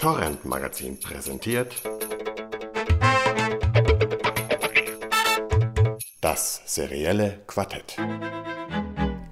Torrent 0.00 0.46
Magazin 0.46 0.98
präsentiert 0.98 1.74
das 6.22 6.62
serielle 6.64 7.42
Quartett. 7.46 7.98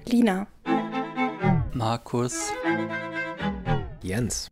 Lina. 0.05 0.45
Markus. 1.73 2.51
Jens. 4.03 4.51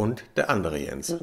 Und 0.00 0.24
der 0.34 0.48
andere 0.48 0.78
Jens. 0.78 1.14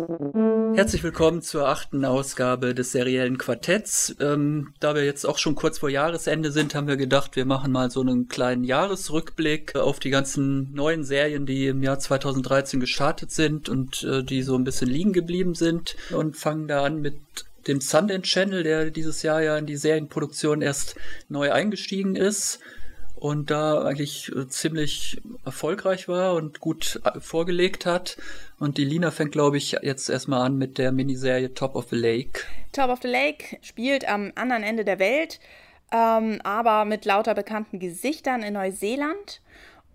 Herzlich 0.76 1.02
willkommen 1.02 1.42
zur 1.42 1.68
achten 1.68 2.06
Ausgabe 2.06 2.76
des 2.76 2.92
seriellen 2.92 3.40
Quartetts. 3.40 4.16
Ähm, 4.20 4.76
da 4.80 4.94
wir 4.94 5.04
jetzt 5.04 5.26
auch 5.26 5.40
schon 5.40 5.56
kurz 5.56 5.80
vor 5.80 5.90
Jahresende 5.90 6.52
sind, 6.52 6.76
haben 6.76 6.86
wir 6.86 6.96
gedacht, 6.96 7.36
wir 7.36 7.46
machen 7.46 7.72
mal 7.72 7.90
so 7.90 8.02
einen 8.02 8.28
kleinen 8.28 8.64
Jahresrückblick 8.64 9.76
auf 9.76 10.00
die 10.00 10.12
ganzen 10.12 10.76
neuen 10.76 11.04
Serien, 11.04 11.48
die 11.48 11.66
im 11.66 11.82
Jahr 11.82 11.98
2013 11.98 12.80
gestartet 12.80 13.32
sind 13.32 13.68
und 13.68 14.04
äh, 14.04 14.24
die 14.24 14.44
so 14.44 14.54
ein 14.54 14.64
bisschen 14.64 14.90
liegen 14.90 15.12
geblieben 15.12 15.56
sind 15.56 15.96
und 16.12 16.38
fangen 16.38 16.68
da 16.68 16.84
an 16.84 17.02
mit 17.02 17.18
dem 17.68 17.82
Sundance 17.82 18.30
Channel, 18.30 18.62
der 18.62 18.92
dieses 18.92 19.24
Jahr 19.24 19.42
ja 19.42 19.58
in 19.58 19.66
die 19.66 19.76
Serienproduktion 19.76 20.62
erst 20.62 20.96
neu 21.30 21.52
eingestiegen 21.52 22.16
ist 22.16 22.60
und 23.20 23.50
da 23.50 23.84
eigentlich 23.84 24.32
äh, 24.36 24.48
ziemlich 24.48 25.22
erfolgreich 25.44 26.08
war 26.08 26.36
und 26.36 26.60
gut 26.60 27.02
äh, 27.04 27.20
vorgelegt 27.20 27.86
hat. 27.86 28.18
Und 28.60 28.78
die 28.78 28.86
Lina 28.86 29.12
fängt, 29.12 29.32
glaube 29.32 29.58
ich, 29.58 29.72
jetzt 29.82 30.10
erstmal 30.10 30.46
an 30.46 30.58
mit 30.58 30.78
der 30.78 30.92
Miniserie 30.92 31.54
Top 31.54 31.76
of 31.76 31.88
the 31.90 31.96
Lake. 31.96 32.42
Top 32.72 32.90
of 32.90 33.00
the 33.02 33.08
Lake 33.08 33.58
spielt 33.62 34.08
am 34.08 34.32
anderen 34.36 34.64
Ende 34.64 34.86
der 34.86 35.00
Welt, 35.00 35.40
ähm, 35.92 36.40
aber 36.44 36.86
mit 36.86 37.06
lauter 37.06 37.34
bekannten 37.34 37.80
Gesichtern 37.80 38.44
in 38.44 38.54
Neuseeland 38.54 39.42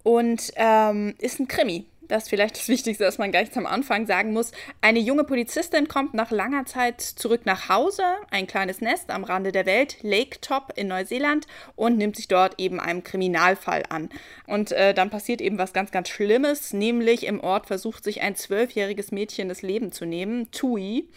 und 0.02 0.52
ähm, 0.56 1.14
ist 1.18 1.38
ein 1.38 1.48
Krimi 1.48 1.86
das 2.12 2.24
ist 2.24 2.28
vielleicht 2.28 2.58
das 2.58 2.68
Wichtigste, 2.68 3.06
was 3.06 3.16
man 3.16 3.30
gleich 3.30 3.50
zum 3.52 3.64
Anfang 3.64 4.06
sagen 4.06 4.34
muss. 4.34 4.52
Eine 4.82 4.98
junge 4.98 5.24
Polizistin 5.24 5.88
kommt 5.88 6.12
nach 6.12 6.30
langer 6.30 6.66
Zeit 6.66 7.00
zurück 7.00 7.46
nach 7.46 7.70
Hause, 7.70 8.02
ein 8.30 8.46
kleines 8.46 8.82
Nest 8.82 9.08
am 9.08 9.24
Rande 9.24 9.50
der 9.50 9.64
Welt, 9.64 9.96
Lake 10.02 10.38
Top 10.42 10.74
in 10.76 10.88
Neuseeland, 10.88 11.46
und 11.74 11.96
nimmt 11.96 12.16
sich 12.16 12.28
dort 12.28 12.60
eben 12.60 12.80
einem 12.80 13.02
Kriminalfall 13.02 13.84
an. 13.88 14.10
Und 14.46 14.72
äh, 14.72 14.92
dann 14.92 15.08
passiert 15.08 15.40
eben 15.40 15.56
was 15.56 15.72
ganz, 15.72 15.90
ganz 15.90 16.10
Schlimmes, 16.10 16.74
nämlich 16.74 17.24
im 17.24 17.40
Ort 17.40 17.66
versucht 17.66 18.04
sich 18.04 18.20
ein 18.20 18.36
zwölfjähriges 18.36 19.10
Mädchen 19.10 19.48
das 19.48 19.62
Leben 19.62 19.90
zu 19.90 20.04
nehmen, 20.04 20.50
Tui. 20.50 21.08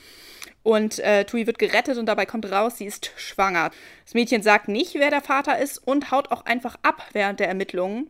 Und 0.63 0.99
äh, 0.99 1.25
Tui 1.25 1.45
wird 1.45 1.59
gerettet 1.59 1.97
und 1.97 2.05
dabei 2.05 2.25
kommt 2.25 2.49
raus, 2.49 2.77
sie 2.77 2.85
ist 2.85 3.11
schwanger. 3.17 3.69
Das 4.05 4.13
Mädchen 4.13 4.43
sagt 4.43 4.69
nicht, 4.69 4.95
wer 4.95 5.09
der 5.09 5.21
Vater 5.21 5.59
ist 5.59 5.77
und 5.77 6.11
haut 6.11 6.31
auch 6.31 6.45
einfach 6.45 6.77
ab 6.83 7.05
während 7.11 7.41
der 7.41 7.49
Ermittlungen. 7.49 8.09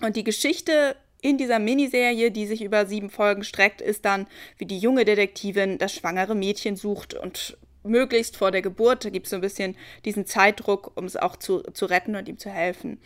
Und 0.00 0.16
die 0.16 0.24
Geschichte 0.24 0.96
in 1.24 1.38
dieser 1.38 1.58
Miniserie, 1.58 2.30
die 2.30 2.46
sich 2.46 2.62
über 2.62 2.84
sieben 2.84 3.08
Folgen 3.08 3.44
streckt, 3.44 3.80
ist 3.80 4.04
dann, 4.04 4.26
wie 4.58 4.66
die 4.66 4.78
junge 4.78 5.06
Detektivin 5.06 5.78
das 5.78 5.94
schwangere 5.94 6.34
Mädchen 6.34 6.76
sucht 6.76 7.14
und 7.14 7.56
möglichst 7.82 8.36
vor 8.36 8.50
der 8.50 8.60
Geburt, 8.60 9.06
da 9.06 9.08
gibt 9.08 9.24
es 9.24 9.30
so 9.30 9.36
ein 9.36 9.40
bisschen 9.40 9.74
diesen 10.04 10.26
Zeitdruck, 10.26 10.92
um 10.96 11.06
es 11.06 11.16
auch 11.16 11.36
zu, 11.36 11.62
zu 11.72 11.86
retten 11.86 12.14
und 12.14 12.28
ihm 12.28 12.36
zu 12.36 12.50
helfen. 12.50 13.00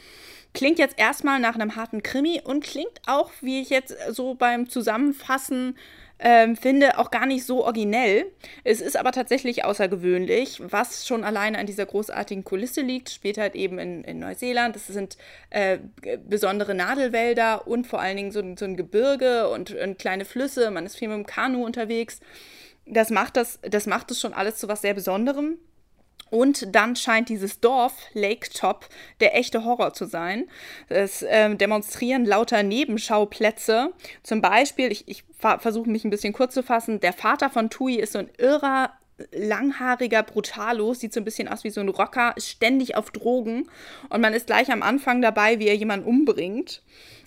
Klingt 0.52 0.80
jetzt 0.80 0.98
erstmal 0.98 1.38
nach 1.38 1.54
einem 1.54 1.76
harten 1.76 2.02
Krimi 2.02 2.40
und 2.42 2.64
klingt 2.64 3.00
auch, 3.06 3.30
wie 3.40 3.60
ich 3.60 3.70
jetzt 3.70 3.94
so 4.10 4.34
beim 4.34 4.68
Zusammenfassen 4.68 5.78
ähm, 6.18 6.56
finde, 6.56 6.98
auch 6.98 7.10
gar 7.10 7.26
nicht 7.26 7.44
so 7.44 7.64
originell. 7.64 8.26
Es 8.64 8.80
ist 8.80 8.96
aber 8.96 9.12
tatsächlich 9.12 9.64
außergewöhnlich, 9.64 10.60
was 10.64 11.06
schon 11.06 11.24
alleine 11.24 11.58
an 11.58 11.66
dieser 11.66 11.86
großartigen 11.86 12.44
Kulisse 12.44 12.80
liegt. 12.80 13.10
Spielt 13.10 13.38
halt 13.38 13.54
eben 13.54 13.78
in, 13.78 14.04
in 14.04 14.18
Neuseeland. 14.18 14.74
Das 14.74 14.88
sind 14.88 15.16
äh, 15.50 15.78
besondere 16.28 16.74
Nadelwälder 16.74 17.66
und 17.68 17.86
vor 17.86 18.00
allen 18.00 18.16
Dingen 18.16 18.32
so, 18.32 18.42
so 18.56 18.64
ein 18.64 18.76
Gebirge 18.76 19.48
und, 19.48 19.74
und, 19.74 19.98
kleine 19.98 20.24
Flüsse. 20.24 20.70
Man 20.70 20.86
ist 20.86 20.96
viel 20.96 21.08
mit 21.08 21.18
dem 21.18 21.26
Kanu 21.26 21.64
unterwegs. 21.64 22.20
Das 22.86 23.10
macht 23.10 23.36
das, 23.36 23.60
das 23.62 23.86
macht 23.86 24.10
es 24.10 24.20
schon 24.20 24.32
alles 24.32 24.56
zu 24.56 24.68
was 24.68 24.82
sehr 24.82 24.94
Besonderem. 24.94 25.58
Und 26.30 26.74
dann 26.74 26.96
scheint 26.96 27.28
dieses 27.28 27.60
Dorf, 27.60 27.94
Lake 28.12 28.50
Top, 28.50 28.88
der 29.20 29.36
echte 29.36 29.64
Horror 29.64 29.92
zu 29.92 30.04
sein. 30.04 30.48
Es 30.88 31.22
äh, 31.22 31.54
demonstrieren 31.54 32.24
lauter 32.24 32.62
Nebenschauplätze. 32.62 33.92
Zum 34.22 34.40
Beispiel, 34.40 34.92
ich, 34.92 35.08
ich 35.08 35.24
versuche 35.38 35.88
mich 35.88 36.04
ein 36.04 36.10
bisschen 36.10 36.32
kurz 36.32 36.54
zu 36.54 36.62
fassen, 36.62 37.00
der 37.00 37.12
Vater 37.12 37.50
von 37.50 37.70
Tui 37.70 37.96
ist 37.96 38.12
so 38.12 38.18
ein 38.18 38.30
irrer, 38.38 38.92
langhaariger 39.32 40.22
Brutalo, 40.22 40.94
sieht 40.94 41.12
so 41.12 41.20
ein 41.20 41.24
bisschen 41.24 41.48
aus 41.48 41.64
wie 41.64 41.70
so 41.70 41.80
ein 41.80 41.88
Rocker, 41.88 42.32
ist 42.36 42.48
ständig 42.48 42.96
auf 42.96 43.10
Drogen 43.10 43.68
und 44.10 44.20
man 44.20 44.32
ist 44.32 44.46
gleich 44.46 44.70
am 44.70 44.82
Anfang 44.82 45.22
dabei, 45.22 45.58
wie 45.58 45.68
er 45.68 45.74
jemanden 45.74 46.06
umbringt. 46.06 46.82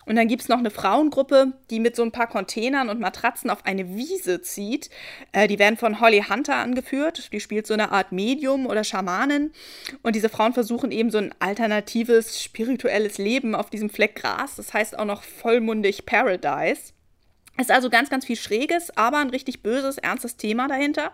Und 0.06 0.16
dann 0.16 0.28
gibt 0.28 0.42
es 0.42 0.50
noch 0.50 0.60
eine 0.60 0.72
Frauengruppe, 0.72 1.54
die 1.70 1.80
mit 1.80 1.96
so 1.96 2.04
ein 2.04 2.12
paar 2.12 2.28
Containern 2.28 2.90
und 2.90 3.00
Matratzen 3.00 3.50
auf 3.50 3.66
eine 3.66 3.96
Wiese 3.96 4.42
zieht. 4.42 4.90
Äh, 5.32 5.48
die 5.48 5.60
werden 5.60 5.78
von 5.78 6.00
Holly 6.00 6.24
Hunter 6.30 6.56
angeführt. 6.56 7.30
Die 7.32 7.40
spielt 7.40 7.68
so 7.68 7.74
eine 7.74 7.92
Art 7.92 8.12
Medium 8.12 8.66
oder 8.66 8.84
Schamanin. 8.84 9.52
Und 10.02 10.16
diese 10.16 10.30
Frauen 10.30 10.54
versuchen 10.54 10.92
eben 10.92 11.12
so 11.12 11.18
ein 11.18 11.34
alternatives, 11.40 12.42
spirituelles 12.42 13.18
Leben 13.18 13.56
auf 13.56 13.70
diesem 13.70 13.90
Fleck 13.90 14.16
Gras. 14.16 14.56
Das 14.56 14.74
heißt 14.74 14.98
auch 14.98 15.06
noch 15.06 15.24
vollmundig 15.24 16.06
Paradise. 16.06 16.94
Ist 17.58 17.72
also 17.72 17.90
ganz, 17.90 18.10
ganz 18.10 18.26
viel 18.26 18.38
Schräges, 18.38 18.96
aber 18.98 19.18
ein 19.18 19.30
richtig 19.30 19.62
böses, 19.62 19.98
ernstes 19.98 20.38
Thema 20.38 20.68
dahinter. 20.68 21.12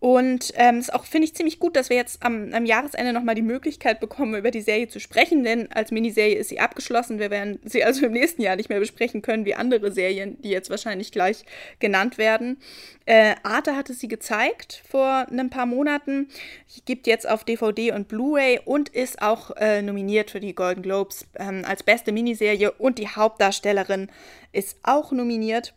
Und 0.00 0.54
ähm, 0.56 0.78
ist 0.78 0.94
auch, 0.94 1.04
finde 1.04 1.26
ich, 1.26 1.34
ziemlich 1.34 1.58
gut, 1.58 1.76
dass 1.76 1.90
wir 1.90 1.96
jetzt 1.98 2.22
am, 2.22 2.54
am 2.54 2.64
Jahresende 2.64 3.12
nochmal 3.12 3.34
die 3.34 3.42
Möglichkeit 3.42 4.00
bekommen, 4.00 4.34
über 4.34 4.50
die 4.50 4.62
Serie 4.62 4.88
zu 4.88 4.98
sprechen, 4.98 5.44
denn 5.44 5.70
als 5.72 5.90
Miniserie 5.90 6.36
ist 6.36 6.48
sie 6.48 6.58
abgeschlossen. 6.58 7.18
Wir 7.18 7.30
werden 7.30 7.60
sie 7.64 7.84
also 7.84 8.06
im 8.06 8.12
nächsten 8.12 8.40
Jahr 8.40 8.56
nicht 8.56 8.70
mehr 8.70 8.80
besprechen 8.80 9.20
können, 9.20 9.44
wie 9.44 9.54
andere 9.54 9.92
Serien, 9.92 10.40
die 10.40 10.48
jetzt 10.48 10.70
wahrscheinlich 10.70 11.12
gleich 11.12 11.44
genannt 11.80 12.16
werden. 12.16 12.56
Äh, 13.04 13.34
Arte 13.42 13.76
hatte 13.76 13.92
sie 13.92 14.08
gezeigt 14.08 14.82
vor 14.88 15.26
ein 15.30 15.50
paar 15.50 15.66
Monaten, 15.66 16.28
gibt 16.86 17.06
jetzt 17.06 17.28
auf 17.28 17.44
DVD 17.44 17.92
und 17.92 18.08
Blu-ray 18.08 18.60
und 18.64 18.88
ist 18.88 19.20
auch 19.20 19.50
äh, 19.58 19.82
nominiert 19.82 20.30
für 20.30 20.40
die 20.40 20.54
Golden 20.54 20.80
Globes 20.80 21.26
ähm, 21.38 21.62
als 21.66 21.82
beste 21.82 22.10
Miniserie 22.10 22.72
und 22.72 22.98
die 22.98 23.08
Hauptdarstellerin 23.08 24.10
ist 24.52 24.78
auch 24.82 25.12
nominiert. 25.12 25.74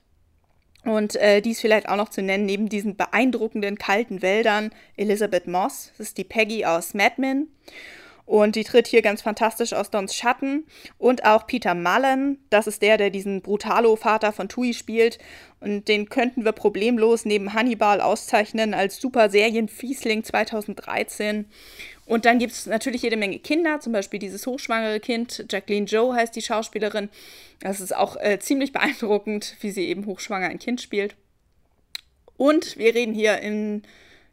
Und 0.86 1.16
äh, 1.16 1.42
dies 1.42 1.62
vielleicht 1.62 1.88
auch 1.88 1.96
noch 1.96 2.10
zu 2.10 2.22
nennen, 2.22 2.46
neben 2.46 2.68
diesen 2.68 2.98
beeindruckenden 2.98 3.78
kalten 3.78 4.22
Wäldern, 4.22 4.72
Elizabeth 4.98 5.48
Moss, 5.48 5.92
das 5.98 6.08
ist 6.08 6.18
die 6.18 6.26
Peggy 6.26 6.66
aus 6.66 6.94
Mad 6.94 7.16
Men. 7.18 7.48
Und 8.26 8.56
die 8.56 8.64
tritt 8.64 8.88
hier 8.88 9.02
ganz 9.02 9.22
fantastisch 9.22 9.74
aus 9.74 9.90
Dons 9.90 10.16
Schatten. 10.16 10.66
Und 10.98 11.26
auch 11.26 11.46
Peter 11.46 11.76
Mullen, 11.76 12.38
das 12.50 12.68
ist 12.68 12.82
der, 12.82 12.98
der 12.98 13.10
diesen 13.10 13.42
Brutalo-Vater 13.42 14.32
von 14.32 14.48
Tui 14.48 14.74
spielt. 14.74 15.20
Und 15.60 15.90
den 15.90 16.08
könnten 16.08 16.46
wir 16.46 16.54
problemlos 16.54 17.26
neben 17.26 17.54
Hannibal 17.54 18.00
auszeichnen 18.00 18.74
als 18.74 19.00
Super 19.02 19.30
Serienfiesling 19.30 20.24
2013. 20.24 21.48
Und 22.06 22.25
dann 22.25 22.40
gibt 22.40 22.52
es 22.52 22.66
natürlich 22.66 23.02
jede 23.02 23.16
Menge 23.16 23.40
Kinder, 23.40 23.80
zum 23.80 23.94
Beispiel 23.94 24.19
dieses 24.19 24.46
hochschwangere 24.46 25.00
Kind, 25.00 25.46
Jacqueline 25.50 25.86
Joe 25.86 26.14
heißt 26.14 26.36
die 26.36 26.41
Schauspielerin. 26.41 27.09
Das 27.62 27.80
ist 27.80 27.96
auch 27.96 28.18
äh, 28.18 28.40
ziemlich 28.40 28.74
beeindruckend, 28.74 29.56
wie 29.62 29.72
sie 29.72 29.88
eben 29.88 30.06
hochschwanger 30.06 30.47
ein 30.47 30.59
Kind 30.59 30.81
spielt. 30.81 31.16
Und 32.36 32.78
wir 32.78 32.94
reden 32.94 33.14
hier 33.14 33.40
in, 33.40 33.84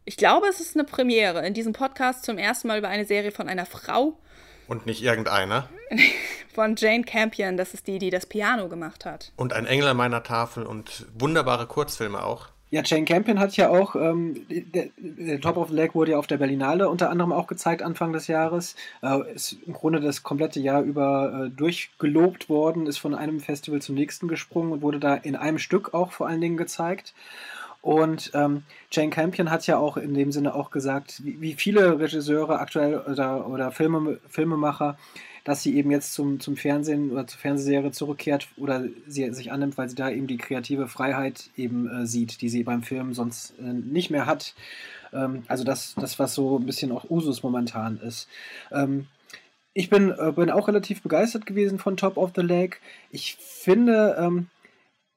ich 0.05 0.17
glaube, 0.17 0.47
es 0.47 0.59
ist 0.59 0.75
eine 0.75 0.83
Premiere, 0.83 1.45
in 1.45 1.53
diesem 1.53 1.71
Podcast 1.71 2.25
zum 2.25 2.37
ersten 2.37 2.67
Mal 2.67 2.79
über 2.79 2.89
eine 2.89 3.05
Serie 3.05 3.31
von 3.31 3.47
einer 3.47 3.65
Frau. 3.65 4.17
Und 4.67 4.85
nicht 4.85 5.01
irgendeiner. 5.01 5.69
Von 6.53 6.75
Jane 6.77 7.03
Campion, 7.03 7.55
das 7.57 7.73
ist 7.73 7.87
die, 7.87 7.97
die 7.97 8.09
das 8.09 8.25
Piano 8.25 8.67
gemacht 8.69 9.05
hat. 9.05 9.31
Und 9.35 9.53
ein 9.53 9.65
Engel 9.65 9.87
an 9.87 9.97
meiner 9.97 10.23
Tafel 10.23 10.65
und 10.65 11.05
wunderbare 11.13 11.67
Kurzfilme 11.67 12.23
auch. 12.23 12.49
Ja, 12.71 12.81
Jane 12.85 13.03
Campion 13.03 13.37
hat 13.37 13.57
ja 13.57 13.67
auch, 13.67 13.97
ähm, 13.97 14.45
der, 14.49 14.87
der, 14.95 15.41
Top 15.41 15.57
of 15.57 15.69
the 15.69 15.75
Lake 15.75 15.93
wurde 15.93 16.11
ja 16.11 16.17
auf 16.17 16.27
der 16.27 16.37
Berlinale 16.37 16.87
unter 16.87 17.09
anderem 17.09 17.33
auch 17.33 17.47
gezeigt 17.47 17.81
Anfang 17.81 18.13
des 18.13 18.27
Jahres. 18.27 18.77
Äh, 19.03 19.33
ist 19.33 19.57
im 19.67 19.73
Grunde 19.73 19.99
das 19.99 20.23
komplette 20.23 20.61
Jahr 20.61 20.81
über 20.81 21.47
äh, 21.47 21.49
durchgelobt 21.49 22.47
worden, 22.47 22.87
ist 22.87 22.97
von 22.97 23.13
einem 23.13 23.41
Festival 23.41 23.81
zum 23.81 23.95
nächsten 23.95 24.29
gesprungen 24.29 24.71
und 24.71 24.81
wurde 24.81 24.99
da 24.99 25.15
in 25.15 25.35
einem 25.35 25.57
Stück 25.57 25.93
auch 25.93 26.13
vor 26.13 26.27
allen 26.27 26.39
Dingen 26.39 26.55
gezeigt. 26.55 27.13
Und 27.81 28.31
ähm, 28.35 28.63
Jane 28.89 29.09
Campion 29.09 29.51
hat 29.51 29.67
ja 29.67 29.77
auch 29.77 29.97
in 29.97 30.13
dem 30.13 30.31
Sinne 30.31 30.55
auch 30.55 30.71
gesagt, 30.71 31.25
wie, 31.25 31.41
wie 31.41 31.53
viele 31.53 31.99
Regisseure 31.99 32.59
aktuell 32.59 32.99
oder, 32.99 33.47
oder 33.47 33.71
Filme, 33.71 34.19
Filmemacher 34.29 34.97
dass 35.43 35.63
sie 35.63 35.75
eben 35.75 35.91
jetzt 35.91 36.13
zum, 36.13 36.39
zum 36.39 36.55
Fernsehen 36.55 37.11
oder 37.11 37.25
zur 37.27 37.39
Fernsehserie 37.39 37.91
zurückkehrt 37.91 38.47
oder 38.57 38.85
sie 39.07 39.33
sich 39.33 39.51
annimmt, 39.51 39.77
weil 39.77 39.89
sie 39.89 39.95
da 39.95 40.09
eben 40.09 40.27
die 40.27 40.37
kreative 40.37 40.87
Freiheit 40.87 41.49
eben 41.57 41.87
äh, 41.87 42.05
sieht, 42.05 42.41
die 42.41 42.49
sie 42.49 42.63
beim 42.63 42.83
Film 42.83 43.13
sonst 43.13 43.53
äh, 43.59 43.73
nicht 43.73 44.11
mehr 44.11 44.25
hat. 44.25 44.53
Ähm, 45.13 45.43
also 45.47 45.63
das, 45.63 45.95
das, 45.95 46.19
was 46.19 46.35
so 46.35 46.59
ein 46.59 46.65
bisschen 46.65 46.91
auch 46.91 47.09
Usus 47.09 47.43
momentan 47.43 47.97
ist. 47.97 48.27
Ähm, 48.71 49.07
ich 49.73 49.89
bin, 49.89 50.11
äh, 50.11 50.33
bin 50.35 50.51
auch 50.51 50.67
relativ 50.67 51.01
begeistert 51.01 51.45
gewesen 51.45 51.79
von 51.79 51.97
Top 51.97 52.17
of 52.17 52.31
the 52.35 52.41
Lake. 52.41 52.77
Ich 53.09 53.35
finde, 53.35 54.15
ähm, 54.19 54.47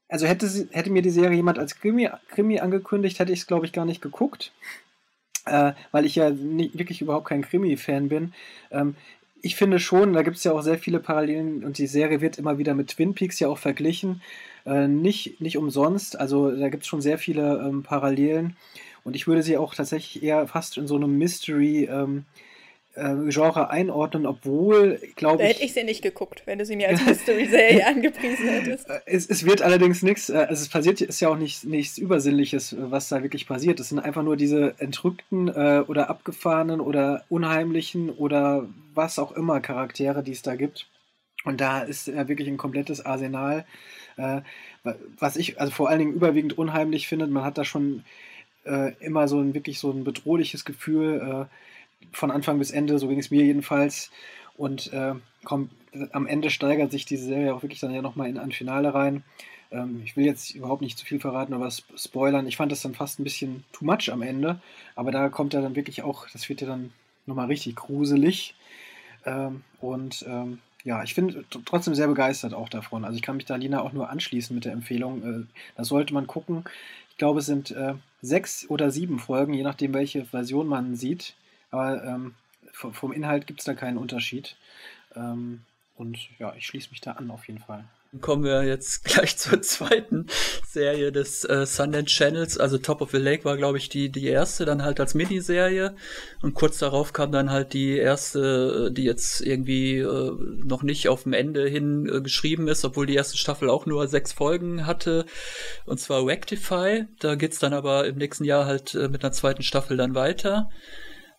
also 0.07 0.25
hätte, 0.27 0.47
sie, 0.47 0.67
hätte 0.71 0.91
mir 0.91 1.01
die 1.01 1.09
Serie 1.09 1.35
jemand 1.35 1.59
als 1.59 1.79
Krimi, 1.79 2.09
Krimi 2.29 2.59
angekündigt, 2.59 3.19
hätte 3.19 3.33
ich 3.33 3.39
es, 3.39 3.47
glaube 3.47 3.65
ich, 3.65 3.73
gar 3.73 3.85
nicht 3.85 4.01
geguckt. 4.01 4.53
Äh, 5.45 5.73
weil 5.91 6.05
ich 6.05 6.15
ja 6.15 6.31
nicht, 6.31 6.77
wirklich 6.77 7.01
überhaupt 7.01 7.27
kein 7.27 7.43
Krimi-Fan 7.43 8.09
bin. 8.09 8.33
Ähm, 8.71 8.95
ich 9.41 9.55
finde 9.55 9.79
schon, 9.79 10.13
da 10.13 10.23
gibt 10.23 10.37
es 10.37 10.43
ja 10.43 10.53
auch 10.53 10.61
sehr 10.61 10.77
viele 10.77 10.99
Parallelen 10.99 11.63
und 11.63 11.77
die 11.77 11.87
Serie 11.87 12.21
wird 12.21 12.37
immer 12.37 12.57
wieder 12.57 12.73
mit 12.73 12.89
Twin 12.89 13.13
Peaks 13.13 13.39
ja 13.39 13.47
auch 13.47 13.57
verglichen. 13.57 14.21
Äh, 14.65 14.87
nicht, 14.87 15.39
nicht 15.41 15.57
umsonst, 15.57 16.19
also 16.19 16.51
da 16.51 16.69
gibt 16.69 16.83
es 16.83 16.89
schon 16.89 17.01
sehr 17.01 17.17
viele 17.17 17.63
ähm, 17.67 17.83
Parallelen 17.83 18.55
und 19.03 19.15
ich 19.15 19.27
würde 19.27 19.43
sie 19.43 19.57
auch 19.57 19.75
tatsächlich 19.75 20.23
eher 20.23 20.47
fast 20.47 20.77
in 20.77 20.87
so 20.87 20.95
einem 20.95 21.17
Mystery- 21.17 21.85
ähm, 21.85 22.25
äh, 22.95 23.29
Genre 23.29 23.69
einordnen, 23.69 24.25
obwohl, 24.25 24.99
glaube 25.15 25.43
ich. 25.43 25.49
Da 25.49 25.53
hätte 25.53 25.63
ich 25.65 25.73
sie 25.73 25.83
nicht 25.83 26.01
geguckt, 26.01 26.43
wenn 26.45 26.57
du 26.59 26.65
sie 26.65 26.75
mir 26.75 26.89
als 26.89 27.05
Mystery-Serie 27.05 27.85
angepriesen 27.87 28.47
hättest. 28.47 28.89
Äh, 28.89 29.01
es, 29.05 29.29
es 29.29 29.45
wird 29.45 29.61
allerdings 29.61 30.01
nichts, 30.01 30.29
äh, 30.29 30.37
also 30.37 30.61
es 30.61 30.69
passiert, 30.69 31.01
ist 31.01 31.19
ja 31.19 31.29
auch 31.29 31.37
nicht, 31.37 31.65
nichts 31.65 31.97
Übersinnliches, 31.97 32.73
äh, 32.73 32.77
was 32.91 33.09
da 33.09 33.21
wirklich 33.21 33.47
passiert. 33.47 33.79
Es 33.79 33.89
sind 33.89 33.99
einfach 33.99 34.23
nur 34.23 34.37
diese 34.37 34.75
entrückten 34.79 35.49
äh, 35.49 35.83
oder 35.87 36.09
abgefahrenen 36.09 36.79
oder 36.79 37.23
unheimlichen 37.29 38.09
oder 38.09 38.67
was 38.93 39.19
auch 39.19 39.33
immer 39.33 39.59
Charaktere, 39.59 40.23
die 40.23 40.31
es 40.31 40.41
da 40.41 40.55
gibt. 40.55 40.87
Und 41.43 41.61
da 41.61 41.81
ist 41.81 42.07
ja 42.07 42.27
wirklich 42.27 42.47
ein 42.47 42.57
komplettes 42.57 43.05
Arsenal. 43.05 43.65
Äh, 44.17 44.41
was 45.19 45.35
ich 45.35 45.59
also 45.59 45.71
vor 45.71 45.89
allen 45.89 45.99
Dingen 45.99 46.13
überwiegend 46.13 46.57
unheimlich 46.57 47.07
finde, 47.07 47.27
man 47.27 47.43
hat 47.43 47.57
da 47.57 47.65
schon 47.65 48.03
äh, 48.63 48.93
immer 48.99 49.27
so 49.27 49.39
ein 49.39 49.53
wirklich 49.53 49.79
so 49.79 49.91
ein 49.91 50.03
bedrohliches 50.03 50.63
Gefühl 50.63 51.47
von 52.11 52.31
Anfang 52.31 52.59
bis 52.59 52.71
Ende, 52.71 52.99
so 52.99 53.07
ging 53.07 53.19
es 53.19 53.31
mir 53.31 53.43
jedenfalls. 53.43 54.11
Und 54.57 54.91
äh, 54.93 55.13
komm, 55.43 55.69
am 56.11 56.27
Ende 56.27 56.49
steigert 56.49 56.91
sich 56.91 57.05
diese 57.05 57.25
Serie 57.25 57.53
auch 57.53 57.63
wirklich 57.63 57.79
dann 57.79 57.93
ja 57.93 58.01
nochmal 58.01 58.29
in 58.29 58.37
ein 58.37 58.51
Finale 58.51 58.93
rein. 58.93 59.23
Ähm, 59.71 60.01
ich 60.03 60.15
will 60.15 60.25
jetzt 60.25 60.55
überhaupt 60.55 60.81
nicht 60.81 60.97
zu 60.97 61.05
viel 61.05 61.19
verraten, 61.19 61.53
aber 61.53 61.69
spoilern. 61.71 62.47
Ich 62.47 62.57
fand 62.57 62.71
das 62.71 62.81
dann 62.81 62.95
fast 62.95 63.19
ein 63.19 63.23
bisschen 63.23 63.63
too 63.71 63.85
much 63.85 64.11
am 64.11 64.21
Ende. 64.21 64.59
Aber 64.95 65.11
da 65.11 65.29
kommt 65.29 65.53
er 65.53 65.61
dann 65.61 65.75
wirklich 65.75 66.03
auch, 66.03 66.27
das 66.29 66.47
wird 66.49 66.61
ja 66.61 66.67
dann 66.67 66.91
nochmal 67.25 67.47
richtig 67.47 67.75
gruselig. 67.75 68.55
Ähm, 69.25 69.63
und 69.81 70.25
ähm, 70.27 70.59
ja, 70.83 71.03
ich 71.03 71.15
bin 71.15 71.45
trotzdem 71.65 71.95
sehr 71.95 72.07
begeistert 72.07 72.53
auch 72.53 72.69
davon. 72.69 73.05
Also 73.05 73.15
ich 73.15 73.23
kann 73.23 73.37
mich 73.37 73.45
da 73.45 73.55
Lina 73.55 73.81
auch 73.81 73.93
nur 73.93 74.09
anschließen 74.09 74.53
mit 74.55 74.65
der 74.65 74.73
Empfehlung. 74.73 75.23
Äh, 75.23 75.45
das 75.75 75.87
sollte 75.87 76.13
man 76.13 76.27
gucken. 76.27 76.63
Ich 77.09 77.17
glaube, 77.17 77.39
es 77.39 77.45
sind 77.45 77.71
äh, 77.71 77.95
sechs 78.21 78.69
oder 78.69 78.91
sieben 78.91 79.19
Folgen, 79.19 79.53
je 79.53 79.63
nachdem, 79.63 79.93
welche 79.93 80.25
Version 80.25 80.67
man 80.67 80.95
sieht. 80.95 81.33
Aber 81.75 82.03
ähm, 82.05 82.35
vom 82.71 83.11
Inhalt 83.11 83.47
gibt 83.47 83.59
es 83.59 83.65
da 83.65 83.73
keinen 83.73 83.97
Unterschied. 83.97 84.55
Ähm, 85.13 85.61
und 85.97 86.17
ja, 86.39 86.53
ich 86.55 86.65
schließe 86.65 86.89
mich 86.89 87.01
da 87.01 87.11
an 87.11 87.29
auf 87.31 87.47
jeden 87.47 87.59
Fall. 87.59 87.83
Kommen 88.21 88.45
wir 88.45 88.63
jetzt 88.63 89.03
gleich 89.03 89.35
zur 89.35 89.61
zweiten 89.61 90.27
Serie 90.65 91.11
des 91.11 91.43
äh, 91.43 91.65
Sundance 91.65 92.05
Channels. 92.05 92.57
Also 92.57 92.77
Top 92.77 93.01
of 93.01 93.11
the 93.11 93.17
Lake 93.17 93.43
war, 93.43 93.57
glaube 93.57 93.77
ich, 93.77 93.89
die, 93.89 94.09
die 94.09 94.25
erste, 94.25 94.63
dann 94.63 94.83
halt 94.83 95.01
als 95.01 95.15
Miniserie. 95.15 95.97
Und 96.41 96.53
kurz 96.53 96.77
darauf 96.77 97.11
kam 97.11 97.33
dann 97.33 97.49
halt 97.49 97.73
die 97.73 97.97
erste, 97.97 98.89
die 98.93 99.03
jetzt 99.03 99.41
irgendwie 99.41 99.97
äh, 99.97 100.31
noch 100.63 100.81
nicht 100.81 101.09
auf 101.09 101.23
dem 101.23 101.33
Ende 101.33 101.67
hin 101.67 102.07
äh, 102.07 102.21
geschrieben 102.21 102.69
ist, 102.69 102.85
obwohl 102.85 103.05
die 103.05 103.15
erste 103.15 103.37
Staffel 103.37 103.69
auch 103.69 103.85
nur 103.85 104.07
sechs 104.07 104.31
Folgen 104.31 104.85
hatte. 104.85 105.25
Und 105.85 105.99
zwar 105.99 106.25
Rectify. 106.25 107.05
Da 107.19 107.35
geht's 107.35 107.59
dann 107.59 107.73
aber 107.73 108.07
im 108.07 108.15
nächsten 108.15 108.45
Jahr 108.45 108.65
halt 108.65 108.95
äh, 108.95 109.09
mit 109.09 109.25
einer 109.25 109.33
zweiten 109.33 109.63
Staffel 109.63 109.97
dann 109.97 110.15
weiter 110.15 110.69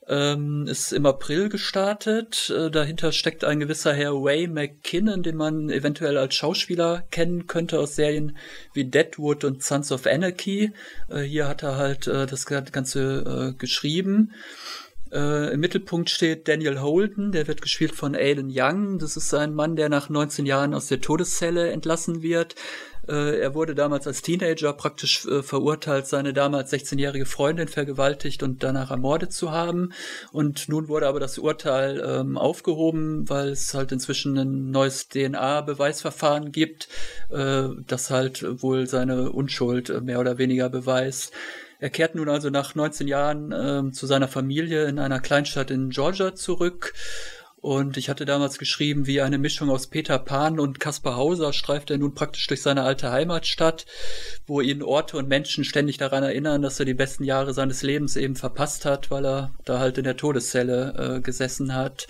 ähm, 0.08 0.66
ist 0.66 0.92
im 0.92 1.06
April 1.06 1.48
gestartet. 1.48 2.52
Äh, 2.56 2.70
dahinter 2.70 3.12
steckt 3.12 3.44
ein 3.44 3.60
gewisser 3.60 3.92
Herr 3.92 4.12
Ray 4.14 4.46
McKinnon, 4.46 5.22
den 5.22 5.36
man 5.36 5.70
eventuell 5.70 6.16
als 6.16 6.34
Schauspieler 6.34 7.04
kennen 7.10 7.46
könnte 7.46 7.78
aus 7.78 7.96
Serien 7.96 8.36
wie 8.72 8.84
Deadwood 8.84 9.44
und 9.44 9.62
Sons 9.62 9.90
of 9.92 10.06
Anarchy. 10.06 10.72
Äh, 11.08 11.22
hier 11.22 11.48
hat 11.48 11.62
er 11.62 11.76
halt 11.76 12.06
äh, 12.06 12.26
das 12.26 12.46
Ganze 12.46 13.52
äh, 13.54 13.58
geschrieben. 13.58 14.32
Äh, 15.12 15.52
Im 15.54 15.60
Mittelpunkt 15.60 16.10
steht 16.10 16.48
Daniel 16.48 16.80
Holden, 16.80 17.30
der 17.30 17.46
wird 17.46 17.62
gespielt 17.62 17.94
von 17.94 18.14
Aiden 18.14 18.50
Young. 18.52 18.98
Das 18.98 19.16
ist 19.16 19.32
ein 19.34 19.54
Mann, 19.54 19.76
der 19.76 19.88
nach 19.88 20.08
19 20.08 20.46
Jahren 20.46 20.74
aus 20.74 20.88
der 20.88 21.00
Todeszelle 21.00 21.70
entlassen 21.70 22.22
wird. 22.22 22.56
Äh, 23.08 23.38
er 23.40 23.54
wurde 23.54 23.74
damals 23.74 24.06
als 24.06 24.22
Teenager 24.22 24.72
praktisch 24.72 25.26
äh, 25.26 25.42
verurteilt, 25.42 26.06
seine 26.06 26.32
damals 26.32 26.72
16-jährige 26.72 27.26
Freundin 27.26 27.68
vergewaltigt 27.68 28.42
und 28.42 28.62
danach 28.62 28.90
ermordet 28.90 29.32
zu 29.32 29.50
haben. 29.50 29.92
Und 30.32 30.68
nun 30.68 30.88
wurde 30.88 31.06
aber 31.06 31.20
das 31.20 31.38
Urteil 31.38 32.02
ähm, 32.04 32.36
aufgehoben, 32.36 33.28
weil 33.28 33.50
es 33.50 33.74
halt 33.74 33.92
inzwischen 33.92 34.36
ein 34.38 34.70
neues 34.70 35.08
DNA-Beweisverfahren 35.08 36.52
gibt, 36.52 36.88
äh, 37.30 37.68
das 37.86 38.10
halt 38.10 38.62
wohl 38.62 38.86
seine 38.86 39.32
Unschuld 39.32 39.90
äh, 39.90 40.00
mehr 40.00 40.20
oder 40.20 40.38
weniger 40.38 40.68
beweist. 40.68 41.32
Er 41.78 41.90
kehrt 41.90 42.14
nun 42.14 42.28
also 42.28 42.48
nach 42.48 42.74
19 42.74 43.06
Jahren 43.06 43.52
äh, 43.52 43.92
zu 43.92 44.06
seiner 44.06 44.28
Familie 44.28 44.86
in 44.86 44.98
einer 44.98 45.20
Kleinstadt 45.20 45.70
in 45.70 45.90
Georgia 45.90 46.34
zurück 46.34 46.94
und 47.60 47.96
ich 47.96 48.08
hatte 48.08 48.26
damals 48.26 48.58
geschrieben, 48.58 49.06
wie 49.06 49.20
eine 49.20 49.38
Mischung 49.38 49.70
aus 49.70 49.88
Peter 49.88 50.18
Pan 50.18 50.60
und 50.60 50.78
Caspar 50.78 51.16
Hauser 51.16 51.52
streift 51.52 51.90
er 51.90 51.98
nun 51.98 52.14
praktisch 52.14 52.46
durch 52.46 52.62
seine 52.62 52.82
alte 52.82 53.10
Heimatstadt, 53.10 53.86
wo 54.46 54.60
ihn 54.60 54.82
Orte 54.82 55.16
und 55.16 55.28
Menschen 55.28 55.64
ständig 55.64 55.96
daran 55.96 56.22
erinnern, 56.22 56.62
dass 56.62 56.78
er 56.78 56.86
die 56.86 56.94
besten 56.94 57.24
Jahre 57.24 57.54
seines 57.54 57.82
Lebens 57.82 58.16
eben 58.16 58.36
verpasst 58.36 58.84
hat, 58.84 59.10
weil 59.10 59.26
er 59.26 59.50
da 59.64 59.78
halt 59.78 59.98
in 59.98 60.04
der 60.04 60.16
Todeszelle 60.16 61.16
äh, 61.16 61.20
gesessen 61.20 61.74
hat. 61.74 62.06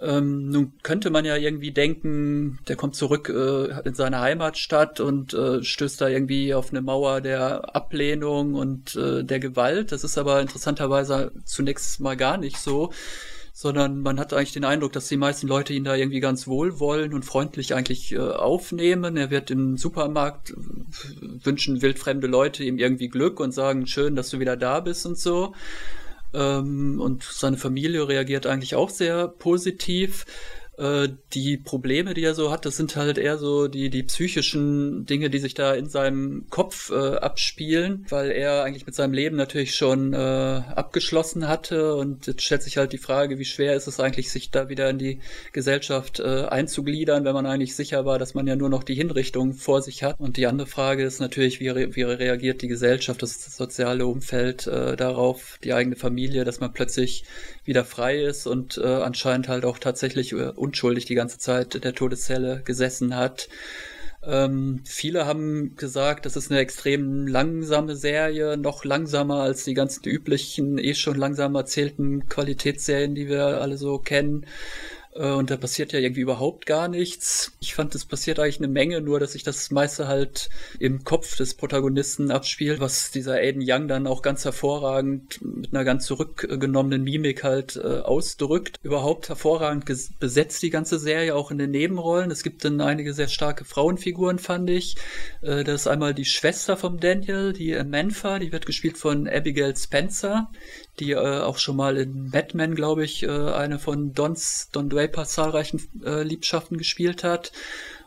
Ähm, 0.00 0.48
nun 0.48 0.72
könnte 0.82 1.10
man 1.10 1.24
ja 1.24 1.36
irgendwie 1.36 1.70
denken, 1.70 2.58
der 2.66 2.74
kommt 2.74 2.96
zurück 2.96 3.28
äh, 3.28 3.88
in 3.88 3.94
seine 3.94 4.20
Heimatstadt 4.20 4.98
und 4.98 5.32
äh, 5.32 5.62
stößt 5.62 6.00
da 6.00 6.08
irgendwie 6.08 6.52
auf 6.52 6.70
eine 6.72 6.82
Mauer 6.82 7.20
der 7.20 7.76
Ablehnung 7.76 8.54
und 8.54 8.96
äh, 8.96 9.22
der 9.22 9.38
Gewalt. 9.38 9.92
Das 9.92 10.02
ist 10.02 10.18
aber 10.18 10.40
interessanterweise 10.40 11.30
zunächst 11.44 12.00
mal 12.00 12.16
gar 12.16 12.36
nicht 12.36 12.58
so 12.58 12.90
sondern 13.52 14.00
man 14.00 14.18
hat 14.18 14.32
eigentlich 14.32 14.52
den 14.52 14.64
Eindruck, 14.64 14.92
dass 14.92 15.08
die 15.08 15.18
meisten 15.18 15.46
Leute 15.46 15.74
ihn 15.74 15.84
da 15.84 15.94
irgendwie 15.94 16.20
ganz 16.20 16.46
wohlwollend 16.46 17.12
und 17.12 17.24
freundlich 17.24 17.74
eigentlich 17.74 18.12
äh, 18.12 18.18
aufnehmen. 18.18 19.16
Er 19.16 19.30
wird 19.30 19.50
im 19.50 19.76
Supermarkt 19.76 20.50
äh, 20.50 20.54
wünschen 21.44 21.82
wildfremde 21.82 22.26
Leute 22.26 22.64
ihm 22.64 22.78
irgendwie 22.78 23.08
Glück 23.08 23.40
und 23.40 23.52
sagen, 23.52 23.86
schön, 23.86 24.16
dass 24.16 24.30
du 24.30 24.40
wieder 24.40 24.56
da 24.56 24.80
bist 24.80 25.04
und 25.04 25.18
so. 25.18 25.54
Ähm, 26.32 26.98
und 26.98 27.24
seine 27.24 27.58
Familie 27.58 28.08
reagiert 28.08 28.46
eigentlich 28.46 28.74
auch 28.74 28.88
sehr 28.88 29.28
positiv. 29.28 30.24
Äh, 30.78 31.10
die 31.34 31.58
Probleme, 31.58 32.14
die 32.14 32.24
er 32.24 32.34
so 32.34 32.50
hat, 32.50 32.64
das 32.64 32.78
sind 32.78 32.96
halt 32.96 33.18
eher 33.18 33.36
so 33.36 33.68
die, 33.68 33.90
die 33.90 34.04
psychischen 34.04 35.04
Dinge, 35.04 35.28
die 35.28 35.38
sich 35.38 35.52
da 35.52 35.74
in 35.74 35.90
seinem 35.90 36.46
Kopf 36.48 36.90
äh, 36.90 37.16
abspielen, 37.16 38.06
weil 38.08 38.30
er 38.30 38.64
eigentlich 38.64 38.86
mit 38.86 38.94
seinem 38.94 39.12
Leben 39.12 39.36
natürlich 39.36 39.74
schon 39.74 40.14
äh, 40.14 40.16
abgeschlossen 40.16 41.46
hatte 41.46 41.94
und 41.94 42.26
jetzt 42.26 42.40
stellt 42.40 42.62
sich 42.62 42.78
halt 42.78 42.94
die 42.94 42.98
Frage, 42.98 43.38
wie 43.38 43.44
schwer 43.44 43.76
ist 43.76 43.86
es 43.86 44.00
eigentlich, 44.00 44.30
sich 44.30 44.50
da 44.50 44.70
wieder 44.70 44.88
in 44.88 44.96
die 44.96 45.20
Gesellschaft 45.52 46.20
äh, 46.20 46.46
einzugliedern, 46.46 47.26
wenn 47.26 47.34
man 47.34 47.44
eigentlich 47.44 47.76
sicher 47.76 48.06
war, 48.06 48.18
dass 48.18 48.32
man 48.32 48.46
ja 48.46 48.56
nur 48.56 48.70
noch 48.70 48.82
die 48.82 48.94
Hinrichtung 48.94 49.52
vor 49.52 49.82
sich 49.82 50.02
hat. 50.02 50.18
Und 50.18 50.38
die 50.38 50.46
andere 50.46 50.66
Frage 50.66 51.04
ist 51.04 51.20
natürlich, 51.20 51.60
wie, 51.60 51.68
re 51.68 51.94
wie 51.94 52.02
reagiert 52.02 52.62
die 52.62 52.68
Gesellschaft, 52.68 53.22
das, 53.22 53.44
das 53.44 53.58
soziale 53.58 54.06
Umfeld 54.06 54.66
äh, 54.66 54.96
darauf, 54.96 55.58
die 55.64 55.74
eigene 55.74 55.96
Familie, 55.96 56.44
dass 56.44 56.60
man 56.60 56.72
plötzlich 56.72 57.24
wieder 57.64 57.84
frei 57.84 58.22
ist 58.22 58.46
und 58.46 58.78
anscheinend 58.78 59.46
halt 59.46 59.64
auch 59.64 59.78
tatsächlich 59.78 60.32
äh, 60.32 60.52
unschuldig 60.72 61.04
die 61.04 61.14
ganze 61.14 61.38
Zeit 61.38 61.74
in 61.74 61.82
der 61.82 61.94
Todeszelle 61.94 62.62
gesessen 62.64 63.14
hat. 63.14 63.48
Ähm, 64.24 64.80
viele 64.86 65.26
haben 65.26 65.76
gesagt, 65.76 66.24
das 66.24 66.36
ist 66.36 66.50
eine 66.50 66.60
extrem 66.60 67.26
langsame 67.26 67.94
Serie, 67.94 68.56
noch 68.56 68.84
langsamer 68.84 69.42
als 69.42 69.64
die 69.64 69.74
ganzen 69.74 70.04
üblichen, 70.08 70.78
eh 70.78 70.94
schon 70.94 71.16
langsam 71.16 71.54
erzählten 71.56 72.26
Qualitätsserien, 72.28 73.14
die 73.14 73.28
wir 73.28 73.60
alle 73.60 73.76
so 73.76 73.98
kennen. 73.98 74.46
Äh, 75.14 75.30
und 75.30 75.50
da 75.50 75.56
passiert 75.56 75.92
ja 75.92 75.98
irgendwie 75.98 76.20
überhaupt 76.20 76.66
gar 76.66 76.88
nichts. 76.88 77.52
Ich 77.60 77.74
fand, 77.74 77.94
es 77.94 78.04
passiert 78.04 78.38
eigentlich 78.38 78.58
eine 78.58 78.68
Menge, 78.68 79.00
nur 79.00 79.20
dass 79.20 79.32
sich 79.32 79.42
das 79.42 79.70
meiste 79.70 80.08
halt 80.08 80.48
im 80.78 81.04
Kopf 81.04 81.36
des 81.36 81.54
Protagonisten 81.54 82.30
abspielt, 82.30 82.80
was 82.80 83.10
dieser 83.10 83.34
Aiden 83.34 83.62
Young 83.64 83.88
dann 83.88 84.06
auch 84.06 84.22
ganz 84.22 84.44
hervorragend 84.44 85.40
mit 85.42 85.72
einer 85.72 85.84
ganz 85.84 86.06
zurückgenommenen 86.06 87.02
Mimik 87.02 87.44
halt 87.44 87.76
äh, 87.76 88.00
ausdrückt. 88.00 88.78
Überhaupt 88.82 89.28
hervorragend 89.28 89.84
besetzt 90.18 90.62
die 90.62 90.70
ganze 90.70 90.98
Serie 90.98 91.34
auch 91.34 91.50
in 91.50 91.58
den 91.58 91.70
Nebenrollen. 91.70 92.30
Es 92.30 92.42
gibt 92.42 92.64
dann 92.64 92.80
einige 92.80 93.14
sehr 93.14 93.28
starke 93.28 93.64
Frauenfiguren, 93.64 94.38
fand 94.38 94.70
ich. 94.70 94.96
Äh, 95.42 95.64
das 95.64 95.82
ist 95.82 95.86
einmal 95.86 96.14
die 96.14 96.24
Schwester 96.24 96.76
von 96.76 96.98
Daniel, 96.98 97.52
die 97.52 97.72
Manfa, 97.84 98.38
die 98.38 98.52
wird 98.52 98.66
gespielt 98.66 98.98
von 98.98 99.28
Abigail 99.28 99.76
Spencer 99.76 100.50
die 101.00 101.12
äh, 101.12 101.40
auch 101.40 101.58
schon 101.58 101.76
mal 101.76 101.96
in 101.96 102.30
Batman, 102.30 102.74
glaube 102.74 103.04
ich, 103.04 103.22
äh, 103.22 103.28
eine 103.28 103.78
von 103.78 104.12
Dons, 104.12 104.68
Don 104.72 104.90
Drapers 104.90 105.32
zahlreichen 105.32 105.80
äh, 106.04 106.22
Liebschaften 106.22 106.78
gespielt 106.78 107.24
hat. 107.24 107.52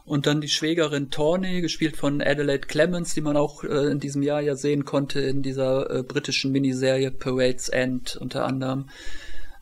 Und 0.05 0.27
dann 0.27 0.39
die 0.39 0.49
Schwägerin 0.49 1.09
Torney, 1.09 1.61
gespielt 1.61 1.97
von 1.97 2.21
Adelaide 2.21 2.67
Clemens, 2.67 3.15
die 3.15 3.21
man 3.21 3.37
auch 3.37 3.63
äh, 3.63 3.87
in 3.87 3.99
diesem 3.99 4.21
Jahr 4.21 4.39
ja 4.39 4.55
sehen 4.55 4.85
konnte 4.85 5.19
in 5.19 5.41
dieser 5.41 5.89
äh, 5.89 6.03
britischen 6.03 6.51
Miniserie 6.51 7.09
Parade's 7.09 7.69
End 7.69 8.15
unter 8.15 8.45
anderem. 8.45 8.89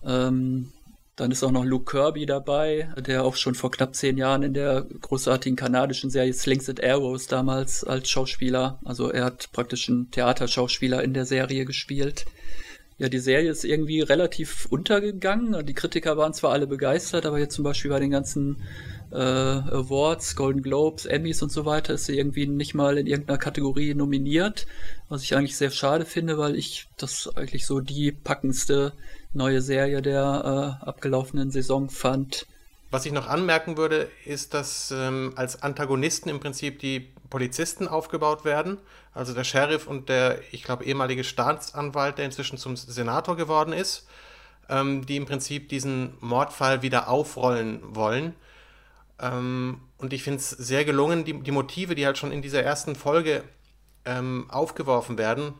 Ähm, 0.05 0.73
dann 1.15 1.31
ist 1.31 1.43
auch 1.43 1.51
noch 1.51 1.63
Luke 1.63 1.91
Kirby 1.91 2.25
dabei, 2.25 2.89
der 2.97 3.23
auch 3.23 3.35
schon 3.35 3.53
vor 3.53 3.71
knapp 3.71 3.95
zehn 3.95 4.17
Jahren 4.17 4.41
in 4.41 4.53
der 4.53 4.81
großartigen 4.81 5.55
kanadischen 5.55 6.09
Serie 6.09 6.33
Slings 6.33 6.67
and 6.67 6.83
Arrows 6.83 7.27
damals 7.27 7.83
als 7.83 8.09
Schauspieler, 8.09 8.79
also 8.83 9.11
er 9.11 9.25
hat 9.25 9.49
praktisch 9.53 9.89
einen 9.89 10.09
Theaterschauspieler 10.09 11.03
in 11.03 11.13
der 11.13 11.25
Serie 11.25 11.65
gespielt. 11.65 12.25
Ja, 13.03 13.09
die 13.09 13.19
Serie 13.19 13.51
ist 13.51 13.65
irgendwie 13.65 13.99
relativ 13.99 14.65
untergegangen. 14.69 15.65
Die 15.65 15.73
Kritiker 15.73 16.15
waren 16.15 16.33
zwar 16.33 16.53
alle 16.53 16.67
begeistert, 16.67 17.25
aber 17.25 17.37
jetzt 17.37 17.53
zum 17.53 17.65
Beispiel 17.65 17.91
bei 17.91 17.99
den 17.99 18.11
ganzen 18.11 18.63
äh, 19.11 19.17
Awards, 19.17 20.37
Golden 20.37 20.61
Globes, 20.61 21.05
Emmys 21.05 21.41
und 21.41 21.51
so 21.51 21.65
weiter 21.65 21.95
ist 21.95 22.05
sie 22.05 22.17
irgendwie 22.17 22.47
nicht 22.47 22.75
mal 22.75 22.97
in 22.97 23.05
irgendeiner 23.05 23.37
Kategorie 23.37 23.93
nominiert, 23.93 24.67
was 25.09 25.21
ich 25.21 25.35
eigentlich 25.35 25.57
sehr 25.57 25.69
schade 25.69 26.05
finde, 26.05 26.37
weil 26.37 26.55
ich 26.55 26.87
das 26.95 27.29
eigentlich 27.35 27.65
so 27.65 27.81
die 27.81 28.13
packendste 28.13 28.93
neue 29.33 29.61
Serie 29.61 30.01
der 30.01 30.79
äh, 30.81 30.85
abgelaufenen 30.85 31.51
Saison 31.51 31.89
fand. 31.89 32.47
Was 32.89 33.05
ich 33.05 33.11
noch 33.11 33.27
anmerken 33.27 33.75
würde, 33.75 34.07
ist, 34.23 34.53
dass 34.53 34.93
ähm, 34.95 35.33
als 35.35 35.61
Antagonisten 35.61 36.29
im 36.29 36.39
Prinzip 36.39 36.79
die 36.79 37.11
Polizisten 37.29 37.89
aufgebaut 37.89 38.45
werden. 38.45 38.77
Also 39.13 39.33
der 39.33 39.43
Sheriff 39.43 39.87
und 39.87 40.09
der, 40.09 40.39
ich 40.51 40.63
glaube, 40.63 40.85
ehemalige 40.85 41.23
Staatsanwalt, 41.23 42.17
der 42.17 42.25
inzwischen 42.25 42.57
zum 42.57 42.75
Senator 42.75 43.37
geworden 43.37 43.73
ist, 43.73 44.07
ähm, 44.69 45.05
die 45.05 45.17
im 45.17 45.25
Prinzip 45.25 45.69
diesen 45.69 46.15
Mordfall 46.19 46.81
wieder 46.81 47.09
aufrollen 47.09 47.79
wollen. 47.95 48.35
Ähm, 49.19 49.81
und 49.97 50.13
ich 50.13 50.23
finde 50.23 50.39
es 50.39 50.49
sehr 50.49 50.83
gelungen, 50.83 51.25
die, 51.25 51.39
die, 51.41 51.51
Motive, 51.51 51.95
die 51.95 52.05
halt 52.05 52.17
schon 52.17 52.31
in 52.31 52.41
dieser 52.41 52.63
ersten 52.63 52.95
Folge 52.95 53.43
ähm, 54.05 54.49
aufgeworfen 54.49 55.17
werden, 55.17 55.53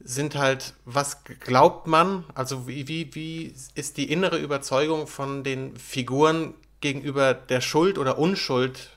sind 0.00 0.34
halt, 0.34 0.74
was 0.84 1.24
glaubt 1.24 1.86
man, 1.86 2.24
also 2.34 2.66
wie, 2.66 2.88
wie, 2.88 3.14
wie 3.14 3.54
ist 3.74 3.96
die 3.96 4.10
innere 4.10 4.38
Überzeugung 4.38 5.06
von 5.06 5.44
den 5.44 5.76
Figuren 5.76 6.54
gegenüber 6.80 7.32
der 7.32 7.60
Schuld 7.60 7.98
oder 7.98 8.18
Unschuld 8.18 8.90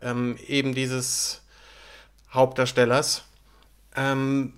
ähm, 0.00 0.38
eben 0.46 0.74
dieses 0.74 1.42
Hauptdarstellers. 2.32 3.24
Ähm, 3.96 4.54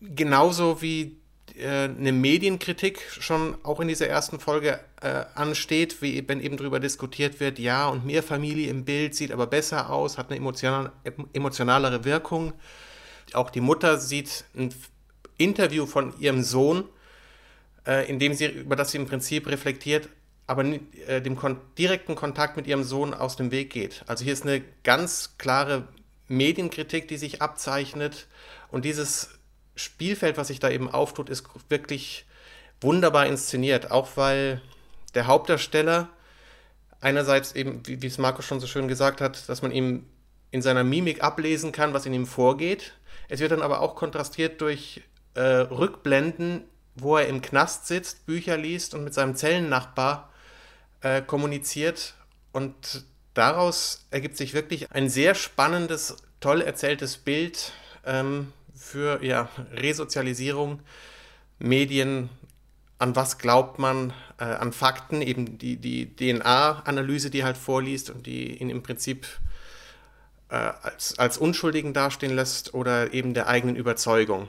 genauso 0.00 0.82
wie 0.82 1.16
äh, 1.56 1.84
eine 1.84 2.12
Medienkritik 2.12 3.00
schon 3.10 3.56
auch 3.62 3.80
in 3.80 3.88
dieser 3.88 4.08
ersten 4.08 4.40
Folge 4.40 4.80
äh, 5.00 5.24
ansteht, 5.34 6.02
wie 6.02 6.26
wenn 6.28 6.40
eben 6.40 6.56
darüber 6.56 6.80
diskutiert 6.80 7.40
wird, 7.40 7.58
ja, 7.58 7.88
und 7.88 8.04
mehr 8.04 8.22
Familie 8.22 8.68
im 8.68 8.84
Bild 8.84 9.14
sieht 9.14 9.32
aber 9.32 9.46
besser 9.46 9.90
aus, 9.90 10.18
hat 10.18 10.28
eine 10.28 10.36
emotional, 10.36 10.92
emotionalere 11.32 12.04
Wirkung. 12.04 12.52
Auch 13.32 13.50
die 13.50 13.60
Mutter 13.60 13.98
sieht 13.98 14.44
ein 14.54 14.74
Interview 15.38 15.86
von 15.86 16.18
ihrem 16.20 16.42
Sohn, 16.42 16.84
äh, 17.86 18.08
in 18.08 18.18
dem 18.18 18.34
sie, 18.34 18.46
über 18.46 18.76
das 18.76 18.90
sie 18.90 18.98
im 18.98 19.06
Prinzip 19.06 19.46
reflektiert, 19.46 20.08
aber 20.46 20.64
äh, 20.64 21.20
dem 21.22 21.36
kon 21.36 21.58
direkten 21.78 22.14
Kontakt 22.14 22.56
mit 22.56 22.66
ihrem 22.66 22.84
Sohn 22.84 23.14
aus 23.14 23.36
dem 23.36 23.50
Weg 23.50 23.70
geht. 23.70 24.04
Also 24.06 24.24
hier 24.24 24.32
ist 24.32 24.44
eine 24.44 24.62
ganz 24.84 25.36
klare 25.38 25.88
Medienkritik, 26.28 27.08
die 27.08 27.16
sich 27.16 27.42
abzeichnet. 27.42 28.26
Und 28.70 28.84
dieses 28.84 29.30
Spielfeld, 29.74 30.36
was 30.36 30.48
sich 30.48 30.60
da 30.60 30.70
eben 30.70 30.90
auftut, 30.90 31.28
ist 31.28 31.44
wirklich 31.68 32.26
wunderbar 32.80 33.26
inszeniert. 33.26 33.90
Auch 33.90 34.16
weil 34.16 34.60
der 35.14 35.26
Hauptdarsteller 35.26 36.08
einerseits 37.00 37.54
eben, 37.54 37.86
wie, 37.86 38.02
wie 38.02 38.06
es 38.06 38.18
Marco 38.18 38.42
schon 38.42 38.60
so 38.60 38.66
schön 38.66 38.88
gesagt 38.88 39.20
hat, 39.20 39.48
dass 39.48 39.62
man 39.62 39.70
ihm 39.70 40.06
in 40.50 40.62
seiner 40.62 40.84
Mimik 40.84 41.22
ablesen 41.22 41.72
kann, 41.72 41.92
was 41.92 42.06
in 42.06 42.14
ihm 42.14 42.26
vorgeht. 42.26 42.94
Es 43.28 43.40
wird 43.40 43.52
dann 43.52 43.62
aber 43.62 43.80
auch 43.80 43.96
kontrastiert 43.96 44.60
durch 44.60 45.02
äh, 45.34 45.40
Rückblenden, 45.40 46.64
wo 46.94 47.16
er 47.16 47.28
im 47.28 47.42
Knast 47.42 47.86
sitzt, 47.86 48.26
Bücher 48.26 48.56
liest 48.56 48.94
und 48.94 49.04
mit 49.04 49.12
seinem 49.12 49.34
Zellennachbar 49.34 50.32
äh, 51.02 51.20
kommuniziert. 51.22 52.14
Und 52.52 53.04
daraus 53.36 54.06
ergibt 54.10 54.36
sich 54.36 54.54
wirklich 54.54 54.90
ein 54.92 55.08
sehr 55.08 55.34
spannendes, 55.34 56.16
toll 56.40 56.60
erzähltes 56.60 57.16
Bild 57.16 57.72
ähm, 58.04 58.52
für 58.74 59.22
ja, 59.22 59.48
Resozialisierung, 59.72 60.80
Medien, 61.58 62.28
an 62.98 63.14
was 63.14 63.38
glaubt 63.38 63.78
man, 63.78 64.12
äh, 64.38 64.44
an 64.44 64.72
Fakten, 64.72 65.20
eben 65.22 65.58
die, 65.58 65.76
die 65.76 66.14
DNA-Analyse, 66.16 67.30
die 67.30 67.44
halt 67.44 67.56
vorliest 67.56 68.10
und 68.10 68.26
die 68.26 68.56
ihn 68.56 68.70
im 68.70 68.82
Prinzip 68.82 69.26
äh, 70.48 70.54
als, 70.54 71.18
als 71.18 71.38
Unschuldigen 71.38 71.92
dastehen 71.92 72.34
lässt 72.34 72.74
oder 72.74 73.12
eben 73.12 73.34
der 73.34 73.48
eigenen 73.48 73.76
Überzeugung. 73.76 74.48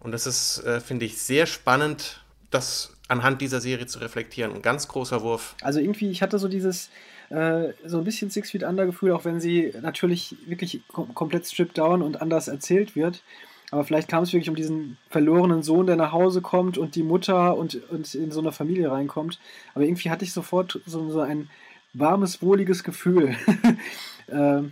Und 0.00 0.12
das 0.12 0.26
ist, 0.26 0.64
äh, 0.64 0.80
finde 0.80 1.06
ich, 1.06 1.18
sehr 1.18 1.46
spannend, 1.46 2.24
das 2.50 2.92
anhand 3.08 3.40
dieser 3.40 3.60
Serie 3.60 3.86
zu 3.86 4.00
reflektieren. 4.00 4.52
Ein 4.52 4.62
ganz 4.62 4.88
großer 4.88 5.22
Wurf. 5.22 5.54
Also 5.62 5.78
irgendwie, 5.78 6.10
ich 6.10 6.22
hatte 6.22 6.38
so 6.38 6.48
dieses, 6.48 6.90
äh, 7.32 7.72
so 7.84 7.98
ein 7.98 8.04
bisschen 8.04 8.30
Six 8.30 8.50
Feet 8.50 8.62
Under 8.62 8.84
Gefühl, 8.86 9.12
auch 9.12 9.24
wenn 9.24 9.40
sie 9.40 9.72
natürlich 9.80 10.36
wirklich 10.46 10.82
kom 10.88 11.14
komplett 11.14 11.46
stripped 11.46 11.78
down 11.78 12.02
und 12.02 12.20
anders 12.20 12.48
erzählt 12.48 12.94
wird. 12.94 13.22
Aber 13.70 13.84
vielleicht 13.84 14.08
kam 14.08 14.22
es 14.22 14.34
wirklich 14.34 14.50
um 14.50 14.54
diesen 14.54 14.98
verlorenen 15.08 15.62
Sohn, 15.62 15.86
der 15.86 15.96
nach 15.96 16.12
Hause 16.12 16.42
kommt 16.42 16.76
und 16.76 16.94
die 16.94 17.02
Mutter 17.02 17.56
und, 17.56 17.80
und 17.90 18.14
in 18.14 18.30
so 18.30 18.40
eine 18.40 18.52
Familie 18.52 18.90
reinkommt. 18.90 19.38
Aber 19.74 19.84
irgendwie 19.84 20.10
hatte 20.10 20.26
ich 20.26 20.34
sofort 20.34 20.80
so, 20.84 21.10
so 21.10 21.20
ein 21.20 21.48
warmes, 21.94 22.42
wohliges 22.42 22.84
Gefühl, 22.84 23.34
äh, 24.26 24.62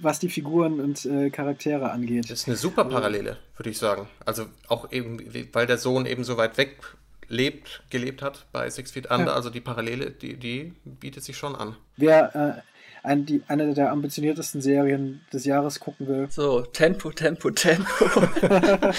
was 0.00 0.18
die 0.18 0.28
Figuren 0.28 0.78
und 0.78 1.06
äh, 1.06 1.30
Charaktere 1.30 1.90
angeht. 1.90 2.24
Das 2.24 2.40
ist 2.40 2.48
eine 2.48 2.56
super 2.56 2.84
Parallele, 2.84 3.38
würde 3.56 3.70
ich 3.70 3.78
sagen. 3.78 4.08
Also 4.26 4.44
auch 4.68 4.92
eben, 4.92 5.18
weil 5.52 5.66
der 5.66 5.78
Sohn 5.78 6.04
eben 6.04 6.24
so 6.24 6.36
weit 6.36 6.58
weg 6.58 6.76
lebt, 7.30 7.82
gelebt 7.88 8.20
hat 8.20 8.46
bei 8.52 8.68
Six 8.68 8.90
Feet 8.90 9.10
Under. 9.10 9.28
Ja. 9.28 9.32
Also 9.32 9.48
die 9.48 9.60
Parallele, 9.60 10.10
die, 10.10 10.36
die 10.36 10.74
bietet 10.84 11.24
sich 11.24 11.36
schon 11.36 11.54
an. 11.54 11.76
Wer 11.96 12.34
äh, 12.34 13.06
ein, 13.06 13.24
die, 13.24 13.42
eine 13.48 13.72
der 13.72 13.90
ambitioniertesten 13.92 14.60
Serien 14.60 15.22
des 15.32 15.44
Jahres 15.44 15.80
gucken 15.80 16.06
will. 16.06 16.26
So, 16.30 16.62
Tempo, 16.62 17.10
Tempo, 17.12 17.50
Tempo. 17.50 17.88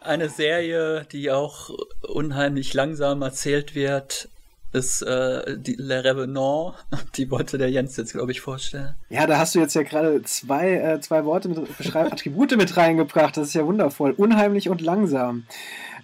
eine 0.00 0.28
Serie, 0.28 1.06
die 1.10 1.30
auch 1.30 1.70
unheimlich 2.02 2.74
langsam 2.74 3.22
erzählt 3.22 3.74
wird, 3.74 4.28
ist 4.76 5.02
äh, 5.02 5.56
die 5.58 5.74
Le 5.74 6.04
Revenant. 6.04 6.74
Die 7.16 7.30
wollte 7.30 7.58
der 7.58 7.70
Jens 7.70 7.96
jetzt, 7.96 8.12
glaube 8.12 8.32
ich, 8.32 8.40
vorstellen. 8.40 8.94
Ja, 9.08 9.26
da 9.26 9.38
hast 9.38 9.54
du 9.54 9.58
jetzt 9.58 9.74
ja 9.74 9.82
gerade 9.82 10.22
zwei, 10.22 10.74
äh, 10.74 11.00
zwei 11.00 11.24
Worte 11.24 11.48
mit 11.48 11.58
Attribute 11.94 12.56
mit 12.56 12.76
reingebracht. 12.76 13.36
Das 13.36 13.48
ist 13.48 13.54
ja 13.54 13.64
wundervoll. 13.64 14.12
Unheimlich 14.12 14.68
und 14.68 14.80
langsam. 14.80 15.44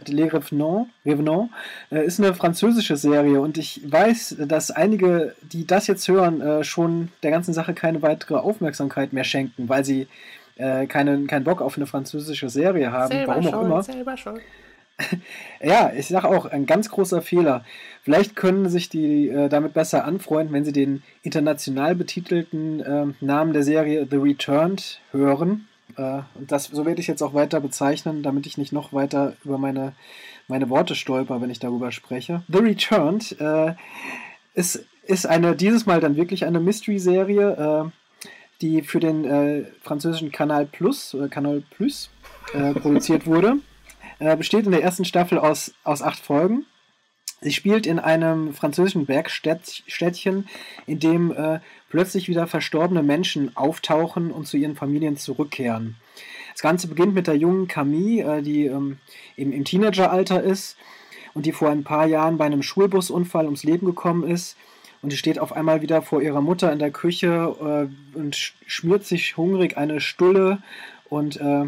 Les 0.08 0.32
Revenants, 0.32 0.90
Revenants 1.06 1.52
äh, 1.92 2.04
ist 2.04 2.18
eine 2.18 2.34
französische 2.34 2.96
Serie 2.96 3.40
und 3.40 3.56
ich 3.56 3.80
weiß, 3.84 4.36
dass 4.48 4.72
einige, 4.72 5.36
die 5.42 5.64
das 5.64 5.86
jetzt 5.86 6.08
hören, 6.08 6.40
äh, 6.40 6.64
schon 6.64 7.10
der 7.22 7.30
ganzen 7.30 7.54
Sache 7.54 7.72
keine 7.72 8.02
weitere 8.02 8.34
Aufmerksamkeit 8.34 9.12
mehr 9.12 9.22
schenken, 9.22 9.68
weil 9.68 9.84
sie 9.84 10.08
äh, 10.56 10.86
keinen, 10.86 11.28
keinen 11.28 11.44
Bock 11.44 11.62
auf 11.62 11.76
eine 11.76 11.86
französische 11.86 12.48
Serie 12.48 12.90
haben, 12.90 13.12
selber 13.12 13.28
warum 13.28 13.46
auch 13.46 13.52
schon, 13.52 13.66
immer. 13.66 13.82
Selber 13.84 14.16
schon. 14.16 14.40
ja, 15.60 15.92
ich 15.96 16.08
sage 16.08 16.28
auch, 16.28 16.46
ein 16.46 16.66
ganz 16.66 16.90
großer 16.90 17.22
Fehler. 17.22 17.64
Vielleicht 18.02 18.34
können 18.34 18.68
sich 18.68 18.88
die 18.88 19.28
äh, 19.28 19.48
damit 19.48 19.74
besser 19.74 20.04
anfreunden, 20.04 20.52
wenn 20.52 20.64
sie 20.64 20.72
den 20.72 21.04
international 21.22 21.94
betitelten 21.94 22.80
äh, 22.80 23.06
Namen 23.20 23.52
der 23.52 23.62
Serie 23.62 24.08
The 24.10 24.16
Returned 24.16 25.00
hören. 25.12 25.68
Äh, 25.96 26.22
und 26.34 26.50
das, 26.50 26.64
so 26.64 26.84
werde 26.84 27.00
ich 27.00 27.06
jetzt 27.06 27.22
auch 27.22 27.32
weiter 27.32 27.60
bezeichnen, 27.60 28.24
damit 28.24 28.46
ich 28.46 28.58
nicht 28.58 28.72
noch 28.72 28.92
weiter 28.92 29.36
über 29.44 29.56
meine, 29.56 29.92
meine 30.48 30.68
Worte 30.68 30.96
stolper, 30.96 31.40
wenn 31.40 31.50
ich 31.50 31.60
darüber 31.60 31.92
spreche. 31.92 32.42
The 32.48 32.58
Returned 32.58 33.40
äh, 33.40 33.74
ist, 34.54 34.84
ist 35.04 35.26
eine, 35.26 35.54
dieses 35.54 35.86
Mal 35.86 36.00
dann 36.00 36.16
wirklich 36.16 36.44
eine 36.44 36.58
Mystery-Serie, 36.58 37.84
äh, 37.84 38.28
die 38.62 38.82
für 38.82 38.98
den 38.98 39.24
äh, 39.24 39.64
französischen 39.80 40.32
Kanal 40.32 40.66
Plus 40.66 41.14
oder 41.14 41.28
Kanal 41.28 41.62
Plus 41.70 42.10
produziert 42.52 43.26
wurde. 43.26 43.56
Besteht 44.36 44.66
in 44.66 44.72
der 44.72 44.82
ersten 44.82 45.06
Staffel 45.06 45.38
aus, 45.38 45.72
aus 45.84 46.02
acht 46.02 46.18
Folgen. 46.18 46.66
Sie 47.42 47.52
spielt 47.52 47.86
in 47.86 47.98
einem 47.98 48.54
französischen 48.54 49.04
Bergstädtchen, 49.04 50.48
in 50.86 51.00
dem 51.00 51.32
äh, 51.32 51.58
plötzlich 51.90 52.28
wieder 52.28 52.46
verstorbene 52.46 53.02
Menschen 53.02 53.56
auftauchen 53.56 54.30
und 54.30 54.46
zu 54.46 54.56
ihren 54.56 54.76
Familien 54.76 55.16
zurückkehren. 55.16 55.96
Das 56.52 56.62
Ganze 56.62 56.86
beginnt 56.86 57.14
mit 57.14 57.26
der 57.26 57.36
jungen 57.36 57.66
Camille, 57.66 58.38
äh, 58.38 58.42
die 58.42 58.66
ähm, 58.66 58.98
im, 59.36 59.52
im 59.52 59.64
Teenageralter 59.64 60.40
ist 60.40 60.76
und 61.34 61.44
die 61.44 61.52
vor 61.52 61.70
ein 61.70 61.82
paar 61.82 62.06
Jahren 62.06 62.38
bei 62.38 62.44
einem 62.44 62.62
Schulbusunfall 62.62 63.46
ums 63.46 63.64
Leben 63.64 63.86
gekommen 63.86 64.22
ist. 64.28 64.56
Und 65.02 65.10
die 65.10 65.16
steht 65.16 65.40
auf 65.40 65.52
einmal 65.52 65.82
wieder 65.82 66.00
vor 66.00 66.22
ihrer 66.22 66.40
Mutter 66.40 66.72
in 66.72 66.78
der 66.78 66.92
Küche 66.92 67.90
äh, 68.14 68.16
und 68.16 68.36
schmiert 68.36 69.04
sich 69.04 69.36
hungrig 69.36 69.76
eine 69.76 70.00
Stulle 70.00 70.62
und 71.08 71.40
äh, 71.40 71.64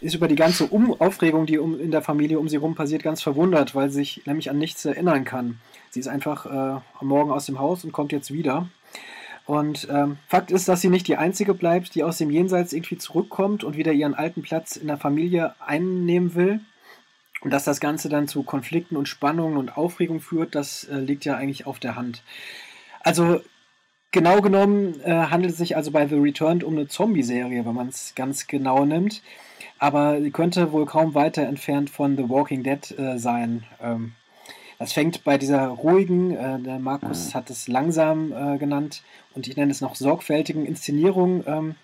ist 0.00 0.14
über 0.14 0.28
die 0.28 0.36
ganze 0.36 0.66
um 0.66 0.98
Aufregung, 1.00 1.46
die 1.46 1.58
um, 1.58 1.78
in 1.78 1.90
der 1.90 2.02
Familie 2.02 2.38
um 2.38 2.48
sie 2.48 2.56
herum 2.56 2.74
passiert, 2.74 3.02
ganz 3.02 3.22
verwundert, 3.22 3.74
weil 3.74 3.90
sie 3.90 3.96
sich 3.96 4.22
nämlich 4.26 4.50
an 4.50 4.58
nichts 4.58 4.84
erinnern 4.84 5.24
kann. 5.24 5.60
Sie 5.90 6.00
ist 6.00 6.08
einfach 6.08 6.46
äh, 6.46 6.48
am 6.48 7.06
Morgen 7.06 7.30
aus 7.30 7.46
dem 7.46 7.58
Haus 7.58 7.84
und 7.84 7.92
kommt 7.92 8.12
jetzt 8.12 8.32
wieder. 8.32 8.68
Und 9.46 9.88
ähm, 9.90 10.18
Fakt 10.28 10.52
ist, 10.52 10.68
dass 10.68 10.80
sie 10.80 10.90
nicht 10.90 11.08
die 11.08 11.16
Einzige 11.16 11.54
bleibt, 11.54 11.94
die 11.94 12.04
aus 12.04 12.18
dem 12.18 12.30
Jenseits 12.30 12.72
irgendwie 12.72 12.98
zurückkommt 12.98 13.64
und 13.64 13.76
wieder 13.76 13.92
ihren 13.92 14.14
alten 14.14 14.42
Platz 14.42 14.76
in 14.76 14.86
der 14.86 14.96
Familie 14.96 15.54
einnehmen 15.58 16.34
will. 16.34 16.60
Und 17.40 17.50
dass 17.50 17.64
das 17.64 17.80
Ganze 17.80 18.08
dann 18.08 18.28
zu 18.28 18.42
Konflikten 18.42 18.96
und 18.96 19.08
Spannungen 19.08 19.56
und 19.56 19.76
Aufregung 19.76 20.20
führt, 20.20 20.54
das 20.54 20.84
äh, 20.84 20.98
liegt 20.98 21.24
ja 21.24 21.36
eigentlich 21.36 21.66
auf 21.66 21.78
der 21.78 21.96
Hand. 21.96 22.22
Also 23.00 23.40
genau 24.12 24.40
genommen 24.40 25.00
äh, 25.00 25.10
handelt 25.12 25.52
es 25.52 25.58
sich 25.58 25.76
also 25.76 25.90
bei 25.90 26.06
The 26.06 26.16
Returned 26.16 26.62
um 26.62 26.74
eine 26.74 26.86
Zombie-Serie, 26.86 27.64
wenn 27.64 27.74
man 27.74 27.88
es 27.88 28.12
ganz 28.14 28.46
genau 28.46 28.84
nimmt. 28.84 29.22
Aber 29.80 30.20
sie 30.20 30.30
könnte 30.30 30.72
wohl 30.72 30.84
kaum 30.84 31.14
weiter 31.14 31.42
entfernt 31.42 31.90
von 31.90 32.16
The 32.16 32.28
Walking 32.28 32.62
Dead 32.62 32.98
äh, 32.98 33.18
sein. 33.18 33.64
Ähm, 33.82 34.12
das 34.78 34.92
fängt 34.92 35.24
bei 35.24 35.38
dieser 35.38 35.66
ruhigen, 35.68 36.36
äh, 36.36 36.60
der 36.60 36.78
Markus 36.78 37.34
hat 37.34 37.50
es 37.50 37.66
langsam 37.66 38.32
äh, 38.32 38.58
genannt 38.58 39.02
und 39.34 39.48
ich 39.48 39.56
nenne 39.56 39.72
es 39.72 39.80
noch 39.80 39.96
sorgfältigen 39.96 40.66
Inszenierung 40.66 41.44
ähm, 41.46 41.74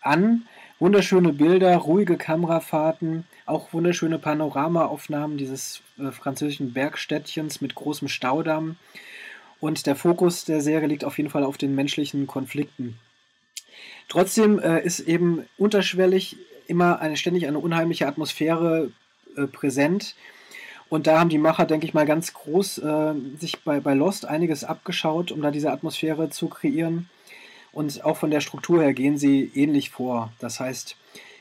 an. 0.00 0.48
Wunderschöne 0.80 1.32
Bilder, 1.32 1.76
ruhige 1.76 2.16
Kamerafahrten, 2.16 3.24
auch 3.46 3.72
wunderschöne 3.72 4.18
Panoramaaufnahmen 4.18 5.36
dieses 5.36 5.82
äh, 5.98 6.10
französischen 6.10 6.72
Bergstädtchens 6.72 7.60
mit 7.60 7.74
großem 7.74 8.08
Staudamm. 8.08 8.76
Und 9.60 9.86
der 9.86 9.96
Fokus 9.96 10.44
der 10.44 10.60
Serie 10.60 10.88
liegt 10.88 11.04
auf 11.04 11.18
jeden 11.18 11.30
Fall 11.30 11.44
auf 11.44 11.58
den 11.58 11.74
menschlichen 11.74 12.26
Konflikten. 12.26 12.98
Trotzdem 14.08 14.58
äh, 14.60 14.80
ist 14.82 15.00
eben 15.00 15.44
unterschwellig 15.58 16.36
immer 16.68 17.00
eine, 17.00 17.16
ständig 17.16 17.46
eine 17.46 17.58
unheimliche 17.58 18.06
Atmosphäre 18.06 18.92
äh, 19.36 19.46
präsent. 19.46 20.14
Und 20.88 21.06
da 21.06 21.20
haben 21.20 21.28
die 21.28 21.38
Macher, 21.38 21.66
denke 21.66 21.86
ich 21.86 21.94
mal, 21.94 22.06
ganz 22.06 22.32
groß 22.32 22.78
äh, 22.78 23.14
sich 23.38 23.62
bei, 23.62 23.80
bei 23.80 23.94
Lost 23.94 24.24
einiges 24.24 24.64
abgeschaut, 24.64 25.32
um 25.32 25.42
da 25.42 25.50
diese 25.50 25.70
Atmosphäre 25.70 26.30
zu 26.30 26.48
kreieren. 26.48 27.10
Und 27.72 28.04
auch 28.04 28.16
von 28.16 28.30
der 28.30 28.40
Struktur 28.40 28.82
her 28.82 28.94
gehen 28.94 29.18
sie 29.18 29.50
ähnlich 29.54 29.90
vor. 29.90 30.32
Das 30.38 30.60
heißt, 30.60 30.96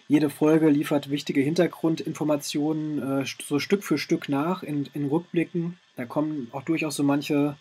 jede 0.10 0.30
Folge 0.30 0.70
liefert 0.70 1.10
wichtige 1.10 1.42
Hintergrundinformationen 1.42 3.22
äh, 3.22 3.26
so 3.46 3.60
Stück 3.60 3.84
für 3.84 3.98
Stück 3.98 4.30
nach 4.30 4.64
in, 4.64 4.90
in 4.94 5.08
Rückblicken. 5.08 5.78
Da 5.96 6.06
kommen 6.06 6.50
auch 6.52 6.64
durchaus 6.64 6.96
so 6.96 7.04
manche 7.04 7.56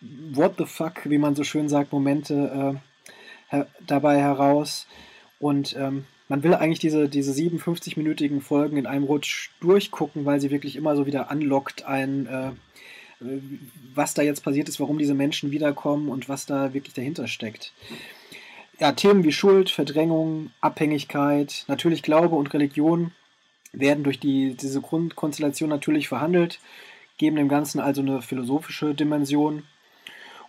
What 0.00 0.54
the 0.58 0.66
fuck, 0.66 1.10
wie 1.10 1.18
man 1.18 1.34
so 1.34 1.44
schön 1.44 1.68
sagt, 1.68 1.92
Momente 1.92 2.34
äh, 2.74 3.54
her 3.54 3.66
dabei 3.86 4.18
heraus. 4.18 4.86
Und 5.40 5.76
ähm, 5.76 6.04
man 6.28 6.42
will 6.42 6.54
eigentlich 6.54 6.78
diese, 6.78 7.08
diese 7.08 7.32
57-minütigen 7.32 8.40
Folgen 8.40 8.76
in 8.76 8.86
einem 8.86 9.04
Rutsch 9.04 9.50
durchgucken, 9.60 10.24
weil 10.26 10.40
sie 10.40 10.50
wirklich 10.50 10.76
immer 10.76 10.94
so 10.94 11.06
wieder 11.06 11.30
anlockt, 11.30 11.86
ein, 11.86 12.26
äh, 12.26 12.50
was 13.94 14.14
da 14.14 14.22
jetzt 14.22 14.44
passiert 14.44 14.68
ist, 14.68 14.78
warum 14.78 14.98
diese 14.98 15.14
Menschen 15.14 15.50
wiederkommen 15.50 16.08
und 16.08 16.28
was 16.28 16.46
da 16.46 16.74
wirklich 16.74 16.94
dahinter 16.94 17.26
steckt. 17.26 17.72
Ja, 18.78 18.92
Themen 18.92 19.24
wie 19.24 19.32
Schuld, 19.32 19.70
Verdrängung, 19.70 20.50
Abhängigkeit, 20.60 21.64
natürlich 21.66 22.02
Glaube 22.02 22.36
und 22.36 22.52
Religion 22.54 23.12
werden 23.72 24.04
durch 24.04 24.20
die, 24.20 24.54
diese 24.54 24.80
Grundkonstellation 24.80 25.68
natürlich 25.68 26.08
verhandelt, 26.08 26.60
geben 27.16 27.36
dem 27.36 27.48
Ganzen 27.48 27.80
also 27.80 28.02
eine 28.02 28.22
philosophische 28.22 28.94
Dimension. 28.94 29.64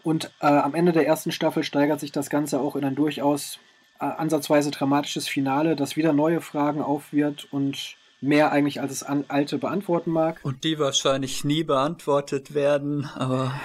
Und 0.03 0.31
äh, 0.41 0.45
am 0.47 0.75
Ende 0.75 0.91
der 0.91 1.07
ersten 1.07 1.31
Staffel 1.31 1.63
steigert 1.63 1.99
sich 1.99 2.11
das 2.11 2.29
Ganze 2.29 2.59
auch 2.59 2.75
in 2.75 2.85
ein 2.85 2.95
durchaus 2.95 3.59
ansatzweise 3.99 4.71
dramatisches 4.71 5.27
Finale, 5.27 5.75
das 5.75 5.95
wieder 5.95 6.13
neue 6.13 6.41
Fragen 6.41 6.81
aufwirft 6.81 7.47
und 7.51 7.97
mehr 8.21 8.51
eigentlich 8.51 8.81
als 8.81 8.91
es 8.91 9.03
alte 9.03 9.57
beantworten 9.57 10.11
mag. 10.11 10.39
Und 10.43 10.63
die 10.63 10.79
wahrscheinlich 10.79 11.43
nie 11.43 11.63
beantwortet 11.63 12.53
werden, 12.53 13.05
aber. 13.15 13.59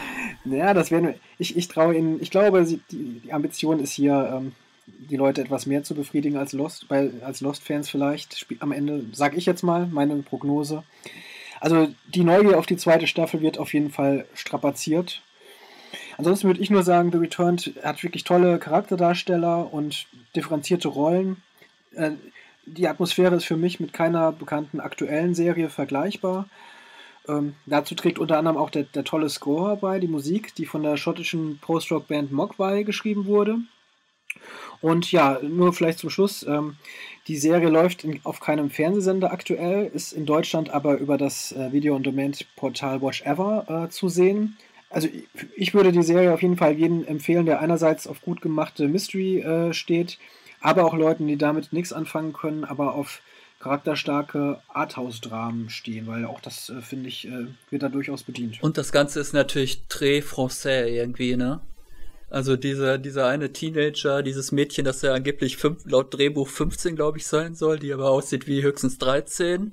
Ja, 0.44 0.74
das 0.74 0.90
werden 0.90 1.08
wir. 1.08 1.14
Ich, 1.38 1.56
ich 1.56 1.68
traue 1.68 1.96
Ihnen, 1.96 2.20
ich 2.20 2.30
glaube, 2.30 2.64
die, 2.64 2.80
die 3.22 3.32
Ambition 3.32 3.80
ist 3.80 3.92
hier, 3.92 4.30
ähm, 4.34 4.52
die 4.86 5.16
Leute 5.16 5.40
etwas 5.40 5.66
mehr 5.66 5.82
zu 5.82 5.94
befriedigen 5.94 6.36
als 6.36 6.52
Lost, 6.52 6.88
bei, 6.88 7.10
als 7.24 7.40
Lost-Fans 7.40 7.88
vielleicht. 7.88 8.46
Am 8.60 8.72
Ende, 8.72 9.06
sage 9.12 9.36
ich 9.36 9.46
jetzt 9.46 9.62
mal, 9.62 9.86
meine 9.86 10.14
Prognose. 10.16 10.82
Also 11.60 11.88
die 12.12 12.24
Neugier 12.24 12.58
auf 12.58 12.66
die 12.66 12.76
zweite 12.76 13.06
Staffel 13.06 13.40
wird 13.40 13.58
auf 13.58 13.72
jeden 13.72 13.90
Fall 13.90 14.26
strapaziert. 14.34 15.22
Ansonsten 16.16 16.46
würde 16.46 16.60
ich 16.60 16.70
nur 16.70 16.82
sagen, 16.82 17.10
The 17.12 17.18
Returned 17.18 17.74
hat 17.82 18.02
wirklich 18.02 18.24
tolle 18.24 18.58
Charakterdarsteller 18.58 19.72
und 19.72 20.06
differenzierte 20.36 20.88
Rollen. 20.88 21.42
Äh, 21.94 22.12
die 22.66 22.88
Atmosphäre 22.88 23.36
ist 23.36 23.44
für 23.44 23.56
mich 23.56 23.80
mit 23.80 23.92
keiner 23.92 24.32
bekannten 24.32 24.80
aktuellen 24.80 25.34
Serie 25.34 25.68
vergleichbar. 25.68 26.48
Ähm, 27.28 27.54
dazu 27.66 27.94
trägt 27.94 28.18
unter 28.18 28.38
anderem 28.38 28.56
auch 28.56 28.70
der, 28.70 28.84
der 28.84 29.04
tolle 29.04 29.28
Score 29.28 29.76
bei, 29.76 29.98
die 29.98 30.08
Musik, 30.08 30.54
die 30.54 30.66
von 30.66 30.82
der 30.82 30.96
schottischen 30.96 31.58
Post-Rock-Band 31.58 32.32
Mogwai 32.32 32.82
geschrieben 32.82 33.26
wurde. 33.26 33.58
Und 34.80 35.10
ja, 35.12 35.38
nur 35.42 35.72
vielleicht 35.72 35.98
zum 35.98 36.10
Schluss. 36.10 36.42
Ähm, 36.46 36.76
die 37.26 37.38
Serie 37.38 37.70
läuft 37.70 38.04
in, 38.04 38.20
auf 38.24 38.40
keinem 38.40 38.70
Fernsehsender 38.70 39.32
aktuell, 39.32 39.90
ist 39.92 40.12
in 40.12 40.26
Deutschland 40.26 40.70
aber 40.70 40.98
über 40.98 41.16
das 41.16 41.52
äh, 41.52 41.72
Video-on-Demand-Portal 41.72 43.00
Watch 43.00 43.22
Ever 43.22 43.86
äh, 43.86 43.88
zu 43.90 44.08
sehen. 44.08 44.58
Also 44.94 45.08
ich 45.56 45.74
würde 45.74 45.90
die 45.90 46.04
Serie 46.04 46.32
auf 46.32 46.40
jeden 46.40 46.56
Fall 46.56 46.72
jedem 46.74 47.04
empfehlen, 47.04 47.46
der 47.46 47.60
einerseits 47.60 48.06
auf 48.06 48.22
gut 48.22 48.40
gemachte 48.40 48.86
Mystery 48.86 49.40
äh, 49.40 49.74
steht, 49.74 50.18
aber 50.60 50.84
auch 50.84 50.94
Leuten, 50.94 51.26
die 51.26 51.36
damit 51.36 51.72
nichts 51.72 51.92
anfangen 51.92 52.32
können, 52.32 52.64
aber 52.64 52.94
auf 52.94 53.20
charakterstarke 53.58 54.60
Arthouse-Dramen 54.68 55.68
stehen, 55.68 56.06
weil 56.06 56.26
auch 56.26 56.40
das, 56.40 56.70
äh, 56.70 56.80
finde 56.80 57.08
ich, 57.08 57.26
äh, 57.26 57.46
wird 57.70 57.82
da 57.82 57.88
durchaus 57.88 58.22
bedient. 58.22 58.62
Und 58.62 58.78
das 58.78 58.92
Ganze 58.92 59.18
ist 59.18 59.32
natürlich 59.32 59.82
très 59.90 60.22
français 60.22 60.86
irgendwie, 60.86 61.36
ne? 61.36 61.60
Also 62.30 62.56
dieser, 62.56 62.98
dieser 62.98 63.26
eine 63.26 63.52
Teenager, 63.52 64.22
dieses 64.22 64.52
Mädchen, 64.52 64.84
das 64.84 65.02
ja 65.02 65.12
angeblich 65.12 65.56
fünf, 65.56 65.84
laut 65.86 66.14
Drehbuch 66.14 66.48
15, 66.48 66.94
glaube 66.94 67.18
ich, 67.18 67.26
sein 67.26 67.56
soll, 67.56 67.80
die 67.80 67.92
aber 67.92 68.10
aussieht 68.10 68.46
wie 68.46 68.62
höchstens 68.62 68.98
13, 68.98 69.72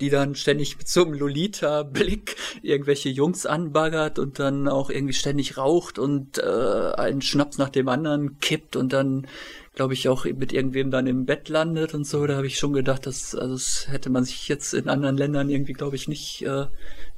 die 0.00 0.10
dann 0.10 0.34
ständig 0.34 0.78
mit 0.78 0.88
so 0.88 1.04
einem 1.04 1.14
Lolita-Blick 1.14 2.36
irgendwelche 2.62 3.08
Jungs 3.08 3.46
anbaggert 3.46 4.18
und 4.18 4.38
dann 4.38 4.68
auch 4.68 4.90
irgendwie 4.90 5.14
ständig 5.14 5.56
raucht 5.56 5.98
und 5.98 6.38
äh, 6.38 6.92
einen 6.96 7.22
Schnaps 7.22 7.58
nach 7.58 7.68
dem 7.68 7.88
anderen 7.88 8.38
kippt 8.40 8.76
und 8.76 8.92
dann, 8.92 9.26
glaube 9.74 9.94
ich, 9.94 10.08
auch 10.08 10.24
mit 10.24 10.52
irgendwem 10.52 10.90
dann 10.90 11.06
im 11.06 11.26
Bett 11.26 11.48
landet 11.48 11.94
und 11.94 12.06
so. 12.06 12.26
Da 12.26 12.36
habe 12.36 12.46
ich 12.46 12.58
schon 12.58 12.72
gedacht, 12.72 13.06
dass, 13.06 13.34
also 13.34 13.54
das 13.54 13.86
hätte 13.90 14.10
man 14.10 14.24
sich 14.24 14.48
jetzt 14.48 14.72
in 14.72 14.88
anderen 14.88 15.16
Ländern 15.16 15.50
irgendwie, 15.50 15.74
glaube 15.74 15.96
ich, 15.96 16.08
nicht 16.08 16.42
äh, 16.42 16.66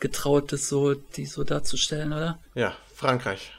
getraut, 0.00 0.52
das 0.52 0.68
so, 0.68 0.94
die 0.94 1.26
so 1.26 1.44
darzustellen, 1.44 2.12
oder? 2.12 2.38
Ja, 2.54 2.74
Frankreich. 2.94 3.52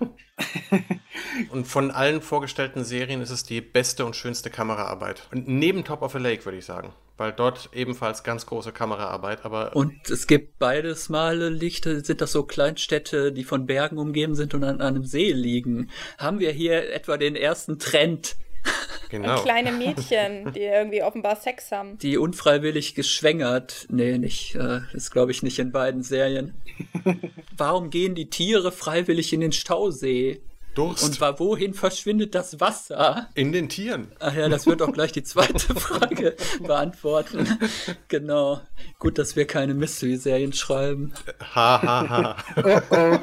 und 1.50 1.66
von 1.66 1.90
allen 1.90 2.22
vorgestellten 2.22 2.84
Serien 2.84 3.20
ist 3.20 3.30
es 3.30 3.44
die 3.44 3.60
beste 3.60 4.04
und 4.04 4.16
schönste 4.16 4.50
Kameraarbeit. 4.50 5.26
Und 5.32 5.48
neben 5.48 5.84
Top 5.84 6.02
of 6.02 6.14
a 6.14 6.18
Lake, 6.18 6.44
würde 6.44 6.58
ich 6.58 6.64
sagen. 6.64 6.92
Weil 7.18 7.32
dort 7.32 7.68
ebenfalls 7.74 8.22
ganz 8.22 8.46
große 8.46 8.72
Kameraarbeit, 8.72 9.44
aber. 9.44 9.76
Und 9.76 10.08
es 10.08 10.26
gibt 10.26 10.58
beides 10.58 11.08
Male 11.08 11.50
Lichter, 11.50 12.02
sind 12.02 12.20
das 12.20 12.32
so 12.32 12.44
Kleinstädte, 12.44 13.32
die 13.32 13.44
von 13.44 13.66
Bergen 13.66 13.98
umgeben 13.98 14.34
sind 14.34 14.54
und 14.54 14.64
an 14.64 14.80
einem 14.80 15.04
See 15.04 15.32
liegen. 15.32 15.90
Haben 16.16 16.38
wir 16.38 16.52
hier 16.52 16.92
etwa 16.92 17.16
den 17.16 17.36
ersten 17.36 17.78
Trend 17.78 18.36
Genau. 19.10 19.36
Und 19.36 19.42
kleine 19.42 19.72
Mädchen, 19.72 20.52
die 20.52 20.60
irgendwie 20.60 21.02
offenbar 21.02 21.36
Sex 21.36 21.72
haben. 21.72 21.98
Die 21.98 22.18
unfreiwillig 22.18 22.94
geschwängert. 22.94 23.86
Nee, 23.90 24.18
nicht. 24.18 24.54
Äh, 24.54 24.80
ist, 24.92 25.10
glaube 25.10 25.30
ich, 25.30 25.42
nicht 25.42 25.58
in 25.58 25.72
beiden 25.72 26.02
Serien. 26.02 26.54
Warum 27.56 27.90
gehen 27.90 28.14
die 28.14 28.28
Tiere 28.28 28.70
freiwillig 28.70 29.32
in 29.32 29.40
den 29.40 29.52
Stausee? 29.52 30.42
Durst. 30.78 31.02
Und 31.02 31.20
wohin 31.40 31.74
verschwindet 31.74 32.34
das 32.34 32.60
Wasser? 32.60 33.28
In 33.34 33.50
den 33.52 33.68
Tieren. 33.68 34.12
Ach 34.20 34.34
ja, 34.34 34.48
das 34.48 34.66
wird 34.66 34.80
auch 34.80 34.92
gleich 34.92 35.10
die 35.10 35.24
zweite 35.24 35.74
Frage 35.74 36.36
beantworten. 36.62 37.58
Genau. 38.06 38.60
Gut, 39.00 39.18
dass 39.18 39.34
wir 39.34 39.46
keine 39.46 39.74
Mystery-Serien 39.74 40.52
schreiben. 40.52 41.12
Ha, 41.54 41.82
ha, 41.82 42.08
ha. 42.08 42.36
oh, 42.90 43.18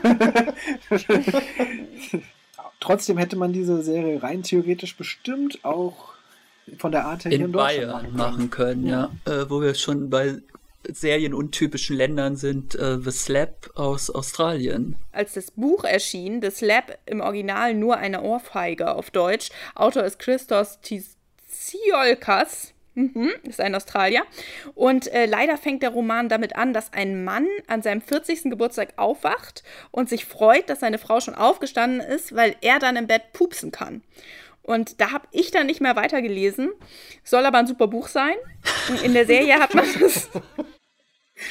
oh. 1.14 2.20
Trotzdem 2.82 3.18
hätte 3.18 3.38
man 3.38 3.54
diese 3.54 3.82
Serie 3.82 4.22
rein 4.22 4.44
theoretisch 4.44 4.98
bestimmt 4.98 5.64
auch 5.64 6.14
von 6.78 6.92
der 6.92 7.06
Art 7.06 7.26
her 7.26 7.32
in, 7.32 7.42
in 7.42 7.52
Bayern 7.52 8.16
machen 8.16 8.50
können, 8.50 8.86
ja. 8.86 9.12
ja. 9.26 9.34
Äh, 9.34 9.50
wo 9.50 9.62
wir 9.62 9.76
schon 9.76 10.10
bei 10.10 10.42
serienuntypischen 10.94 11.96
Ländern 11.96 12.36
sind 12.36 12.76
äh, 12.76 13.00
The 13.00 13.12
Slap 13.12 13.72
aus 13.76 14.10
Australien. 14.10 14.96
Als 15.12 15.34
das 15.34 15.52
Buch 15.52 15.84
erschien, 15.84 16.42
The 16.42 16.52
Slap 16.52 16.98
im 17.06 17.22
Original 17.22 17.74
nur 17.74 17.98
eine 17.98 18.22
Ohrfeige 18.22 18.94
auf 18.94 19.12
Deutsch, 19.12 19.50
Autor 19.76 20.04
ist 20.04 20.20
Christos 20.20 20.80
Tsiolkas, 20.82 22.74
Mhm, 22.96 23.34
ist 23.44 23.60
ein 23.60 23.76
Australier. 23.76 24.24
Und 24.74 25.12
äh, 25.12 25.26
leider 25.26 25.58
fängt 25.58 25.84
der 25.84 25.90
Roman 25.90 26.30
damit 26.30 26.56
an, 26.56 26.74
dass 26.74 26.94
ein 26.94 27.26
Mann 27.26 27.46
an 27.68 27.82
seinem 27.82 28.02
40. 28.02 28.44
Geburtstag 28.44 28.94
aufwacht 28.96 29.64
und 29.92 30.08
sich 30.08 30.24
freut, 30.24 30.70
dass 30.70 30.80
seine 30.80 30.98
Frau 30.98 31.20
schon 31.20 31.36
aufgestanden 31.36 32.00
ist, 32.00 32.34
weil 32.34 32.56
er 32.62 32.80
dann 32.80 32.96
im 32.96 33.08
Bett 33.08 33.34
pupsen 33.34 33.72
kann. 33.72 34.02
Und 34.62 35.00
da 35.02 35.12
habe 35.12 35.28
ich 35.32 35.52
dann 35.52 35.68
nicht 35.68 35.82
mehr 35.82 35.96
weitergelesen. 35.96 36.72
Soll 37.24 37.46
aber 37.46 37.60
ein 37.60 37.68
super 37.68 37.88
Buch 37.88 38.08
sein. 38.08 38.34
In 39.04 39.14
der 39.14 39.26
Serie 39.26 39.60
hat 39.60 39.76
man 39.76 39.86
das. 40.00 40.30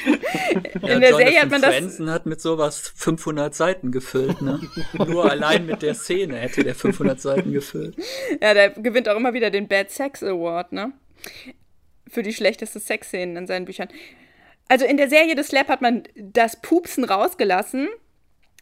In 0.05 0.81
ja, 0.81 0.99
der 0.99 1.11
Jonathan 1.11 1.17
Serie 1.17 1.41
hat 1.41 1.51
man 1.51 1.61
das. 1.61 1.75
Franzen 1.75 2.09
hat 2.09 2.25
mit 2.25 2.41
sowas 2.41 2.93
500 2.95 3.53
Seiten 3.53 3.91
gefüllt, 3.91 4.41
ne? 4.41 4.59
Nur 4.93 5.29
allein 5.29 5.65
mit 5.65 5.83
der 5.83 5.93
Szene 5.93 6.37
hätte 6.37 6.63
der 6.63 6.73
500 6.73 7.21
Seiten 7.21 7.51
gefüllt. 7.51 7.95
Ja, 8.41 8.53
der 8.53 8.71
gewinnt 8.71 9.07
auch 9.07 9.15
immer 9.15 9.33
wieder 9.33 9.51
den 9.51 9.67
Bad 9.67 9.91
Sex 9.91 10.23
Award, 10.23 10.71
ne? 10.71 10.91
Für 12.09 12.23
die 12.23 12.33
schlechteste 12.33 12.79
Sexszenen 12.79 13.37
in 13.37 13.47
seinen 13.47 13.65
Büchern. 13.65 13.89
Also 14.67 14.85
in 14.85 14.97
der 14.97 15.09
Serie 15.09 15.35
des 15.35 15.47
Slap 15.47 15.67
hat 15.67 15.81
man 15.81 16.03
das 16.15 16.59
Pupsen 16.61 17.03
rausgelassen, 17.03 17.87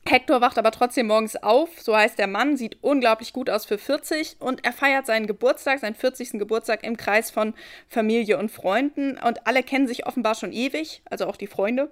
Hector 0.05 0.41
wacht 0.41 0.57
aber 0.57 0.71
trotzdem 0.71 1.07
morgens 1.07 1.37
auf, 1.37 1.69
so 1.79 1.95
heißt 1.95 2.19
der 2.19 2.27
Mann, 2.27 2.57
sieht 2.57 2.77
unglaublich 2.81 3.31
gut 3.31 3.49
aus 3.49 3.65
für 3.65 3.77
40 3.77 4.35
und 4.39 4.65
er 4.65 4.73
feiert 4.73 5.05
seinen 5.05 5.27
Geburtstag, 5.27 5.79
seinen 5.79 5.95
40. 5.95 6.33
Geburtstag 6.33 6.83
im 6.83 6.97
Kreis 6.97 7.31
von 7.31 7.53
Familie 7.87 8.37
und 8.37 8.51
Freunden. 8.51 9.17
Und 9.17 9.47
alle 9.47 9.63
kennen 9.63 9.87
sich 9.87 10.05
offenbar 10.05 10.35
schon 10.35 10.51
ewig, 10.51 11.01
also 11.09 11.25
auch 11.25 11.37
die 11.37 11.47
Freunde. 11.47 11.89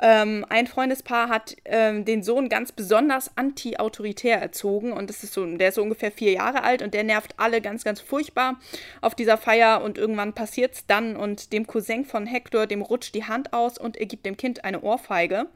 Ähm, 0.00 0.44
ein 0.48 0.66
Freundespaar 0.66 1.28
hat 1.28 1.54
ähm, 1.66 2.04
den 2.04 2.22
Sohn 2.22 2.48
ganz 2.48 2.72
besonders 2.72 3.30
anti-autoritär 3.36 4.40
erzogen. 4.40 4.92
Und 4.92 5.10
das 5.10 5.22
ist 5.22 5.34
so, 5.34 5.44
der 5.44 5.68
ist 5.68 5.76
so 5.76 5.82
ungefähr 5.82 6.10
vier 6.10 6.32
Jahre 6.32 6.62
alt. 6.64 6.82
Und 6.82 6.94
der 6.94 7.04
nervt 7.04 7.34
alle 7.36 7.60
ganz, 7.60 7.84
ganz 7.84 8.00
furchtbar 8.00 8.58
auf 9.02 9.14
dieser 9.14 9.36
Feier. 9.36 9.82
Und 9.82 9.98
irgendwann 9.98 10.32
passiert 10.32 10.74
es 10.74 10.86
dann. 10.86 11.14
Und 11.14 11.52
dem 11.52 11.66
Cousin 11.66 12.04
von 12.04 12.26
Hector, 12.26 12.66
dem 12.66 12.82
rutscht 12.82 13.14
die 13.14 13.24
Hand 13.24 13.52
aus 13.52 13.78
und 13.78 13.96
er 13.96 14.06
gibt 14.06 14.26
dem 14.26 14.36
Kind 14.36 14.64
eine 14.64 14.80
Ohrfeige. 14.80 15.46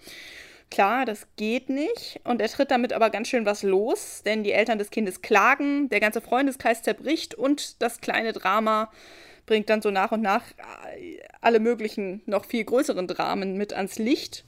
Klar, 0.71 1.07
das 1.07 1.27
geht 1.37 1.71
nicht. 1.71 2.21
Und 2.25 2.41
er 2.41 2.49
tritt 2.49 2.71
damit 2.71 2.93
aber 2.93 3.11
ganz 3.11 3.29
schön 3.29 3.47
was 3.47 3.63
los, 3.63 4.23
denn 4.25 4.45
die 4.45 4.53
Eltern 4.53 4.79
des 4.79 4.91
Kindes 4.91 5.23
klagen, 5.23 5.89
der 5.89 6.01
ganze 6.01 6.21
Freundeskreis 6.21 6.83
zerbricht 6.83 7.35
und 7.35 7.81
das 7.83 8.01
kleine 8.01 8.33
Drama 8.33 8.91
bringt 9.47 9.71
dann 9.71 9.81
so 9.81 9.91
nach 9.91 10.13
und 10.13 10.21
nach 10.21 10.43
äh, 10.97 11.19
alle 11.41 11.59
möglichen, 11.59 12.21
noch 12.27 12.45
viel 12.45 12.65
größeren 12.65 13.07
Dramen 13.07 13.57
mit 13.57 13.73
ans 13.73 13.99
Licht. 13.99 14.45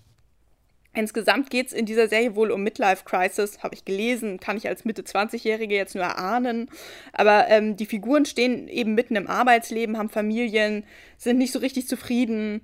Insgesamt 0.93 1.51
geht 1.51 1.69
es 1.69 1.73
in 1.73 1.87
dieser 1.87 2.09
Serie 2.09 2.35
wohl 2.35 2.51
um 2.51 2.63
Midlife 2.63 3.05
Crisis, 3.05 3.63
habe 3.63 3.75
ich 3.75 3.85
gelesen, 3.85 4.41
kann 4.41 4.57
ich 4.57 4.69
als 4.69 4.85
Mitte 4.85 5.03
20-Jährige 5.03 5.75
jetzt 5.75 5.95
nur 5.95 6.05
erahnen. 6.05 6.69
Aber 7.13 7.49
ähm, 7.49 7.77
die 7.77 7.87
Figuren 7.87 8.27
stehen 8.27 8.67
eben 8.69 8.95
mitten 8.95 9.15
im 9.17 9.29
Arbeitsleben, 9.29 9.97
haben 9.97 10.11
Familien, 10.11 10.85
sind 11.17 11.39
nicht 11.39 11.53
so 11.53 11.61
richtig 11.61 11.87
zufrieden 11.87 12.61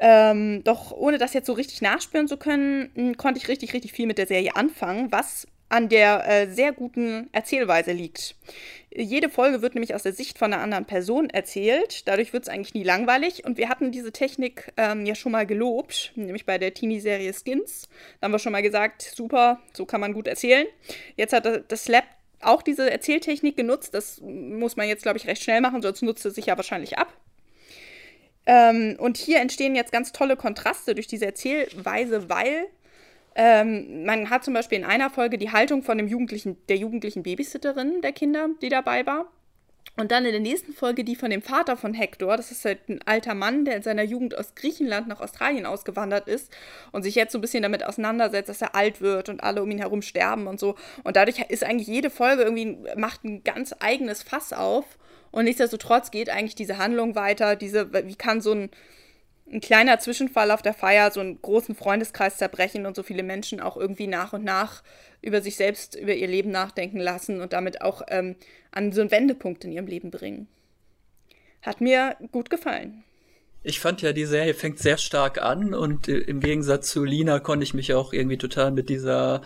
ähm, 0.00 0.64
doch 0.64 0.92
ohne 0.92 1.18
das 1.18 1.34
jetzt 1.34 1.46
so 1.46 1.52
richtig 1.52 1.82
nachspüren 1.82 2.26
zu 2.26 2.36
können, 2.36 3.16
konnte 3.16 3.38
ich 3.38 3.48
richtig, 3.48 3.74
richtig 3.74 3.92
viel 3.92 4.06
mit 4.06 4.18
der 4.18 4.26
Serie 4.26 4.56
anfangen, 4.56 5.12
was 5.12 5.46
an 5.70 5.88
der 5.88 6.28
äh, 6.28 6.48
sehr 6.48 6.72
guten 6.72 7.28
Erzählweise 7.32 7.92
liegt. 7.92 8.34
Jede 8.92 9.28
Folge 9.28 9.62
wird 9.62 9.74
nämlich 9.74 9.94
aus 9.94 10.02
der 10.02 10.12
Sicht 10.12 10.36
von 10.36 10.52
einer 10.52 10.62
anderen 10.62 10.84
Person 10.84 11.30
erzählt. 11.30 12.08
Dadurch 12.08 12.32
wird 12.32 12.42
es 12.42 12.48
eigentlich 12.48 12.74
nie 12.74 12.82
langweilig. 12.82 13.44
Und 13.44 13.56
wir 13.56 13.68
hatten 13.68 13.92
diese 13.92 14.10
Technik 14.10 14.72
ähm, 14.76 15.06
ja 15.06 15.14
schon 15.14 15.30
mal 15.30 15.46
gelobt, 15.46 16.12
nämlich 16.16 16.44
bei 16.44 16.58
der 16.58 16.74
Teenie-Serie 16.74 17.32
Skins. 17.32 17.88
Da 18.20 18.24
haben 18.24 18.32
wir 18.32 18.40
schon 18.40 18.50
mal 18.50 18.62
gesagt, 18.62 19.02
super, 19.02 19.60
so 19.72 19.86
kann 19.86 20.00
man 20.00 20.12
gut 20.12 20.26
erzählen. 20.26 20.66
Jetzt 21.16 21.32
hat 21.32 21.70
das 21.70 21.86
Lab 21.86 22.04
auch 22.40 22.62
diese 22.62 22.90
Erzähltechnik 22.90 23.56
genutzt. 23.56 23.94
Das 23.94 24.20
muss 24.22 24.76
man 24.76 24.88
jetzt, 24.88 25.02
glaube 25.04 25.18
ich, 25.18 25.28
recht 25.28 25.42
schnell 25.42 25.60
machen, 25.60 25.82
sonst 25.82 26.02
nutzt 26.02 26.26
es 26.26 26.34
sich 26.34 26.46
ja 26.46 26.56
wahrscheinlich 26.56 26.98
ab. 26.98 27.12
Ähm, 28.50 28.96
und 28.98 29.16
hier 29.16 29.38
entstehen 29.38 29.76
jetzt 29.76 29.92
ganz 29.92 30.10
tolle 30.10 30.34
Kontraste 30.34 30.96
durch 30.96 31.06
diese 31.06 31.24
Erzählweise, 31.24 32.28
weil 32.28 32.66
ähm, 33.36 34.04
man 34.04 34.28
hat 34.28 34.42
zum 34.42 34.54
Beispiel 34.54 34.78
in 34.78 34.84
einer 34.84 35.08
Folge 35.08 35.38
die 35.38 35.52
Haltung 35.52 35.84
von 35.84 35.96
dem 35.96 36.08
jugendlichen, 36.08 36.56
der 36.68 36.76
jugendlichen 36.76 37.22
Babysitterin 37.22 38.02
der 38.02 38.10
Kinder, 38.10 38.48
die 38.60 38.68
dabei 38.68 39.06
war. 39.06 39.30
Und 39.96 40.10
dann 40.10 40.24
in 40.24 40.32
der 40.32 40.40
nächsten 40.40 40.72
Folge 40.72 41.04
die 41.04 41.14
von 41.14 41.30
dem 41.30 41.42
Vater 41.42 41.76
von 41.76 41.94
Hector. 41.94 42.36
Das 42.36 42.50
ist 42.50 42.64
halt 42.64 42.88
ein 42.88 43.00
alter 43.06 43.34
Mann, 43.34 43.64
der 43.64 43.76
in 43.76 43.82
seiner 43.82 44.02
Jugend 44.02 44.36
aus 44.36 44.56
Griechenland 44.56 45.06
nach 45.06 45.20
Australien 45.20 45.64
ausgewandert 45.64 46.26
ist 46.26 46.50
und 46.90 47.04
sich 47.04 47.14
jetzt 47.14 47.30
so 47.30 47.38
ein 47.38 47.42
bisschen 47.42 47.62
damit 47.62 47.86
auseinandersetzt, 47.86 48.48
dass 48.48 48.62
er 48.62 48.74
alt 48.74 49.00
wird 49.00 49.28
und 49.28 49.44
alle 49.44 49.62
um 49.62 49.70
ihn 49.70 49.78
herum 49.78 50.02
sterben 50.02 50.48
und 50.48 50.58
so. 50.58 50.74
Und 51.04 51.14
dadurch 51.14 51.38
ist 51.50 51.62
eigentlich 51.62 51.86
jede 51.86 52.10
Folge 52.10 52.42
irgendwie, 52.42 52.78
macht 52.96 53.22
ein 53.22 53.44
ganz 53.44 53.76
eigenes 53.78 54.24
Fass 54.24 54.52
auf. 54.52 54.98
Und 55.30 55.44
nichtsdestotrotz 55.44 56.10
geht 56.10 56.30
eigentlich 56.30 56.54
diese 56.54 56.78
Handlung 56.78 57.14
weiter. 57.14 57.56
Diese, 57.56 57.92
wie 57.92 58.16
kann 58.16 58.40
so 58.40 58.52
ein, 58.52 58.70
ein 59.50 59.60
kleiner 59.60 59.98
Zwischenfall 59.98 60.50
auf 60.50 60.62
der 60.62 60.74
Feier 60.74 61.10
so 61.10 61.20
einen 61.20 61.40
großen 61.40 61.74
Freundeskreis 61.74 62.36
zerbrechen 62.36 62.86
und 62.86 62.96
so 62.96 63.02
viele 63.02 63.22
Menschen 63.22 63.60
auch 63.60 63.76
irgendwie 63.76 64.06
nach 64.06 64.32
und 64.32 64.44
nach 64.44 64.82
über 65.22 65.40
sich 65.40 65.56
selbst, 65.56 65.94
über 65.94 66.14
ihr 66.14 66.28
Leben 66.28 66.50
nachdenken 66.50 66.98
lassen 66.98 67.40
und 67.40 67.52
damit 67.52 67.82
auch 67.82 68.02
ähm, 68.08 68.36
an 68.72 68.92
so 68.92 69.00
einen 69.00 69.10
Wendepunkt 69.10 69.64
in 69.64 69.72
ihrem 69.72 69.86
Leben 69.86 70.10
bringen. 70.10 70.48
Hat 71.62 71.80
mir 71.80 72.16
gut 72.32 72.48
gefallen. 72.50 73.04
Ich 73.62 73.80
fand 73.80 74.00
ja, 74.00 74.14
die 74.14 74.24
Serie 74.24 74.54
fängt 74.54 74.78
sehr 74.78 74.96
stark 74.96 75.42
an 75.42 75.74
und 75.74 76.08
äh, 76.08 76.18
im 76.18 76.40
Gegensatz 76.40 76.90
zu 76.90 77.04
Lina 77.04 77.40
konnte 77.40 77.64
ich 77.64 77.74
mich 77.74 77.92
auch 77.92 78.12
irgendwie 78.14 78.38
total 78.38 78.70
mit 78.70 78.88
dieser 78.88 79.42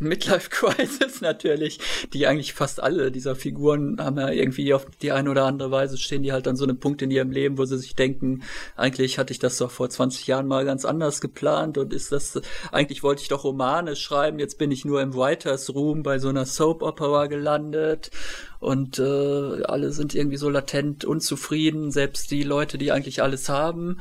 Midlife 0.00 0.50
Crisis 0.50 1.20
natürlich, 1.20 1.78
die 2.12 2.26
eigentlich 2.26 2.54
fast 2.54 2.82
alle 2.82 3.12
dieser 3.12 3.36
Figuren 3.36 3.96
haben 4.00 4.18
ja 4.18 4.30
irgendwie 4.30 4.72
auf 4.74 4.86
die 5.02 5.12
eine 5.12 5.30
oder 5.30 5.44
andere 5.44 5.70
Weise 5.70 5.98
stehen 5.98 6.22
die 6.22 6.32
halt 6.32 6.48
an 6.48 6.56
so 6.56 6.64
einem 6.64 6.78
Punkt 6.78 7.02
in 7.02 7.10
ihrem 7.10 7.30
Leben, 7.30 7.58
wo 7.58 7.64
sie 7.64 7.78
sich 7.78 7.94
denken, 7.94 8.42
eigentlich 8.76 9.18
hatte 9.18 9.32
ich 9.32 9.38
das 9.38 9.58
doch 9.58 9.70
vor 9.70 9.88
20 9.88 10.26
Jahren 10.26 10.46
mal 10.46 10.64
ganz 10.64 10.84
anders 10.84 11.20
geplant 11.20 11.78
und 11.78 11.92
ist 11.92 12.12
das, 12.12 12.40
eigentlich 12.72 13.02
wollte 13.02 13.22
ich 13.22 13.28
doch 13.28 13.44
Romane 13.44 13.96
schreiben, 13.96 14.38
jetzt 14.38 14.58
bin 14.58 14.70
ich 14.70 14.84
nur 14.84 15.02
im 15.02 15.14
Writers 15.14 15.74
Room 15.74 16.02
bei 16.02 16.18
so 16.18 16.28
einer 16.28 16.46
Soap 16.46 16.82
Opera 16.82 17.26
gelandet 17.26 18.10
und 18.58 18.98
äh, 18.98 19.62
alle 19.64 19.92
sind 19.92 20.14
irgendwie 20.14 20.36
so 20.36 20.48
latent 20.48 21.04
unzufrieden, 21.04 21.90
selbst 21.90 22.30
die 22.30 22.42
Leute, 22.42 22.78
die 22.78 22.92
eigentlich 22.92 23.22
alles 23.22 23.48
haben 23.48 23.98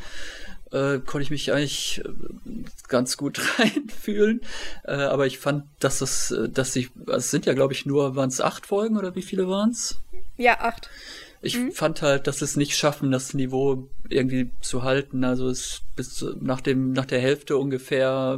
äh, 0.72 1.00
konnte 1.00 1.24
ich 1.24 1.30
mich 1.30 1.52
eigentlich 1.52 2.02
äh, 2.04 2.10
ganz 2.88 3.18
gut 3.18 3.40
reinfühlen. 3.60 4.42
Äh, 4.84 4.94
aber 4.94 5.28
ich 5.28 5.40
fand, 5.40 5.66
dass 5.80 6.02
es, 6.02 6.32
äh, 6.32 6.50
dass 6.50 6.76
ich, 6.76 6.90
also 7.08 7.18
es 7.18 7.32
sind 7.32 7.46
ja, 7.46 7.54
glaube 7.54 7.74
ich, 7.74 7.86
nur, 7.86 8.16
waren 8.16 8.30
es 8.30 8.42
acht 8.42 8.66
Folgen 8.66 8.98
oder 8.98 9.16
wie 9.16 9.22
viele 9.22 9.48
waren 9.48 9.72
es? 9.72 10.00
Ja, 10.38 10.60
acht. 10.62 10.90
Ich 11.42 11.58
mhm. 11.58 11.72
fand 11.72 12.02
halt, 12.02 12.28
dass 12.28 12.42
es 12.42 12.58
nicht 12.58 12.76
schaffen, 12.76 13.12
das 13.12 13.34
Niveau 13.34 13.88
irgendwie 14.10 14.52
zu 14.62 14.84
halten. 14.84 15.24
Also 15.24 15.48
es 15.50 15.82
bis 15.96 16.26
nach 16.42 16.62
dem, 16.62 16.92
nach 16.92 17.06
der 17.06 17.20
Hälfte 17.20 17.58
ungefähr 17.58 18.38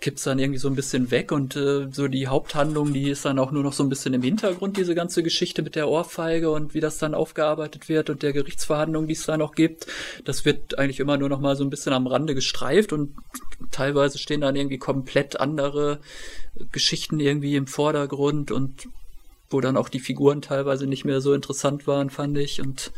kippt's 0.00 0.24
dann 0.24 0.38
irgendwie 0.38 0.58
so 0.58 0.68
ein 0.68 0.74
bisschen 0.74 1.10
weg 1.10 1.32
und 1.32 1.56
äh, 1.56 1.88
so 1.90 2.08
die 2.08 2.26
Haupthandlung, 2.26 2.92
die 2.92 3.10
ist 3.10 3.24
dann 3.24 3.38
auch 3.38 3.50
nur 3.50 3.62
noch 3.62 3.72
so 3.72 3.82
ein 3.82 3.88
bisschen 3.88 4.14
im 4.14 4.22
Hintergrund, 4.22 4.76
diese 4.76 4.94
ganze 4.94 5.22
Geschichte 5.22 5.62
mit 5.62 5.74
der 5.74 5.88
Ohrfeige 5.88 6.50
und 6.50 6.74
wie 6.74 6.80
das 6.80 6.98
dann 6.98 7.14
aufgearbeitet 7.14 7.88
wird 7.88 8.10
und 8.10 8.22
der 8.22 8.32
Gerichtsverhandlung, 8.32 9.06
die 9.06 9.12
es 9.12 9.26
da 9.26 9.36
noch 9.36 9.54
gibt. 9.54 9.86
Das 10.24 10.44
wird 10.44 10.78
eigentlich 10.78 11.00
immer 11.00 11.16
nur 11.16 11.28
noch 11.28 11.40
mal 11.40 11.56
so 11.56 11.64
ein 11.64 11.70
bisschen 11.70 11.92
am 11.92 12.06
Rande 12.06 12.34
gestreift 12.34 12.92
und 12.92 13.14
teilweise 13.70 14.18
stehen 14.18 14.40
dann 14.40 14.56
irgendwie 14.56 14.78
komplett 14.78 15.38
andere 15.38 16.00
Geschichten 16.72 17.20
irgendwie 17.20 17.56
im 17.56 17.66
Vordergrund 17.66 18.50
und 18.50 18.88
wo 19.50 19.60
dann 19.60 19.76
auch 19.76 19.88
die 19.88 20.00
Figuren 20.00 20.42
teilweise 20.42 20.86
nicht 20.86 21.04
mehr 21.04 21.20
so 21.20 21.34
interessant 21.34 21.86
waren, 21.86 22.08
fand 22.08 22.38
ich 22.38 22.60
und 22.60 22.92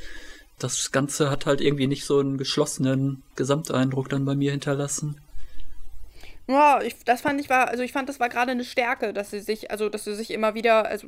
das 0.59 0.93
Ganze 0.93 1.31
hat 1.31 1.47
halt 1.47 1.61
irgendwie 1.61 1.87
nicht 1.87 2.05
so 2.05 2.21
einen 2.21 2.39
geschlossenen 2.39 3.23
Gesamteindruck 3.37 4.09
dann 4.09 4.25
bei 4.25 4.37
mir 4.37 4.53
hinterlassen. 4.53 5.17
Ja, 6.49 6.81
ich, 6.83 7.05
das 7.05 7.21
fand 7.21 7.41
ich 7.41 7.49
war, 7.49 7.69
also 7.69 7.85
ich 7.85 7.93
fand, 7.93 8.09
das 8.09 8.19
war 8.19 8.29
gerade 8.29 8.51
eine 8.51 8.65
Stärke, 8.65 9.13
dass 9.13 9.31
sie 9.31 9.39
sich, 9.39 9.71
also 9.71 9.89
dass 9.89 10.05
sie 10.05 10.15
sich 10.15 10.33
immer 10.33 10.55
wieder, 10.55 10.87
also 10.87 11.07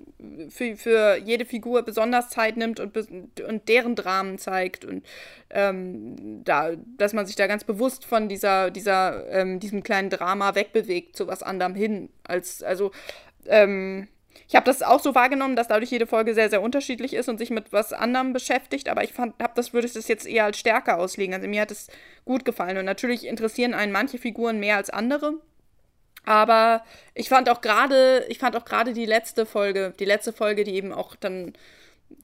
für, 0.49 0.77
für 0.77 1.17
jede 1.17 1.45
Figur 1.45 1.83
besonders 1.83 2.31
Zeit 2.31 2.57
nimmt 2.57 2.79
und, 2.79 2.97
und 2.97 3.69
deren 3.69 3.97
Dramen 3.97 4.39
zeigt 4.39 4.85
und 4.85 5.05
ähm, 5.51 6.45
da, 6.45 6.71
dass 6.97 7.15
man 7.15 7.27
sich 7.27 7.35
da 7.35 7.49
ganz 7.49 7.65
bewusst 7.65 8.05
von 8.05 8.29
dieser, 8.29 8.71
dieser, 8.71 9.29
ähm, 9.29 9.59
diesem 9.59 9.83
kleinen 9.83 10.09
Drama 10.09 10.55
wegbewegt 10.55 11.17
zu 11.17 11.27
was 11.27 11.43
anderem 11.43 11.75
hin. 11.75 12.11
Als, 12.23 12.63
also, 12.63 12.93
ähm, 13.47 14.07
ich 14.49 14.55
habe 14.55 14.67
das 14.67 14.83
auch 14.83 15.01
so 15.01 15.15
wahrgenommen, 15.15 15.57
dass 15.57 15.69
dadurch 15.69 15.91
jede 15.91 16.07
Folge 16.07 16.35
sehr, 16.35 16.51
sehr 16.51 16.63
unterschiedlich 16.63 17.15
ist 17.15 17.29
und 17.29 17.39
sich 17.39 17.51
mit 17.51 17.73
was 17.73 17.93
anderem 17.93 18.33
beschäftigt, 18.33 18.89
aber 18.89 19.05
ich 19.05 19.13
fand, 19.13 19.35
hab 19.43 19.55
das 19.55 19.73
würde 19.73 19.87
ich 19.87 19.95
das 19.95 20.09
jetzt 20.09 20.27
eher 20.27 20.45
als 20.45 20.59
stärker 20.59 20.99
auslegen. 20.99 21.35
Also 21.35 21.49
mir 21.49 21.63
hat 21.63 21.71
es 21.71 21.89
gut 22.25 22.45
gefallen 22.45 22.77
und 22.77 22.85
natürlich 22.85 23.27
interessieren 23.27 23.75
einen 23.75 23.93
manche 23.93 24.19
Figuren 24.19 24.61
mehr 24.61 24.77
als 24.77 24.91
andere. 24.91 25.35
Aber 26.27 26.85
ich 27.15 27.29
fand 27.29 27.51
auch 27.51 27.61
gerade, 27.61 28.25
ich 28.29 28.39
fand 28.39 28.57
auch 28.57 28.65
gerade 28.65 28.93
die 28.93 29.07
letzte 29.07 29.45
Folge, 29.45 29.93
die 29.99 30.07
letzte 30.07 30.33
Folge, 30.33 30.65
die 30.65 30.75
eben 30.75 30.93
auch 30.93 31.17
dann 31.17 31.53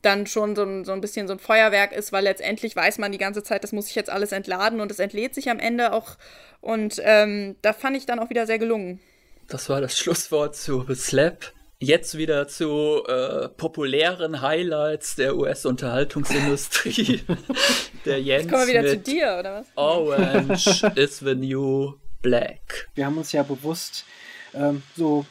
dann 0.03 0.27
schon 0.27 0.57
so 0.57 0.63
ein, 0.63 0.85
so 0.85 0.93
ein 0.93 1.01
bisschen 1.01 1.27
so 1.27 1.35
ein 1.35 1.39
Feuerwerk 1.39 1.93
ist, 1.93 2.13
weil 2.13 2.25
letztendlich 2.25 2.77
weiß 2.77 2.99
man 2.99 3.13
die 3.13 3.19
ganze 3.19 3.43
Zeit, 3.43 3.65
das 3.65 3.73
muss 3.73 3.89
ich 3.89 3.95
jetzt 3.95 4.11
alles 4.11 4.33
entladen 4.33 4.81
und 4.81 4.91
es 4.91 4.99
entlädt 4.99 5.35
sich 5.35 5.51
am 5.51 5.59
Ende 5.59 5.93
auch. 5.93 6.17
Und 6.61 7.01
ähm, 7.03 7.57
da 7.63 7.73
fand 7.73 7.97
ich 7.97 8.07
dann 8.07 8.19
auch 8.19 8.31
wieder 8.31 8.47
sehr 8.47 8.59
gelungen. 8.59 9.01
Das 9.49 9.69
war 9.69 9.81
das 9.81 9.99
Schlusswort 9.99 10.55
zu 10.55 10.85
The 10.87 10.95
Slap. 10.95 11.53
Jetzt 11.83 12.19
wieder 12.19 12.47
zu 12.47 13.05
äh, 13.07 13.49
populären 13.49 14.43
Highlights 14.43 15.17
der 15.17 15.35
US-Unterhaltungsindustrie. 15.35 17.23
der 18.05 18.21
Jens 18.21 18.43
Jetzt 18.43 18.53
kommen 18.53 18.67
wir 18.69 18.81
wieder 18.83 18.87
zu 18.91 18.99
dir, 18.99 19.37
oder 19.41 19.55
was? 19.55 19.67
Orange 19.77 20.83
is 20.97 21.21
the 21.21 21.35
new 21.35 21.95
black. 22.21 22.91
Wir 22.95 23.07
haben 23.07 23.17
uns 23.17 23.33
ja 23.33 23.43
bewusst 23.43 24.05
ähm, 24.53 24.83
so 24.95 25.25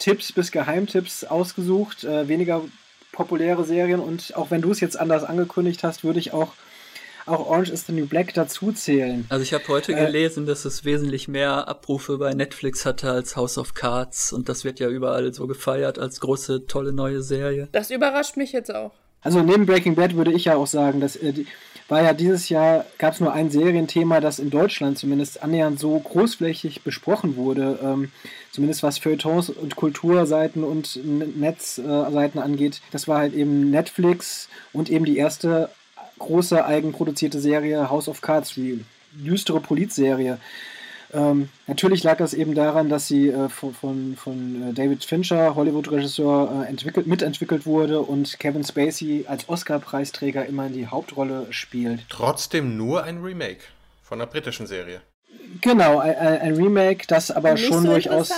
Tipps 0.00 0.32
bis 0.32 0.50
Geheimtipps 0.50 1.22
ausgesucht, 1.22 2.02
äh, 2.02 2.26
weniger 2.26 2.62
populäre 3.12 3.64
Serien 3.64 4.00
und 4.00 4.34
auch 4.34 4.50
wenn 4.50 4.62
du 4.62 4.72
es 4.72 4.80
jetzt 4.80 4.98
anders 4.98 5.22
angekündigt 5.22 5.84
hast, 5.84 6.02
würde 6.02 6.18
ich 6.18 6.32
auch 6.32 6.54
auch 7.26 7.46
Orange 7.48 7.70
is 7.70 7.86
the 7.86 7.92
New 7.92 8.06
Black 8.06 8.34
dazu 8.34 8.72
zählen. 8.72 9.24
Also 9.28 9.42
ich 9.42 9.54
habe 9.54 9.66
heute 9.68 9.92
äh, 9.92 10.06
gelesen, 10.06 10.46
dass 10.46 10.64
es 10.64 10.84
wesentlich 10.84 11.28
mehr 11.28 11.68
Abrufe 11.68 12.18
bei 12.18 12.34
Netflix 12.34 12.84
hatte 12.84 13.10
als 13.10 13.36
House 13.36 13.58
of 13.58 13.74
Cards 13.74 14.32
und 14.32 14.48
das 14.48 14.64
wird 14.64 14.80
ja 14.80 14.88
überall 14.88 15.32
so 15.32 15.46
gefeiert 15.46 15.98
als 15.98 16.20
große, 16.20 16.66
tolle 16.66 16.92
neue 16.92 17.22
Serie. 17.22 17.68
Das 17.72 17.90
überrascht 17.90 18.36
mich 18.36 18.52
jetzt 18.52 18.74
auch. 18.74 18.92
Also 19.22 19.42
neben 19.42 19.64
Breaking 19.64 19.94
Bad 19.94 20.16
würde 20.16 20.32
ich 20.32 20.44
ja 20.44 20.56
auch 20.56 20.66
sagen, 20.66 21.00
dass 21.00 21.16
äh, 21.16 21.32
die, 21.32 21.46
war 21.88 22.02
ja 22.02 22.12
dieses 22.14 22.48
Jahr, 22.48 22.84
gab 22.98 23.14
es 23.14 23.20
nur 23.20 23.32
ein 23.32 23.50
Serienthema, 23.50 24.20
das 24.20 24.38
in 24.38 24.50
Deutschland 24.50 24.98
zumindest 24.98 25.42
annähernd 25.42 25.78
so 25.78 25.98
großflächig 25.98 26.82
besprochen 26.82 27.36
wurde, 27.36 27.78
ähm, 27.82 28.10
zumindest 28.52 28.82
was 28.82 28.98
Feuilletons 28.98 29.50
und 29.50 29.76
Kulturseiten 29.76 30.64
und 30.64 30.98
Netzseiten 31.04 32.38
angeht. 32.38 32.80
Das 32.90 33.08
war 33.08 33.18
halt 33.18 33.34
eben 33.34 33.70
Netflix 33.70 34.48
und 34.72 34.90
eben 34.90 35.04
die 35.04 35.18
erste 35.18 35.70
große 36.18 36.64
eigenproduzierte 36.64 37.40
Serie 37.40 37.90
House 37.90 38.08
of 38.08 38.20
Cards, 38.20 38.54
die 38.54 38.84
düstere 39.12 39.60
Polizserie. 39.60 40.38
Ähm, 41.14 41.48
natürlich 41.68 42.02
lag 42.02 42.18
das 42.18 42.34
eben 42.34 42.56
daran, 42.56 42.88
dass 42.88 43.06
sie 43.06 43.28
äh, 43.28 43.48
von, 43.48 43.72
von, 43.72 44.16
von, 44.16 44.70
äh, 44.70 44.72
David 44.72 45.04
Fincher, 45.04 45.54
Hollywood-Regisseur, 45.54 46.64
äh, 46.64 46.68
entwickelt, 46.68 47.06
mitentwickelt 47.06 47.66
wurde 47.66 48.00
und 48.00 48.40
Kevin 48.40 48.64
Spacey 48.64 49.24
als 49.28 49.48
Oscar-Preisträger 49.48 50.44
immer 50.46 50.66
in 50.66 50.72
die 50.72 50.88
Hauptrolle 50.88 51.46
spielt. 51.50 52.00
Trotzdem 52.08 52.76
nur 52.76 53.04
ein 53.04 53.22
Remake 53.22 53.60
von 54.02 54.20
einer 54.20 54.28
britischen 54.28 54.66
Serie. 54.66 55.02
Genau, 55.60 56.00
ein, 56.00 56.16
ein 56.16 56.54
Remake, 56.56 57.06
das 57.06 57.30
aber 57.30 57.52
Nicht 57.52 57.66
schon 57.66 57.82
so 57.82 57.90
durchaus. 57.90 58.32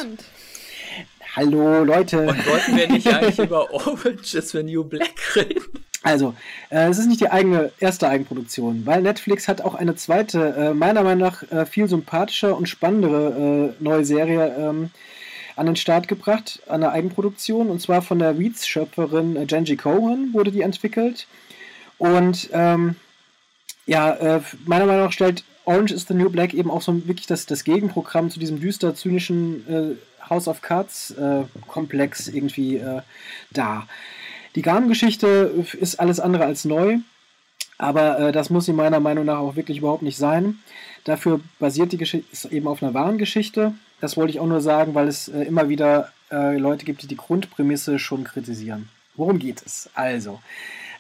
Hallo 1.35 1.83
Leute. 1.85 2.21
Und 2.21 2.47
wollten 2.47 2.77
wir 2.77 2.89
nicht 2.89 3.07
eigentlich 3.13 3.39
über 3.39 3.73
Orange 3.73 4.35
is 4.35 4.51
the 4.51 4.63
New 4.63 4.85
Black 4.85 5.37
reden? 5.37 5.86
Also, 6.07 6.35
äh, 6.71 6.89
es 6.89 6.99
ist 6.99 7.09
nicht 7.09 7.21
die 7.21 7.33
eigene 7.33 7.73
erste 7.81 8.09
Eigenproduktion, 8.09 8.87
weil 8.87 9.03
Netflix 9.03 9.49
hat 9.49 9.61
auch 9.61 9.75
eine 9.75 9.97
zweite, 9.97 10.55
äh, 10.57 10.73
meiner 10.73 11.03
Meinung 11.03 11.29
nach 11.29 11.43
äh, 11.51 11.67
viel 11.67 11.89
sympathischer 11.89 12.57
und 12.57 12.69
spannendere 12.69 13.75
äh, 13.81 13.83
neue 13.83 14.05
Serie 14.05 14.55
ähm, 14.57 14.91
an 15.57 15.67
den 15.67 15.75
Start 15.75 16.07
gebracht, 16.07 16.63
an 16.69 16.83
der 16.83 16.93
Eigenproduktion, 16.93 17.71
und 17.71 17.83
zwar 17.83 18.03
von 18.03 18.21
der 18.21 18.39
Weeds-Schöpferin 18.39 19.35
äh, 19.35 19.47
Genji 19.47 19.77
Cohen 19.77 20.33
wurde 20.33 20.53
die 20.53 20.61
entwickelt. 20.61 21.27
Und 21.99 22.51
ähm, 22.53 22.95
ja, 23.87 24.13
äh, 24.15 24.41
meiner 24.65 24.87
Meinung 24.87 25.07
nach 25.07 25.13
stellt 25.13 25.43
Orange 25.65 25.93
is 25.93 26.07
the 26.07 26.15
New 26.15 26.31
Black 26.31 26.55
eben 26.55 26.71
auch 26.71 26.83
so 26.83 27.09
wirklich 27.09 27.27
das, 27.27 27.47
das 27.47 27.65
Gegenprogramm 27.65 28.31
zu 28.31 28.39
diesem 28.39 28.61
düster 28.61 28.95
zynischen 28.95 29.99
House 30.31 30.47
of 30.47 30.63
Cards 30.63 31.13
Komplex 31.67 32.29
irgendwie 32.29 32.81
dar. 33.51 33.89
Die 34.57 34.63
Garn-Geschichte 34.63 35.67
ist 35.79 36.01
alles 36.01 36.19
andere 36.19 36.47
als 36.47 36.65
neu, 36.65 36.99
aber 37.77 38.19
äh, 38.19 38.33
das 38.33 38.49
muss 38.49 38.65
sie 38.65 38.73
meiner 38.73 39.01
Meinung 39.01 39.27
nach 39.27 39.39
auch 39.39 39.55
wirklich 39.55 39.79
überhaupt 39.79 40.03
nicht 40.03 40.17
sein. 40.17 40.59
Dafür 41.05 41.41
basiert 41.59 41.93
die 41.93 41.99
Geschichte 41.99 42.51
eben 42.51 42.67
auf 42.67 42.83
einer 42.83 42.95
wahren 42.95 43.19
Geschichte. 43.19 43.75
Das 44.01 44.17
wollte 44.17 44.31
ich 44.31 44.41
auch 44.41 44.47
nur 44.47 44.63
sagen, 44.63 44.95
weil 44.95 45.09
es 45.09 45.29
äh, 45.29 45.43
immer 45.43 45.69
wieder 45.69 46.11
äh, 46.31 46.57
Leute 46.57 46.87
gibt, 46.87 47.03
die 47.03 47.07
die 47.07 47.17
Grundprämisse 47.19 47.99
schon 47.99 48.25
kritisieren. 48.25 48.89
Worum 49.15 49.39
geht 49.39 49.63
es? 49.65 49.91
Also, 49.95 50.41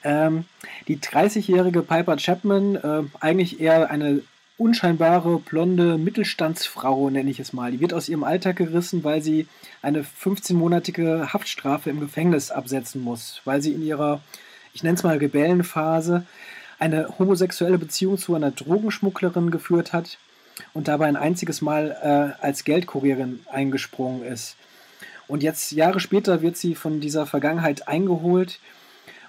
ähm, 0.05 0.45
die 0.87 0.99
30-jährige 0.99 1.83
Piper 1.83 2.17
Chapman, 2.17 2.77
äh, 2.77 3.03
eigentlich 3.21 3.59
eher 3.59 3.91
eine 3.91 4.21
unscheinbare, 4.59 5.39
blonde 5.39 5.99
Mittelstandsfrau, 5.99 7.11
nenne 7.11 7.31
ich 7.31 7.41
es 7.41 7.53
mal. 7.53 7.73
Die 7.73 7.81
wird 7.81 7.93
aus 7.93 8.09
ihrem 8.09 8.25
Alltag 8.25 8.57
gerissen, 8.57 9.05
weil 9.05 9.23
sie 9.23 9.47
eine 9.83 10.03
15-monatige 10.03 11.33
Haftstrafe 11.33 11.91
im 11.91 12.01
Gefängnis 12.01 12.51
absetzen 12.51 13.03
muss, 13.03 13.43
weil 13.45 13.61
sie 13.61 13.73
in 13.73 13.83
ihrer, 13.83 14.21
ich 14.73 14.83
nenne 14.83 14.97
es 14.97 15.03
mal 15.03 15.19
Rebellenphase, 15.19 16.25
eine 16.79 17.19
homosexuelle 17.19 17.79
Beziehung 17.79 18.19
zu 18.19 18.35
einer 18.35 18.51
Drogenschmugglerin 18.51 19.51
geführt 19.51 19.93
hat 19.93 20.19
und 20.73 20.89
dabei 20.89 21.07
ein 21.07 21.17
einziges 21.17 21.61
Mal 21.61 21.97
äh, 22.41 22.43
als 22.45 22.65
Geldkurierin 22.65 23.41
eingesprungen 23.51 24.23
ist. 24.23 24.57
Und 25.29 25.43
jetzt 25.43 25.73
Jahre 25.73 26.01
später 26.01 26.41
wird 26.41 26.57
sie 26.57 26.75
von 26.75 27.01
dieser 27.01 27.27
Vergangenheit 27.27 27.89
eingeholt 27.89 28.61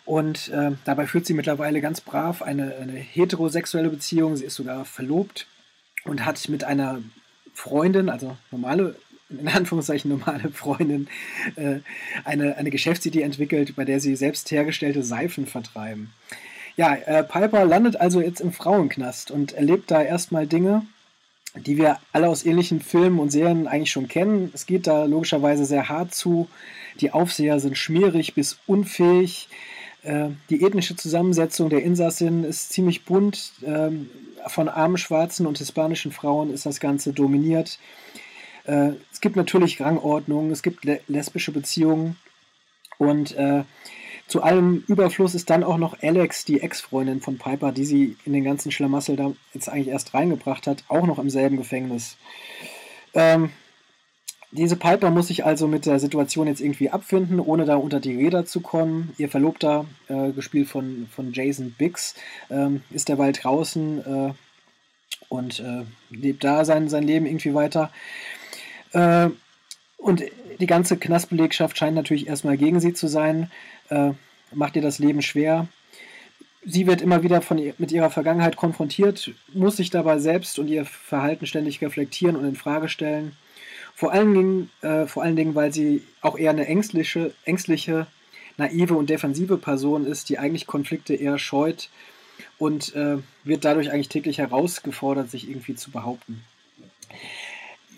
und 0.08 0.48
äh, 0.50 0.72
dabei 0.86 1.06
führt 1.06 1.26
sie 1.26 1.34
mittlerweile 1.34 1.82
ganz 1.82 2.00
brav 2.00 2.42
eine, 2.42 2.78
eine, 2.78 2.94
heterosexuelle 2.94 3.90
Beziehung. 3.90 4.38
Sie 4.38 4.46
ist 4.46 4.56
sogar 4.56 4.86
verlobt 4.86 5.48
und 6.06 6.24
hat 6.24 6.48
mit 6.48 6.64
einer 6.64 7.02
Freundin, 7.54 8.08
also 8.08 8.38
normale, 8.50 8.96
in 9.30 9.50
Anführungszeichen 9.50 10.10
normale 10.10 10.50
Freundin, 10.52 11.10
äh, 11.58 11.80
eine, 12.24 12.56
eine 12.56 12.72
Geschäftsidee 12.72 13.22
entwickelt, 13.22 13.76
bei 13.76 13.84
der 13.84 14.00
sie 14.00 14.16
selbst 14.16 14.50
hergestellte 14.50 15.04
Seifen 15.04 15.46
vertreiben. 15.46 16.14
Ja, 16.78 16.96
äh, 16.96 17.26
Piper 17.26 17.66
landet 17.66 18.00
also 18.00 18.22
jetzt 18.22 18.40
im 18.40 18.54
Frauenknast 18.54 19.30
und 19.30 19.52
erlebt 19.52 19.92
da 19.92 20.02
erstmal 20.02 20.48
Dinge, 20.48 20.84
die 21.54 21.76
wir 21.76 22.00
alle 22.14 22.30
aus 22.30 22.46
ähnlichen 22.46 22.80
Filmen 22.80 23.20
und 23.20 23.32
Serien 23.32 23.68
eigentlich 23.68 23.92
schon 23.92 24.08
kennen. 24.08 24.52
Es 24.54 24.66
geht 24.68 24.88
da 24.88 25.04
logischerweise 25.04 25.66
sehr 25.66 25.90
hart 25.90 26.16
zu. 26.16 26.48
Die 27.02 27.12
Aufseher 27.12 27.60
sind 27.60 27.78
schmierig 27.78 28.36
bis 28.36 28.58
unfähig. 28.68 29.50
Äh, 30.08 30.30
die 30.50 30.64
ethnische 30.64 30.96
Zusammensetzung 30.96 31.70
der 31.70 31.84
Insassen 31.84 32.46
ist 32.46 32.72
ziemlich 32.72 33.04
bunt. 33.04 33.52
Ähm, 33.66 34.10
von 34.48 34.70
armen 34.70 34.98
schwarzen 34.98 35.46
und 35.46 35.58
hispanischen 35.58 36.14
Frauen 36.14 36.54
ist 36.54 36.66
das 36.66 36.80
Ganze 36.80 37.12
dominiert. 37.12 37.78
Äh, 38.64 38.92
es 39.12 39.20
gibt 39.20 39.36
natürlich 39.36 39.82
Rangordnungen, 39.82 40.52
es 40.52 40.64
gibt 40.64 40.86
lesbische 41.08 41.52
Beziehungen 41.52 42.16
und 42.98 43.36
äh, 43.36 43.64
zu 44.28 44.44
allem 44.44 44.86
Überfluss 44.88 45.36
ist 45.36 45.50
dann 45.50 45.64
auch 45.64 45.78
noch 45.78 46.02
Alex, 46.02 46.46
die 46.46 46.62
Ex-Freundin 46.62 47.20
von 47.20 47.38
Piper, 47.38 47.74
die 47.74 47.86
sie 47.86 48.16
in 48.24 48.32
den 48.32 48.46
ganzen 48.46 48.72
Schlamassel 48.72 49.18
da 49.18 49.34
jetzt 49.54 49.68
eigentlich 49.68 49.90
erst 49.90 50.14
reingebracht 50.14 50.68
hat, 50.68 50.84
auch 50.88 51.06
noch 51.06 51.20
im 51.20 51.30
selben 51.30 51.58
Gefängnis. 51.58 52.18
Ähm, 53.14 53.52
diese 54.52 54.78
Piper 54.78 55.12
muss 55.12 55.28
sich 55.28 55.46
also 55.46 55.68
mit 55.68 55.86
der 55.86 56.00
Situation 56.00 56.48
jetzt 56.48 56.62
irgendwie 56.62 56.90
abfinden, 56.90 57.40
ohne 57.40 57.66
da 57.66 57.76
unter 57.76 58.00
die 58.00 58.16
Räder 58.16 58.46
zu 58.46 58.62
kommen. 58.62 59.14
Ihr 59.18 59.30
Verlobter, 59.30 59.86
äh, 60.08 60.32
gespielt 60.32 60.70
von, 60.70 61.08
von 61.14 61.34
Jason 61.34 61.76
Biggs, 61.78 62.16
ähm, 62.50 62.82
ist 62.90 63.10
derweil 63.10 63.34
draußen 63.34 64.30
äh, 64.30 64.34
und 65.28 65.60
äh, 65.60 65.84
lebt 66.10 66.44
da 66.44 66.64
sein, 66.64 66.88
sein 66.88 67.04
Leben 67.04 67.26
irgendwie 67.26 67.54
weiter. 67.54 67.92
Äh, 68.94 69.30
und 69.98 70.24
die 70.60 70.68
ganze 70.68 70.98
Knastbelegschaft 70.98 71.78
scheint 71.78 71.96
natürlich 71.96 72.28
erstmal 72.28 72.58
gegen 72.58 72.80
sie 72.80 72.94
zu 72.94 73.08
sein, 73.08 73.52
äh, 73.90 74.12
macht 74.54 74.76
ihr 74.78 74.82
das 74.82 75.00
Leben 75.00 75.22
schwer. 75.22 75.68
Sie 76.64 76.88
wird 76.88 77.02
immer 77.02 77.22
wieder 77.22 77.42
von, 77.42 77.62
mit 77.78 77.92
ihrer 77.92 78.10
Vergangenheit 78.10 78.56
konfrontiert, 78.56 79.32
muss 79.54 79.78
sich 79.78 79.90
dabei 79.90 80.20
selbst 80.20 80.58
und 80.58 80.68
ihr 80.68 80.86
Verhalten 80.86 81.46
ständig 81.46 81.82
reflektieren 81.82 82.36
und 82.36 82.46
in 82.46 82.56
Frage 82.56 82.88
stellen. 82.88 83.34
Vor 83.98 84.12
allen 84.12 84.36
Dingen, 84.36 84.70
äh, 84.82 85.08
vor 85.08 85.24
allen 85.24 85.36
Dingen, 85.36 85.56
weil 85.56 85.74
sie 85.74 86.04
auch 86.22 86.38
eher 86.38 86.52
eine 86.52 86.68
ängstliche, 86.68 87.34
ängstliche, 87.46 88.06
naive 88.56 88.94
und 88.94 89.10
defensive 89.10 89.58
Person 89.58 90.06
ist, 90.06 90.30
die 90.30 90.38
eigentlich 90.38 90.68
Konflikte 90.68 91.16
eher 91.16 91.40
scheut 91.40 91.90
und 92.60 92.94
äh, 92.96 93.18
wird 93.44 93.66
dadurch 93.66 93.92
eigentlich 93.92 94.10
täglich 94.10 94.38
herausgefordert, 94.38 95.32
sich 95.32 95.50
irgendwie 95.50 95.74
zu 95.74 95.90
behaupten. 95.90 96.44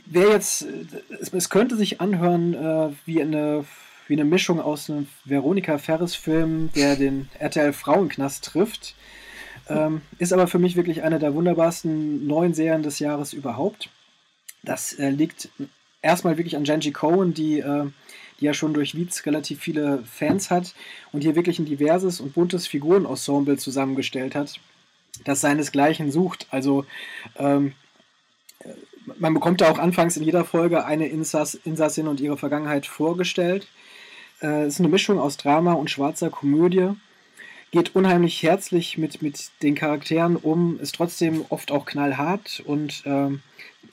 Wer 0.05 0.29
jetzt, 0.29 0.65
es, 1.19 1.33
es 1.33 1.49
könnte 1.49 1.75
sich 1.75 1.99
anhören 1.99 2.53
äh, 2.53 2.93
wie 3.05 3.21
eine 3.21 3.65
wie 4.07 4.13
eine 4.13 4.23
Mischung 4.23 4.61
aus 4.61 4.89
einem 4.89 5.09
Veronika 5.25 5.77
Ferris-Film, 5.77 6.71
der 6.75 6.95
den 6.95 7.27
RTL 7.39 7.73
Frauenknast 7.73 8.45
trifft. 8.45 8.95
Ähm, 9.67 10.01
ist 10.17 10.31
aber 10.31 10.47
für 10.47 10.59
mich 10.59 10.77
wirklich 10.77 11.03
eine 11.03 11.19
der 11.19 11.35
wunderbarsten 11.35 12.25
neuen 12.25 12.53
Serien 12.53 12.83
des 12.83 12.99
Jahres 12.99 13.33
überhaupt. 13.33 13.89
Das 14.63 14.93
äh, 14.93 15.09
liegt 15.09 15.49
erstmal 16.01 16.37
wirklich 16.37 16.55
an 16.55 16.63
Genji 16.63 16.91
Cohen, 16.91 17.33
die, 17.33 17.59
äh, 17.59 17.85
die 18.39 18.45
ja 18.45 18.53
schon 18.53 18.73
durch 18.73 18.95
Wietz 18.95 19.25
relativ 19.25 19.59
viele 19.59 20.03
Fans 20.05 20.49
hat 20.49 20.73
und 21.11 21.21
hier 21.21 21.35
wirklich 21.35 21.59
ein 21.59 21.65
diverses 21.65 22.21
und 22.21 22.33
buntes 22.33 22.67
Figurenensemble 22.67 23.57
zusammengestellt 23.57 24.35
hat, 24.35 24.59
das 25.25 25.41
seinesgleichen 25.41 26.11
sucht. 26.11 26.47
Also 26.51 26.85
ähm, 27.37 27.73
man 29.17 29.33
bekommt 29.33 29.61
da 29.61 29.71
auch 29.71 29.79
anfangs 29.79 30.17
in 30.17 30.23
jeder 30.23 30.45
Folge 30.45 30.85
eine 30.85 31.07
Insass, 31.07 31.55
Insassin 31.55 32.07
und 32.07 32.19
ihre 32.19 32.37
Vergangenheit 32.37 32.85
vorgestellt. 32.85 33.67
Äh, 34.41 34.63
es 34.63 34.75
ist 34.75 34.79
eine 34.79 34.89
Mischung 34.89 35.19
aus 35.19 35.37
Drama 35.37 35.73
und 35.73 35.89
schwarzer 35.89 36.29
Komödie. 36.29 36.91
Geht 37.71 37.95
unheimlich 37.95 38.41
herzlich 38.41 38.97
mit, 38.97 39.21
mit 39.21 39.51
den 39.61 39.75
Charakteren 39.75 40.35
um, 40.35 40.79
ist 40.79 40.95
trotzdem 40.95 41.45
oft 41.49 41.71
auch 41.71 41.85
knallhart 41.85 42.63
und 42.65 43.03
ähm, 43.05 43.41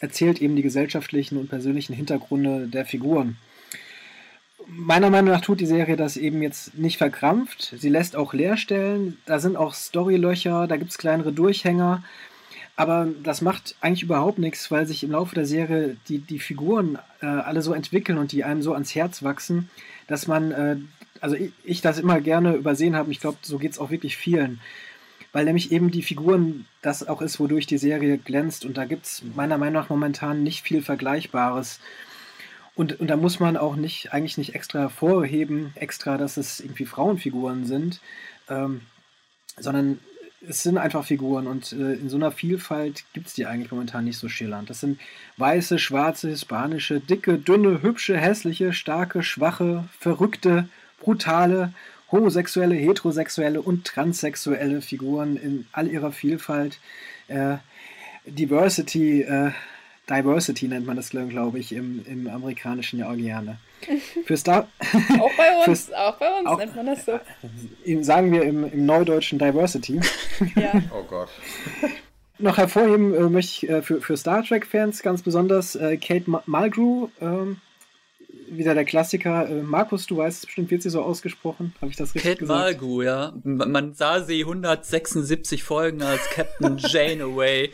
erzählt 0.01 0.41
eben 0.41 0.57
die 0.57 0.63
gesellschaftlichen 0.63 1.37
und 1.37 1.49
persönlichen 1.49 1.93
Hintergründe 1.93 2.69
der 2.69 2.87
Figuren. 2.87 3.37
Meiner 4.67 5.11
Meinung 5.11 5.31
nach 5.31 5.43
tut 5.43 5.61
die 5.61 5.67
Serie 5.67 5.97
das 5.97 6.17
eben 6.17 6.43
jetzt 6.43 6.77
nicht 6.77 6.97
verkrampft. 6.97 7.75
Sie 7.79 7.89
lässt 7.89 8.17
auch 8.17 8.33
Leerstellen, 8.33 9.19
da 9.27 9.39
sind 9.39 9.57
auch 9.57 9.75
Storylöcher, 9.75 10.67
da 10.67 10.77
gibt 10.77 10.91
es 10.91 10.99
kleinere 10.99 11.33
Durchhänger. 11.33 12.03
Aber 12.77 13.09
das 13.23 13.41
macht 13.41 13.75
eigentlich 13.81 14.03
überhaupt 14.03 14.39
nichts, 14.39 14.71
weil 14.71 14.87
sich 14.87 15.03
im 15.03 15.13
Laufe 15.13 15.35
der 15.35 15.47
Serie 15.47 15.97
die, 16.09 16.19
die 16.19 16.39
Figuren 16.39 16.99
äh, 17.23 17.27
alle 17.27 17.63
so 17.63 17.73
entwickeln 17.73 18.19
und 18.19 18.33
die 18.33 18.45
einem 18.45 18.61
so 18.61 18.75
ans 18.75 18.95
Herz 18.95 19.23
wachsen, 19.23 19.71
dass 20.09 20.27
man, 20.27 20.53
äh, 20.53 20.77
also 21.23 21.37
ich, 21.37 21.53
ich, 21.65 21.81
das 21.81 21.99
immer 21.99 22.21
gerne 22.21 22.55
übersehen 22.55 22.97
habe. 22.97 23.11
Ich 23.11 23.21
glaube, 23.21 23.39
so 23.43 23.59
geht 23.59 23.73
es 23.73 23.79
auch 23.79 23.91
wirklich 23.91 24.17
vielen 24.17 24.61
weil 25.37 25.45
nämlich 25.45 25.71
eben 25.71 25.91
die 25.91 26.01
Figuren 26.01 26.65
das 26.81 27.07
auch 27.07 27.21
ist, 27.21 27.39
wodurch 27.39 27.67
die 27.67 27.77
Serie 27.77 28.17
glänzt. 28.17 28.65
Und 28.65 28.79
da 28.79 28.87
gibt 28.87 29.05
es 29.05 29.23
meiner 29.35 29.59
Meinung 29.59 29.75
nach 29.83 29.91
momentan 29.91 30.43
nicht 30.43 30.63
viel 30.63 30.81
Vergleichbares. 30.81 31.79
Und, 32.75 32.99
und 33.01 33.09
da 33.09 33.19
muss 33.19 33.39
man 33.39 33.59
auch 33.59 33.77
nicht, 33.77 34.15
eigentlich 34.15 34.39
nicht 34.39 34.55
extra 34.55 34.79
hervorheben, 34.79 35.73
extra, 35.75 36.17
dass 36.17 36.39
es 36.39 36.61
irgendwie 36.61 36.87
Frauenfiguren 36.87 37.67
sind, 37.67 38.01
ähm, 38.49 38.81
sondern 39.59 39.99
es 40.49 40.63
sind 40.63 40.79
einfach 40.79 41.05
Figuren 41.05 41.47
und 41.47 41.71
äh, 41.73 41.93
in 41.93 42.09
so 42.09 42.17
einer 42.17 42.33
Vielfalt 42.33 43.05
gibt 43.13 43.27
es 43.27 43.35
die 43.35 43.45
eigentlich 43.45 43.73
momentan 43.73 44.05
nicht 44.05 44.17
so 44.17 44.31
schillernd. 44.31 44.71
Das 44.71 44.81
sind 44.81 44.99
weiße, 45.37 45.79
schwarze, 45.79 46.31
hispanische, 46.31 46.99
dicke, 46.99 47.37
dünne, 47.37 47.83
hübsche, 47.83 48.17
hässliche, 48.17 48.73
starke, 48.73 49.23
schwache, 49.23 49.87
verrückte, 49.99 50.71
brutale, 51.01 51.73
homosexuelle, 52.11 52.75
heterosexuelle 52.75 53.61
und 53.61 53.85
transsexuelle 53.85 54.81
Figuren 54.81 55.37
in 55.37 55.67
all 55.73 55.89
ihrer 55.89 56.13
Vielfalt. 56.13 56.79
Äh, 57.29 57.57
Diversity, 58.27 59.23
äh, 59.23 59.53
Diversity 60.09 60.69
nennt 60.69 60.87
man 60.87 60.97
das, 60.97 61.11
glaube 61.11 61.59
ich, 61.59 61.73
im, 61.73 62.05
im 62.07 62.29
amerikanischen 62.29 62.99
ja 63.01 63.11
auch 63.11 63.17
gerne. 63.17 63.59
Für 64.25 64.37
Star 64.37 64.69
auch 65.21 65.37
bei 65.37 65.67
uns, 65.67 65.93
auch 65.93 66.17
bei 66.17 66.33
uns 66.39 66.47
auch, 66.47 66.59
nennt 66.59 66.77
man 66.77 66.87
das 66.87 67.05
so. 67.05 67.21
Sagen 68.03 68.33
wir 68.33 68.43
im, 68.43 68.65
im 68.65 68.87
Neudeutschen 68.87 69.39
Diversity. 69.39 70.01
Ja. 70.55 70.73
oh 70.93 71.03
Gott. 71.03 71.29
Noch 72.39 72.59
hervorheben 72.59 73.15
äh, 73.15 73.31
möchte 73.31 73.67
ich 73.67 73.71
äh, 73.71 73.83
für, 73.83 74.01
für 74.03 74.17
Star 74.17 74.45
Trek-Fans 74.45 75.03
ganz 75.03 75.23
besonders 75.23 75.75
äh, 75.77 75.97
Kate 75.97 76.31
Mulgrew, 76.47 77.09
ähm, 77.21 77.59
wieder 78.49 78.75
der 78.75 78.85
Klassiker. 78.85 79.49
Äh, 79.49 79.63
Markus, 79.63 80.07
du 80.07 80.19
weißt 80.19 80.47
bestimmt, 80.47 80.71
wird 80.71 80.83
sie 80.83 80.91
so 80.91 81.03
ausgesprochen? 81.03 81.75
Habe 81.81 81.91
ich 81.91 81.97
das 81.97 82.15
richtig 82.15 82.31
Kate 82.31 82.41
gesagt? 82.41 82.61
Malgu, 82.61 83.03
ja. 83.03 83.33
Man 83.45 83.95
sah 83.95 84.23
sie 84.23 84.41
176 84.41 85.63
Folgen 85.63 86.03
als 86.03 86.29
Captain 86.31 86.79
Janeway 86.79 87.71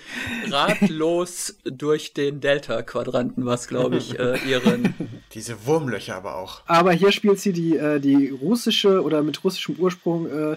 ratlos 0.50 1.56
durch 1.64 2.14
den 2.14 2.40
Delta-Quadranten, 2.40 3.44
was 3.46 3.68
glaube 3.68 3.96
ich 3.96 4.18
äh, 4.18 4.38
ihren. 4.48 4.94
Diese 5.32 5.66
Wurmlöcher 5.66 6.16
aber 6.16 6.36
auch. 6.36 6.62
Aber 6.66 6.92
hier 6.92 7.12
spielt 7.12 7.40
sie 7.40 7.52
die, 7.52 7.76
äh, 7.76 8.00
die 8.00 8.28
russische 8.28 9.02
oder 9.02 9.22
mit 9.22 9.42
russischem 9.44 9.76
Ursprung 9.78 10.26
äh, 10.26 10.56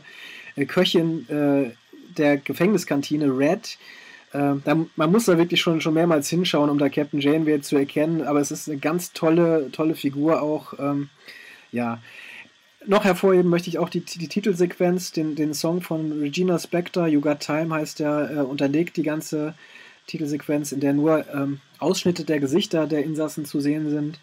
äh, 0.56 0.65
Köchin 0.65 1.28
äh, 1.30 1.72
der 2.18 2.38
Gefängniskantine 2.38 3.26
Red 3.38 3.78
äh, 4.36 4.56
da, 4.63 4.86
man 4.95 5.12
muss 5.12 5.26
da 5.26 5.38
wirklich 5.38 5.62
schon, 5.62 5.80
schon 5.80 5.93
mehrmals 5.93 6.30
hinschauen, 6.30 6.69
um 6.69 6.78
da 6.78 6.89
Captain 6.89 7.21
Janeway 7.21 7.62
zu 7.62 7.78
erkennen, 7.78 8.21
aber 8.21 8.41
es 8.41 8.52
ist 8.52 8.67
eine 8.67 8.78
ganz 8.78 9.13
tolle, 9.13 9.71
tolle 9.71 9.95
Figur 9.95 10.41
auch. 10.41 10.74
Ähm, 10.78 11.10
ja. 11.71 12.02
Noch 12.86 13.06
hervorheben 13.06 13.50
möchte 13.50 13.69
ich 13.69 13.80
auch 13.80 13.89
die, 13.89 14.02
die 14.02 14.28
Titelsequenz, 14.28 15.12
den, 15.12 15.36
den 15.36 15.54
Song 15.54 15.82
von 15.82 16.12
Regina 16.12 16.60
Spector, 16.60 17.08
You 17.08 17.21
Got 17.21 17.39
Time 17.39 17.74
heißt 17.74 18.00
der, 18.00 18.32
äh, 18.32 18.39
unterlegt 18.41 18.98
die 18.98 19.04
ganze 19.04 19.56
Titelsequenz, 20.08 20.71
in 20.71 20.82
der 20.82 20.93
nur 20.93 21.26
ähm, 21.34 21.62
Ausschnitte 21.80 22.26
der 22.26 22.39
Gesichter 22.39 22.88
der 22.88 23.04
Insassen 23.04 23.45
zu 23.45 23.60
sehen 23.60 23.89
sind. 23.89 24.19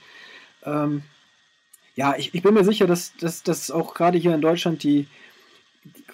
Ähm, 0.65 1.03
ja, 1.97 2.15
ich, 2.17 2.35
ich 2.35 2.43
bin 2.43 2.55
mir 2.55 2.65
sicher, 2.65 2.87
dass, 2.87 3.15
dass, 3.17 3.43
dass 3.43 3.71
auch 3.71 3.95
gerade 3.95 4.19
hier 4.19 4.35
in 4.35 4.41
Deutschland 4.41 4.83
die, 4.83 5.09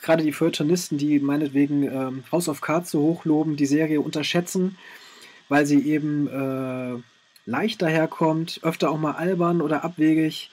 gerade 0.01 0.23
die 0.23 0.33
Feuilletonisten, 0.33 0.99
die 0.99 1.19
meinetwegen 1.19 1.83
ähm, 1.85 2.25
House 2.33 2.49
of 2.49 2.61
Cards 2.61 2.91
so 2.91 3.01
hochloben, 3.01 3.57
die 3.57 3.67
Serie 3.67 4.01
unterschätzen, 4.01 4.79
weil 5.49 5.67
sie 5.67 5.81
eben 5.83 6.29
äh, 6.29 7.03
leicht 7.51 7.83
daherkommt, 7.83 8.61
öfter 8.63 8.91
auch 8.91 8.99
mal 8.99 9.13
albern 9.13 9.61
oder 9.61 9.85
abwegig. 9.85 10.51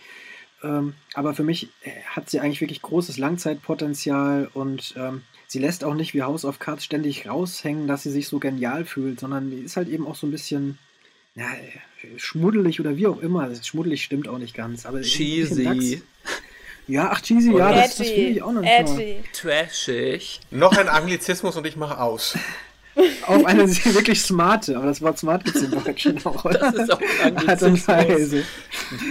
Ähm, 0.63 0.93
aber 1.13 1.33
für 1.33 1.43
mich 1.43 1.69
äh, 1.83 1.91
hat 2.07 2.29
sie 2.29 2.39
eigentlich 2.39 2.61
wirklich 2.61 2.81
großes 2.81 3.17
Langzeitpotenzial 3.17 4.49
und 4.53 4.95
ähm, 4.97 5.21
sie 5.47 5.59
lässt 5.59 5.83
auch 5.83 5.93
nicht 5.93 6.13
wie 6.13 6.23
House 6.23 6.45
of 6.45 6.59
Cards 6.59 6.83
ständig 6.83 7.27
raushängen, 7.27 7.87
dass 7.87 8.03
sie 8.03 8.11
sich 8.11 8.27
so 8.27 8.39
genial 8.39 8.85
fühlt, 8.85 9.19
sondern 9.19 9.51
die 9.51 9.59
ist 9.59 9.77
halt 9.77 9.89
eben 9.89 10.07
auch 10.07 10.15
so 10.15 10.27
ein 10.27 10.31
bisschen 10.31 10.77
ja, 11.35 11.47
schmuddelig 12.17 12.79
oder 12.79 12.95
wie 12.95 13.07
auch 13.07 13.19
immer. 13.19 13.53
Schmuddelig 13.55 14.03
stimmt 14.03 14.27
auch 14.27 14.37
nicht 14.37 14.55
ganz, 14.55 14.85
aber 14.85 15.01
cheesy. 15.01 16.01
Ja, 16.87 17.09
ach, 17.11 17.21
cheesy, 17.21 17.51
ja, 17.57 17.71
das, 17.71 17.97
das 17.97 18.07
finde 18.07 18.29
ich 18.29 18.41
auch 18.41 18.51
noch 18.51 18.63
Edgy. 18.63 19.23
Trashig. 19.33 20.39
Noch 20.51 20.77
ein 20.77 20.87
Anglizismus 20.87 21.55
und 21.55 21.65
ich 21.65 21.75
mache 21.75 21.99
aus. 21.99 22.37
Auf 23.27 23.43
eine 23.43 23.67
wirklich 23.67 24.21
smarte, 24.21 24.77
aber 24.77 24.85
das 24.85 25.01
Wort 25.01 25.19
smart 25.19 25.43
gibt 25.43 25.57
es 25.57 25.63
im 25.63 25.71
Deutschen 25.83 26.25
auch, 26.25 26.45
oder? 26.45 26.59
Das 26.71 26.75
ist 26.75 26.93
auch 26.93 27.01
ein 27.23 27.35
Anglizismus. 27.89 28.45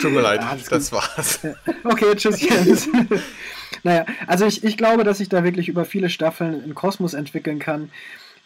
Tut 0.00 0.12
mir 0.12 0.22
leid, 0.22 0.40
ja, 0.40 0.56
das 0.70 0.90
war's. 0.90 1.40
Okay, 1.82 2.14
tschüss, 2.14 2.40
Jens. 2.40 2.88
naja, 3.82 4.06
also 4.26 4.46
ich, 4.46 4.64
ich 4.64 4.78
glaube, 4.78 5.04
dass 5.04 5.18
sich 5.18 5.28
da 5.28 5.44
wirklich 5.44 5.68
über 5.68 5.84
viele 5.84 6.08
Staffeln 6.08 6.64
ein 6.64 6.74
Kosmos 6.74 7.12
entwickeln 7.12 7.58
kann, 7.58 7.90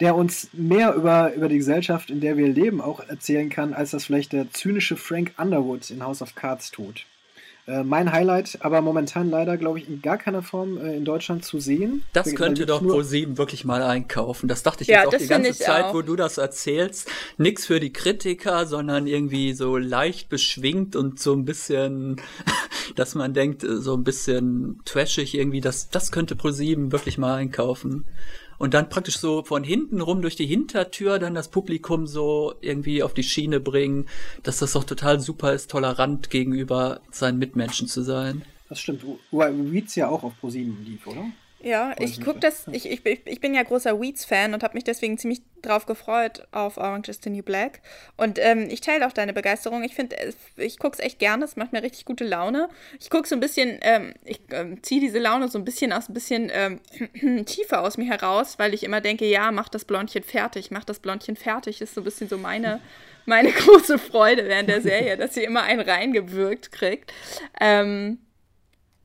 der 0.01 0.17
uns 0.17 0.49
mehr 0.53 0.95
über, 0.95 1.33
über 1.35 1.49
die 1.49 1.59
Gesellschaft, 1.59 2.11
in 2.11 2.21
der 2.21 2.37
wir 2.37 2.49
leben, 2.49 2.81
auch 2.81 3.01
erzählen 3.09 3.49
kann, 3.49 3.75
als 3.75 3.93
das 3.93 4.07
vielleicht 4.07 4.33
der 4.33 4.51
zynische 4.53 4.97
Frank 4.97 5.35
Underwood 5.38 5.91
in 5.91 6.03
House 6.03 6.23
of 6.23 6.35
Cards 6.35 6.73
tut. 6.73 7.05
Äh, 7.68 7.85
mein 7.85 8.11
Highlight, 8.11 8.57
aber 8.62 8.81
momentan 8.81 9.28
leider, 9.28 9.59
glaube 9.59 9.78
ich, 9.78 9.90
in 9.90 10.00
gar 10.00 10.16
keiner 10.16 10.40
Form 10.40 10.78
äh, 10.78 10.96
in 10.96 11.04
Deutschland 11.04 11.44
zu 11.44 11.61
sehen. 11.61 12.02
Das 12.14 12.35
könnte 12.35 12.64
doch 12.64 12.81
Pro7 12.81 13.37
wirklich 13.37 13.66
mal 13.66 13.83
einkaufen. 13.83 14.48
Das 14.48 14.62
dachte 14.62 14.85
ich 14.85 14.88
ja, 14.88 15.02
jetzt 15.02 15.14
auch 15.14 15.18
die 15.18 15.26
ganze 15.26 15.52
Zeit, 15.52 15.85
auch. 15.85 15.94
wo 15.94 16.00
du 16.00 16.16
das 16.16 16.38
erzählst. 16.38 17.11
Nix 17.37 17.66
für 17.66 17.78
die 17.78 17.92
Kritiker, 17.92 18.64
sondern 18.64 19.07
irgendwie 19.07 19.52
so 19.52 19.76
leicht 19.76 20.31
beschwingt 20.31 20.96
und 20.96 21.20
so 21.20 21.35
ein 21.35 21.44
bisschen, 21.44 22.22
dass 22.96 23.14
man 23.14 23.35
denkt, 23.35 23.64
äh, 23.64 23.76
so 23.76 23.92
ein 23.92 24.02
bisschen 24.02 24.81
trashig 24.87 25.35
irgendwie. 25.35 25.61
Das, 25.61 25.90
das 25.90 26.11
könnte 26.11 26.37
Pro7 26.37 26.90
wirklich 26.90 27.18
mal 27.18 27.35
einkaufen 27.35 28.07
und 28.59 28.75
dann 28.75 28.88
praktisch 28.88 29.18
so 29.18 29.42
von 29.42 29.64
hinten 29.64 30.01
rum 30.01 30.23
durch 30.23 30.37
die 30.37 30.47
Hintertür 30.47 31.18
dann 31.18 31.35
das 31.35 31.49
Publikum 31.49 32.07
so 32.07 32.55
irgendwie 32.61 33.03
auf 33.03 33.14
die 33.14 33.23
Schiene 33.23 33.61
bringen, 33.61 34.07
dass 34.42 34.59
das 34.59 34.73
doch 34.73 34.85
total 34.85 35.21
super 35.21 35.53
ist, 35.53 35.71
tolerant 35.71 36.31
gegenüber 36.31 37.01
seinen 37.11 37.38
Mitmenschen 37.38 37.88
zu 37.88 38.03
sein. 38.03 38.42
Das 38.68 38.81
stimmt. 38.81 39.03
Weeds 39.31 39.94
ja 39.94 40.09
auch 40.09 40.23
auf 40.23 40.38
ProSieben 40.40 40.85
lief, 40.85 41.07
oder? 41.07 41.25
Ja, 41.61 41.94
ich 41.99 42.21
gucke 42.21 42.38
das, 42.38 42.66
ich, 42.71 42.88
ich, 42.88 43.05
ich 43.05 43.40
bin 43.40 43.53
ja 43.53 43.62
großer 43.64 44.01
Weeds-Fan 44.01 44.55
und 44.55 44.62
habe 44.62 44.75
mich 44.75 44.85
deswegen 44.85 45.18
ziemlich 45.18 45.40
drauf 45.61 45.87
gefreut 45.87 46.47
auf 46.53 46.77
Orange 46.77 47.09
is 47.09 47.18
the 47.23 47.31
New 47.31 47.42
Black. 47.42 47.81
Und 48.16 48.38
ähm, 48.38 48.68
ich 48.71 48.81
teile 48.81 49.05
auch 49.07 49.12
deine 49.12 49.33
Begeisterung. 49.33 49.83
Ich 49.83 49.94
finde, 49.94 50.16
ich 50.57 50.79
gucke 50.79 50.94
es 50.94 51.05
echt 51.05 51.18
gerne, 51.18 51.44
es 51.44 51.57
macht 51.57 51.73
mir 51.73 51.83
richtig 51.83 52.05
gute 52.05 52.25
Laune. 52.25 52.68
Ich 53.01 53.11
gucke 53.11 53.27
so 53.27 53.35
ein 53.35 53.40
bisschen, 53.40 53.79
ähm, 53.83 54.14
ich 54.25 54.40
ähm, 54.53 54.83
ziehe 54.85 55.01
diese 55.01 55.18
Laune 55.18 55.49
so 55.49 55.59
ein 55.59 55.64
bisschen 55.64 55.92
aus, 55.92 56.09
ein 56.09 56.14
bisschen 56.14 56.51
ähm, 56.53 56.81
tiefer 57.44 57.83
aus 57.83 57.99
mir 57.99 58.07
heraus, 58.07 58.59
weil 58.61 58.73
ich 58.73 58.85
immer 58.85 59.01
denke, 59.01 59.27
ja, 59.27 59.51
mach 59.51 59.68
das 59.68 59.85
Blondchen 59.85 60.23
fertig, 60.23 60.71
mach 60.71 60.85
das 60.85 61.01
Blondchen 61.01 61.35
fertig, 61.35 61.81
ist 61.81 61.94
so 61.94 62.03
ein 62.03 62.05
bisschen 62.05 62.29
so 62.29 62.38
meine, 62.38 62.81
meine 63.27 63.51
große 63.53 63.99
Freude 63.99 64.47
während 64.47 64.68
der 64.68 64.81
Serie, 64.81 65.16
dass 65.16 65.35
sie 65.35 65.42
immer 65.42 65.62
einen 65.64 65.81
reingewirkt 65.81 66.71
kriegt. 66.71 67.12
Ähm, 67.61 68.18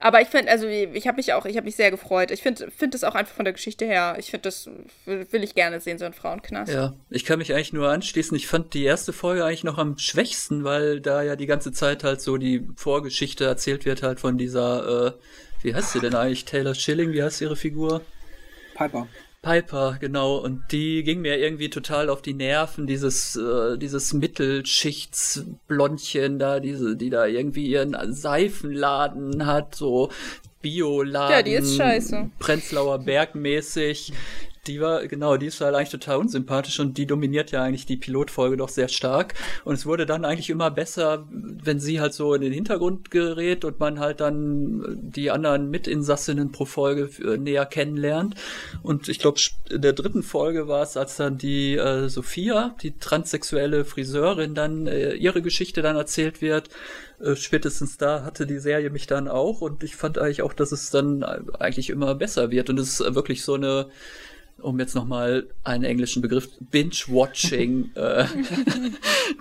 aber 0.04 0.22
ich 0.22 0.28
finde, 0.28 0.52
also 0.52 0.68
ich 0.68 1.08
habe 1.08 1.16
mich 1.16 1.32
auch, 1.32 1.46
ich 1.46 1.56
habe 1.56 1.64
mich 1.64 1.78
sehr 1.78 1.90
gefreut. 1.90 2.30
Ich 2.30 2.42
finde 2.42 2.70
finde 2.72 2.98
das 2.98 3.06
auch 3.06 3.16
einfach 3.16 3.34
von 3.34 3.46
der 3.46 3.54
Geschichte 3.54 3.86
her, 3.86 4.18
ich 4.20 4.32
finde 4.32 4.44
das, 4.44 4.70
will 5.06 5.44
ich 5.44 5.56
gerne 5.56 5.80
sehen, 5.80 5.98
so 5.98 6.04
ein 6.04 6.12
Frauenknast. 6.12 6.74
Ja, 6.74 6.94
ich 7.10 7.24
kann 7.24 7.40
mich 7.40 7.54
eigentlich 7.54 7.72
nur 7.72 7.90
anschließen. 7.90 8.36
Ich 8.36 8.48
fand 8.48 8.74
die 8.74 8.84
erste 8.84 9.14
Folge 9.14 9.46
eigentlich 9.46 9.64
noch 9.64 9.78
am 9.78 9.98
schwächsten, 9.98 10.66
weil 10.66 11.00
da 11.00 11.24
ja 11.24 11.38
die 11.38 11.46
ganze 11.46 11.72
Zeit 11.72 12.04
halt 12.04 12.20
so 12.20 12.36
die 12.36 12.68
Vorgeschichte 12.76 13.46
erzählt 13.46 13.86
wird 13.86 14.04
halt 14.04 14.20
von 14.20 14.38
dieser, 14.38 15.08
äh, 15.08 15.12
wie 15.62 15.74
heißt 15.74 15.94
sie 15.94 16.02
denn 16.02 16.16
eigentlich? 16.16 16.44
Taylor 16.44 16.76
Schilling, 16.76 17.14
wie 17.14 17.24
heißt 17.24 17.40
ihre 17.40 17.56
Figur? 17.56 18.02
Piper. 18.76 19.08
Piper, 19.44 19.98
genau. 20.00 20.38
Und 20.38 20.72
die 20.72 21.04
ging 21.04 21.22
mir 21.22 21.38
irgendwie 21.38 21.70
total 21.70 22.10
auf 22.10 22.24
die 22.24 22.34
Nerven, 22.34 22.88
dieses, 22.88 23.36
äh, 23.36 23.78
dieses 23.78 24.14
Mittelschichtsblondchen 24.14 26.40
da, 26.40 26.60
diese, 26.62 26.96
die 26.96 27.12
da 27.12 27.28
irgendwie 27.28 27.68
ihren 27.68 27.96
Seifenladen 28.14 29.46
hat, 29.46 29.76
so 29.76 30.10
Bioladen. 30.62 31.36
Ja, 31.36 31.44
die 31.44 31.54
ist 31.54 31.76
scheiße. 31.76 32.32
Prenzlauer 32.40 32.98
Berg 33.00 33.36
mäßig. 33.36 34.14
Die 34.66 34.80
war, 34.80 35.06
genau, 35.08 35.36
die 35.36 35.48
ist 35.48 35.60
halt 35.60 35.76
eigentlich 35.76 35.90
total 35.90 36.18
unsympathisch 36.18 36.80
und 36.80 36.98
die 36.98 37.06
dominiert 37.06 37.52
ja 37.52 37.64
eigentlich 37.64 37.86
die 37.86 37.98
Pilotfolge 37.98 38.56
doch 38.56 38.70
sehr 38.70 38.88
stark. 38.88 39.34
Und 39.66 39.74
es 39.74 39.86
wurde 39.86 40.06
dann 40.06 40.24
eigentlich 40.24 40.50
immer 40.50 40.72
besser, 40.72 41.28
wenn 41.30 41.82
sie 41.82 42.00
halt 42.00 42.14
so 42.14 42.34
in 42.34 42.42
den 42.42 42.54
Hintergrund 42.54 43.12
gerät 43.12 43.66
und 43.66 43.82
man 43.82 44.00
halt 44.00 44.22
dann 44.22 45.00
die 45.02 45.32
anderen 45.32 45.70
Mitinsassinnen 45.70 46.54
pro 46.54 46.64
Folge 46.64 47.10
äh, 47.24 47.38
näher 47.38 47.66
kennenlernt. 47.66 48.36
Und 48.84 49.10
ich 49.10 49.20
glaube, 49.20 49.40
in 49.70 49.82
der 49.82 49.92
dritten 49.92 50.24
Folge 50.24 50.70
war 50.70 50.84
es, 50.84 50.96
als 50.96 51.18
dann 51.18 51.38
die 51.38 51.76
äh, 51.76 52.08
Sophia, 52.08 52.74
die 52.82 52.98
transsexuelle 52.98 53.84
Friseurin, 53.84 54.56
dann 54.56 54.88
äh, 54.88 55.14
ihre 55.14 55.42
Geschichte 55.42 55.82
dann 55.82 55.98
erzählt 55.98 56.42
wird. 56.42 56.70
Äh, 57.20 57.36
spätestens 57.36 57.98
da 57.98 58.24
hatte 58.24 58.48
die 58.48 58.60
Serie 58.60 58.90
mich 58.90 59.08
dann 59.08 59.28
auch 59.28 59.62
und 59.62 59.84
ich 59.84 59.96
fand 59.96 60.18
eigentlich 60.18 60.42
auch, 60.42 60.54
dass 60.54 60.72
es 60.72 60.90
dann 60.90 61.24
eigentlich 61.24 61.90
immer 61.90 62.16
besser 62.16 62.52
wird. 62.52 62.70
Und 62.70 62.80
es 62.80 63.00
ist 63.00 63.16
wirklich 63.16 63.44
so 63.44 63.56
eine 63.56 63.88
um 64.64 64.80
jetzt 64.80 64.96
nochmal 64.96 65.48
einen 65.64 65.84
englischen 65.84 66.22
Begriff, 66.22 66.50
Binge-Watching 66.60 67.92
äh, 67.96 68.26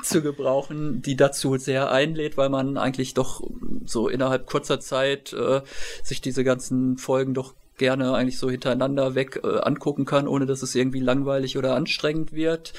zu 0.03 0.23
gebrauchen, 0.23 1.03
die 1.03 1.17
dazu 1.17 1.57
sehr 1.57 1.91
einlädt, 1.91 2.37
weil 2.37 2.49
man 2.49 2.77
eigentlich 2.77 3.15
doch 3.15 3.43
so 3.85 4.09
innerhalb 4.09 4.47
kurzer 4.47 4.81
Zeit 4.81 5.33
äh, 5.33 5.63
sich 6.03 6.21
diese 6.21 6.45
ganzen 6.45 6.99
Folgen 6.99 7.35
doch 7.35 7.55
gerne 7.79 8.15
eigentlich 8.15 8.39
so 8.39 8.51
hintereinander 8.51 9.15
weg 9.15 9.41
äh, 9.43 9.59
angucken 9.61 10.05
kann, 10.05 10.29
ohne 10.29 10.47
dass 10.47 10.63
es 10.63 10.75
irgendwie 10.75 11.01
langweilig 11.01 11.57
oder 11.59 11.75
anstrengend 11.75 12.33
wird. 12.33 12.73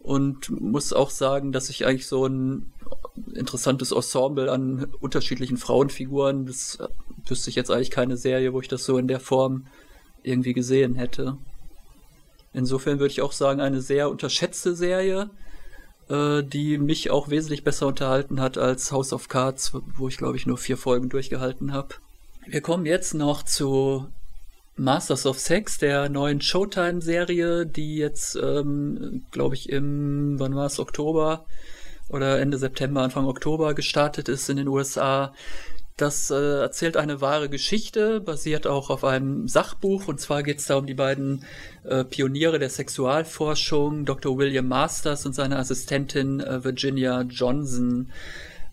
Und 0.00 0.50
muss 0.50 0.92
auch 0.92 1.10
sagen, 1.10 1.50
dass 1.50 1.68
ich 1.68 1.84
eigentlich 1.84 2.06
so 2.06 2.26
ein 2.26 2.72
interessantes 3.34 3.90
Ensemble 3.90 4.50
an 4.52 4.86
unterschiedlichen 5.00 5.56
Frauenfiguren, 5.56 6.46
das 6.46 6.78
wüsste 7.26 7.50
ich 7.50 7.56
jetzt 7.56 7.70
eigentlich 7.70 7.90
keine 7.90 8.16
Serie, 8.16 8.52
wo 8.52 8.60
ich 8.60 8.68
das 8.68 8.84
so 8.84 8.98
in 8.98 9.08
der 9.08 9.20
Form 9.20 9.66
irgendwie 10.22 10.52
gesehen 10.52 10.94
hätte. 10.94 11.38
Insofern 12.56 12.98
würde 12.98 13.12
ich 13.12 13.20
auch 13.20 13.32
sagen, 13.32 13.60
eine 13.60 13.82
sehr 13.82 14.08
unterschätzte 14.08 14.74
Serie, 14.74 15.28
äh, 16.08 16.42
die 16.42 16.78
mich 16.78 17.10
auch 17.10 17.28
wesentlich 17.28 17.64
besser 17.64 17.86
unterhalten 17.86 18.40
hat 18.40 18.56
als 18.56 18.90
House 18.92 19.12
of 19.12 19.28
Cards, 19.28 19.72
wo 19.96 20.08
ich 20.08 20.16
glaube 20.16 20.38
ich 20.38 20.46
nur 20.46 20.56
vier 20.56 20.78
Folgen 20.78 21.10
durchgehalten 21.10 21.74
habe. 21.74 21.96
Wir 22.46 22.62
kommen 22.62 22.86
jetzt 22.86 23.12
noch 23.12 23.42
zu 23.42 24.06
Masters 24.76 25.26
of 25.26 25.38
Sex, 25.38 25.76
der 25.76 26.08
neuen 26.08 26.40
Showtime-Serie, 26.40 27.66
die 27.66 27.98
jetzt, 27.98 28.36
ähm, 28.36 29.26
glaube 29.32 29.54
ich, 29.54 29.68
im, 29.68 30.38
wann 30.38 30.54
war 30.54 30.66
es, 30.66 30.78
Oktober 30.78 31.44
oder 32.08 32.40
Ende 32.40 32.56
September, 32.56 33.02
Anfang 33.02 33.26
Oktober 33.26 33.74
gestartet 33.74 34.30
ist 34.30 34.48
in 34.48 34.56
den 34.56 34.68
USA. 34.68 35.34
Das 35.96 36.30
äh, 36.30 36.60
erzählt 36.60 36.98
eine 36.98 37.22
wahre 37.22 37.48
Geschichte, 37.48 38.20
basiert 38.20 38.66
auch 38.66 38.90
auf 38.90 39.02
einem 39.02 39.48
Sachbuch. 39.48 40.08
Und 40.08 40.20
zwar 40.20 40.42
geht 40.42 40.58
es 40.58 40.66
da 40.66 40.76
um 40.76 40.86
die 40.86 40.92
beiden 40.92 41.46
äh, 41.84 42.04
Pioniere 42.04 42.58
der 42.58 42.68
Sexualforschung, 42.68 44.04
Dr. 44.04 44.36
William 44.36 44.68
Masters 44.68 45.24
und 45.24 45.34
seine 45.34 45.56
Assistentin 45.56 46.40
äh, 46.40 46.62
Virginia 46.62 47.22
Johnson. 47.22 48.10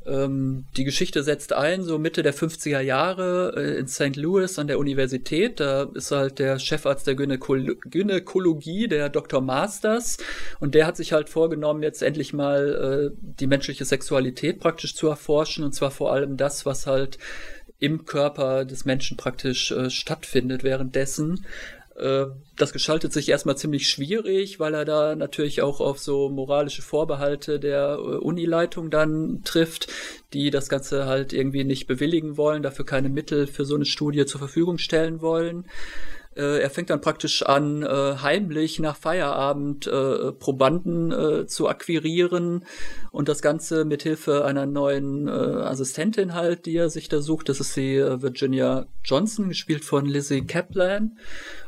Ähm, 0.06 0.66
die 0.76 0.84
Geschichte 0.84 1.24
setzt 1.24 1.54
ein, 1.54 1.84
so 1.84 1.98
Mitte 1.98 2.24
der 2.24 2.34
50er 2.34 2.82
Jahre 2.82 3.54
äh, 3.56 3.80
in 3.80 3.88
St. 3.88 4.16
Louis 4.16 4.60
an 4.60 4.68
der 4.68 4.80
Universität. 4.80 5.60
Da 5.60 5.90
ist 5.94 6.12
halt 6.12 6.40
der 6.40 6.60
Chefarzt 6.60 7.08
der 7.08 7.16
Gynäkol 7.16 7.78
Gynäkologie, 7.86 8.88
der 8.88 9.10
Dr. 9.10 9.42
Masters. 9.42 10.18
Und 10.60 10.76
der 10.76 10.88
hat 10.88 10.98
sich 10.98 11.14
halt 11.14 11.30
vorgenommen, 11.30 11.84
jetzt 11.84 12.04
endlich 12.04 12.34
mal 12.34 13.12
äh, 13.14 13.18
die 13.40 13.48
menschliche 13.48 13.86
Sexualität 13.86 14.60
praktisch 14.60 14.96
zu 14.96 15.08
erforschen. 15.08 15.64
Und 15.64 15.74
zwar 15.74 15.92
vor 15.92 16.12
allem 16.12 16.38
das, 16.38 16.66
was 16.66 16.88
halt 16.88 17.18
im 17.80 18.06
Körper 18.06 18.66
des 18.66 18.86
Menschen 18.86 19.18
praktisch 19.18 19.72
äh, 19.72 19.90
stattfindet 19.90 20.64
währenddessen. 20.64 21.46
Äh, 21.96 22.26
das 22.56 22.74
gestaltet 22.74 23.14
sich 23.14 23.30
erstmal 23.30 23.58
ziemlich 23.58 23.90
schwierig, 23.90 24.60
weil 24.60 24.74
er 24.74 24.86
da 24.86 25.16
natürlich 25.16 25.62
auch 25.62 25.80
auf 25.80 26.00
so 26.00 26.30
moralische 26.30 26.82
Vorbehalte 26.82 27.60
der 27.60 27.98
äh, 28.00 28.18
Unileitung 28.18 28.90
dann 28.90 29.42
trifft, 29.44 29.88
die 30.34 30.50
das 30.50 30.70
Ganze 30.70 31.06
halt 31.06 31.34
irgendwie 31.34 31.64
nicht 31.64 31.88
bewilligen 31.88 32.38
wollen, 32.38 32.64
dafür 32.64 32.86
keine 32.86 33.10
Mittel 33.10 33.48
für 33.48 33.66
so 33.66 33.76
eine 33.76 33.86
Studie 33.86 34.26
zur 34.26 34.40
Verfügung 34.40 34.78
stellen 34.78 35.22
wollen. 35.22 35.66
Äh, 36.36 36.62
er 36.62 36.72
fängt 36.72 36.90
dann 36.90 37.02
praktisch 37.02 37.44
an, 37.44 37.84
äh, 37.84 38.16
heimlich 38.22 38.80
nach 38.80 38.96
Feierabend 38.96 39.90
Probanden 40.40 41.48
zu 41.48 41.68
akquirieren 41.68 42.66
und 43.12 43.30
das 43.30 43.42
Ganze 43.42 43.86
mit 43.86 44.04
Hilfe 44.04 44.46
einer 44.46 44.66
neuen 44.66 45.30
Assistentin 45.30 46.34
halt, 46.34 46.66
die 46.66 46.76
er 46.76 46.90
sich 46.90 47.10
da 47.10 47.22
sucht. 47.22 47.50
Das 47.50 47.60
ist 47.60 47.76
die 47.76 47.98
Virginia 47.98 48.88
Johnson, 49.04 49.50
gespielt 49.50 49.86
von 49.86 50.06
Lizzie 50.06 50.46
Kaplan. 50.46 51.18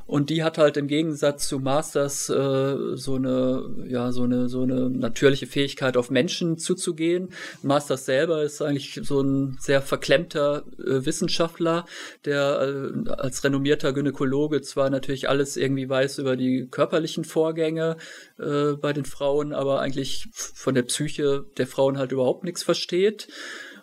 Und 0.08 0.30
die 0.30 0.44
hat 0.44 0.60
halt 0.60 0.78
im 0.78 0.88
Gegensatz 0.88 1.48
zu 1.48 1.60
Masters 1.60 2.30
äh, 2.30 2.96
so 2.96 3.16
eine, 3.16 3.86
ja, 3.88 4.12
so 4.12 4.24
eine, 4.24 4.50
so 4.50 4.62
eine 4.62 4.90
natürliche 4.90 5.48
Fähigkeit, 5.48 5.98
auf 5.98 6.12
Menschen 6.12 6.60
zuzugehen. 6.60 7.30
Masters 7.64 8.06
selber 8.06 8.44
ist 8.44 8.62
eigentlich 8.62 9.00
so 9.04 9.22
ein 9.22 9.58
sehr 9.60 9.82
verklemmter 9.82 10.64
äh, 10.78 11.06
Wissenschaftler, 11.06 11.86
der 12.24 12.94
äh, 13.06 13.10
als 13.10 13.44
renommierter 13.44 13.94
Gynäkologe 13.94 14.62
zwar 14.62 14.92
natürlich 14.92 15.28
alles 15.28 15.58
irgendwie 15.58 15.90
weiß 15.90 16.20
über 16.20 16.36
die 16.36 16.68
körperlichen 16.70 17.24
Vorgänge 17.24 17.98
äh, 18.38 18.74
bei 18.74 18.94
den 18.94 19.06
Frauen, 19.06 19.54
aber 19.54 19.82
eigentlich 19.82 20.28
von 20.34 20.76
der 20.76 20.84
Psyche 20.84 21.46
der 21.58 21.66
Frauen 21.66 21.98
halt 21.98 22.12
überhaupt 22.12 22.44
nichts 22.44 22.62
versteht. 22.62 23.28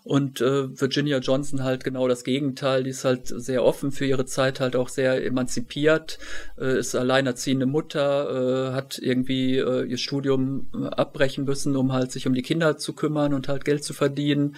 Und 0.05 0.41
äh, 0.41 0.81
Virginia 0.81 1.19
Johnson 1.19 1.63
halt 1.63 1.85
genau 1.85 2.09
das 2.09 2.25
Gegenteil. 2.25 2.83
Die 2.83 2.91
ist 2.91 3.05
halt 3.05 3.29
sehr 3.29 3.65
offen 3.65 3.93
für 3.93 4.05
ihre 4.05 4.27
Zeit, 4.27 4.59
halt 4.59 4.75
auch 4.75 4.89
sehr 4.89 5.25
emanzipiert, 5.25 6.19
äh, 6.59 6.79
ist 6.79 6.97
alleinerziehende 6.97 7.67
Mutter, 7.67 8.71
äh, 8.71 8.75
hat 8.75 8.99
irgendwie 8.99 9.59
äh, 9.59 9.85
ihr 9.85 9.99
Studium 9.99 10.71
äh, 10.75 10.87
abbrechen 10.87 11.45
müssen, 11.45 11.77
um 11.77 11.93
halt 11.93 12.11
sich 12.11 12.27
um 12.27 12.35
die 12.35 12.43
Kinder 12.43 12.79
zu 12.79 12.95
kümmern 12.95 13.33
und 13.33 13.47
halt 13.47 13.65
Geld 13.65 13.85
zu 13.85 13.95
verdienen 13.95 14.57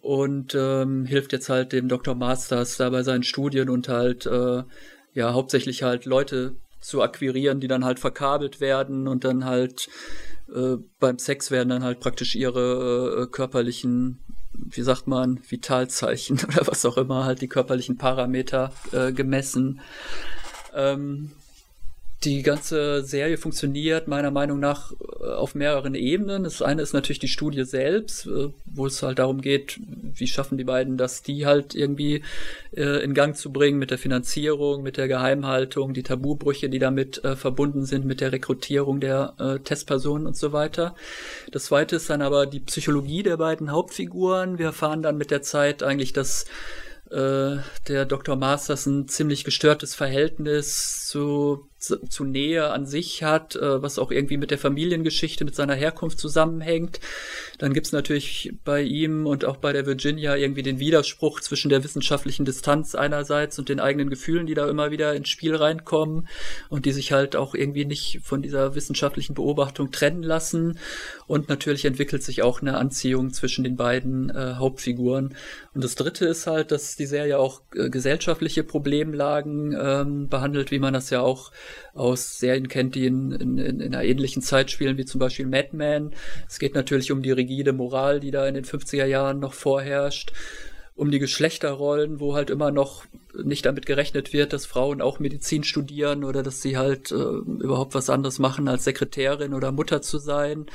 und 0.00 0.56
ähm, 0.56 1.04
hilft 1.06 1.32
jetzt 1.32 1.48
halt 1.48 1.72
dem 1.72 1.88
Dr. 1.88 2.16
Masters 2.16 2.76
da 2.76 2.90
bei 2.90 3.04
seinen 3.04 3.22
Studien 3.22 3.70
und 3.70 3.88
halt 3.88 4.26
äh, 4.26 4.64
ja 5.14 5.32
hauptsächlich 5.32 5.84
halt 5.84 6.06
Leute 6.06 6.56
zu 6.80 7.02
akquirieren, 7.02 7.60
die 7.60 7.68
dann 7.68 7.84
halt 7.84 8.00
verkabelt 8.00 8.60
werden 8.60 9.06
und 9.06 9.22
dann 9.22 9.44
halt 9.44 9.88
äh, 10.52 10.76
beim 10.98 11.18
Sex 11.18 11.52
werden 11.52 11.68
dann 11.68 11.84
halt 11.84 12.00
praktisch 12.00 12.34
ihre 12.34 13.22
äh, 13.22 13.26
körperlichen 13.30 14.18
wie 14.52 14.82
sagt 14.82 15.06
man, 15.06 15.40
Vitalzeichen 15.48 16.40
oder 16.48 16.66
was 16.66 16.84
auch 16.84 16.96
immer, 16.96 17.24
halt 17.24 17.40
die 17.40 17.48
körperlichen 17.48 17.98
Parameter 17.98 18.72
äh, 18.92 19.12
gemessen. 19.12 19.80
Ähm, 20.74 21.32
die 22.24 22.42
ganze 22.42 23.02
Serie 23.02 23.36
funktioniert 23.36 24.06
meiner 24.06 24.30
Meinung 24.30 24.60
nach 24.60 24.92
äh, 24.92 25.26
auf 25.26 25.54
mehreren 25.54 25.94
Ebenen. 25.94 26.44
Das 26.44 26.62
eine 26.62 26.82
ist 26.82 26.92
natürlich 26.92 27.18
die 27.18 27.28
Studie 27.28 27.64
selbst, 27.64 28.26
äh, 28.26 28.50
wo 28.64 28.86
es 28.86 29.02
halt 29.02 29.18
darum 29.18 29.40
geht, 29.40 29.80
wie 30.14 30.26
schaffen 30.26 30.56
die 30.56 30.64
beiden 30.64 30.96
das, 30.96 31.22
die 31.22 31.46
halt 31.46 31.74
irgendwie 31.74 32.22
äh, 32.76 33.02
in 33.02 33.14
Gang 33.14 33.36
zu 33.36 33.52
bringen 33.52 33.78
mit 33.78 33.90
der 33.90 33.98
Finanzierung, 33.98 34.82
mit 34.82 34.96
der 34.96 35.08
Geheimhaltung, 35.08 35.94
die 35.94 36.02
Tabubrüche, 36.02 36.68
die 36.68 36.78
damit 36.78 37.20
verbunden 37.34 37.84
sind, 37.84 38.04
mit 38.04 38.20
der 38.20 38.32
Rekrutierung 38.32 39.00
der 39.00 39.60
Testpersonen 39.64 40.26
und 40.26 40.36
so 40.36 40.52
weiter. 40.52 40.94
Das 41.50 41.64
zweite 41.64 41.96
ist 41.96 42.10
dann 42.10 42.22
aber 42.22 42.46
die 42.46 42.60
Psychologie 42.60 43.22
der 43.22 43.36
beiden 43.36 43.70
Hauptfiguren. 43.70 44.58
Wir 44.58 44.66
erfahren 44.66 45.02
dann 45.02 45.16
mit 45.16 45.30
der 45.30 45.42
Zeit 45.42 45.82
eigentlich, 45.82 46.12
dass 46.12 46.46
der 47.10 48.04
Dr. 48.06 48.36
Masters 48.36 48.86
ein 48.86 49.08
ziemlich 49.08 49.44
gestörtes 49.44 49.94
Verhältnis 49.94 51.06
zu 51.06 51.68
zu 51.82 52.24
Nähe 52.24 52.70
an 52.70 52.86
sich 52.86 53.22
hat, 53.22 53.56
äh, 53.56 53.82
was 53.82 53.98
auch 53.98 54.10
irgendwie 54.10 54.36
mit 54.36 54.50
der 54.50 54.58
Familiengeschichte, 54.58 55.44
mit 55.44 55.54
seiner 55.54 55.74
Herkunft 55.74 56.18
zusammenhängt. 56.18 57.00
Dann 57.58 57.74
gibt's 57.74 57.92
natürlich 57.92 58.54
bei 58.64 58.82
ihm 58.82 59.26
und 59.26 59.44
auch 59.44 59.56
bei 59.56 59.72
der 59.72 59.84
Virginia 59.84 60.36
irgendwie 60.36 60.62
den 60.62 60.78
Widerspruch 60.78 61.40
zwischen 61.40 61.68
der 61.68 61.82
wissenschaftlichen 61.82 62.44
Distanz 62.44 62.94
einerseits 62.94 63.58
und 63.58 63.68
den 63.68 63.80
eigenen 63.80 64.10
Gefühlen, 64.10 64.46
die 64.46 64.54
da 64.54 64.68
immer 64.68 64.90
wieder 64.90 65.14
ins 65.14 65.28
Spiel 65.28 65.56
reinkommen 65.56 66.28
und 66.68 66.86
die 66.86 66.92
sich 66.92 67.12
halt 67.12 67.34
auch 67.36 67.54
irgendwie 67.54 67.84
nicht 67.84 68.20
von 68.22 68.42
dieser 68.42 68.74
wissenschaftlichen 68.74 69.34
Beobachtung 69.34 69.90
trennen 69.90 70.22
lassen. 70.22 70.78
Und 71.26 71.48
natürlich 71.48 71.84
entwickelt 71.84 72.22
sich 72.22 72.42
auch 72.42 72.60
eine 72.62 72.76
Anziehung 72.76 73.32
zwischen 73.32 73.64
den 73.64 73.76
beiden 73.76 74.30
äh, 74.30 74.54
Hauptfiguren. 74.54 75.34
Und 75.74 75.82
das 75.82 75.94
Dritte 75.94 76.26
ist 76.26 76.46
halt, 76.46 76.70
dass 76.70 76.96
die 76.96 77.06
Serie 77.06 77.38
auch 77.38 77.62
äh, 77.74 77.90
gesellschaftliche 77.90 78.62
Problemlagen 78.62 79.76
ähm, 79.78 80.28
behandelt, 80.28 80.70
wie 80.70 80.78
man 80.78 80.94
das 80.94 81.10
ja 81.10 81.20
auch 81.20 81.50
aus 81.94 82.38
Serien 82.38 82.68
kennt, 82.68 82.94
die 82.94 83.06
in, 83.06 83.32
in, 83.32 83.58
in 83.58 83.82
einer 83.82 84.04
ähnlichen 84.04 84.42
Zeit 84.42 84.70
spielen, 84.70 84.96
wie 84.98 85.04
zum 85.04 85.18
Beispiel 85.18 85.46
Mad 85.46 85.70
Men. 85.72 86.12
Es 86.48 86.58
geht 86.58 86.74
natürlich 86.74 87.12
um 87.12 87.22
die 87.22 87.32
rigide 87.32 87.72
Moral, 87.72 88.20
die 88.20 88.30
da 88.30 88.46
in 88.46 88.54
den 88.54 88.64
50er 88.64 89.06
Jahren 89.06 89.40
noch 89.40 89.54
vorherrscht 89.54 90.32
um 90.94 91.10
die 91.10 91.18
Geschlechterrollen, 91.18 92.20
wo 92.20 92.34
halt 92.34 92.50
immer 92.50 92.70
noch 92.70 93.04
nicht 93.42 93.64
damit 93.64 93.86
gerechnet 93.86 94.32
wird, 94.32 94.52
dass 94.52 94.66
Frauen 94.66 95.00
auch 95.00 95.18
Medizin 95.18 95.64
studieren 95.64 96.22
oder 96.22 96.42
dass 96.42 96.60
sie 96.60 96.76
halt 96.76 97.10
äh, 97.10 97.14
überhaupt 97.14 97.94
was 97.94 98.10
anderes 98.10 98.38
machen, 98.38 98.68
als 98.68 98.84
Sekretärin 98.84 99.54
oder 99.54 99.72
Mutter 99.72 100.02
zu 100.02 100.18
sein. 100.18 100.66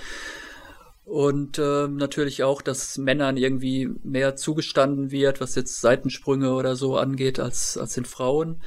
Und 1.06 1.60
äh, 1.60 1.88
natürlich 1.88 2.44
auch, 2.44 2.62
dass 2.62 2.98
Männern 2.98 3.38
irgendwie 3.38 3.90
mehr 4.04 4.36
zugestanden 4.36 5.12
wird, 5.12 5.40
was 5.40 5.56
jetzt 5.56 5.80
Seitensprünge 5.80 6.52
oder 6.54 6.76
so 6.76 6.98
angeht, 6.98 7.40
als, 7.40 7.78
als 7.78 7.94
den 7.94 8.06
Frauen 8.06 8.62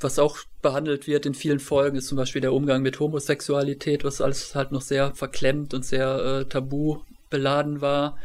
was 0.00 0.18
auch 0.18 0.38
behandelt 0.62 1.06
wird 1.06 1.26
in 1.26 1.34
vielen 1.34 1.60
Folgen, 1.60 1.96
ist 1.96 2.08
zum 2.08 2.16
Beispiel 2.16 2.40
der 2.40 2.52
Umgang 2.52 2.82
mit 2.82 3.00
Homosexualität, 3.00 4.04
was 4.04 4.20
alles 4.20 4.54
halt 4.54 4.72
noch 4.72 4.82
sehr 4.82 5.14
verklemmt 5.14 5.74
und 5.74 5.84
sehr 5.84 6.18
äh, 6.18 6.44
tabu 6.44 6.98
beladen 7.30 7.80
war. 7.80 8.16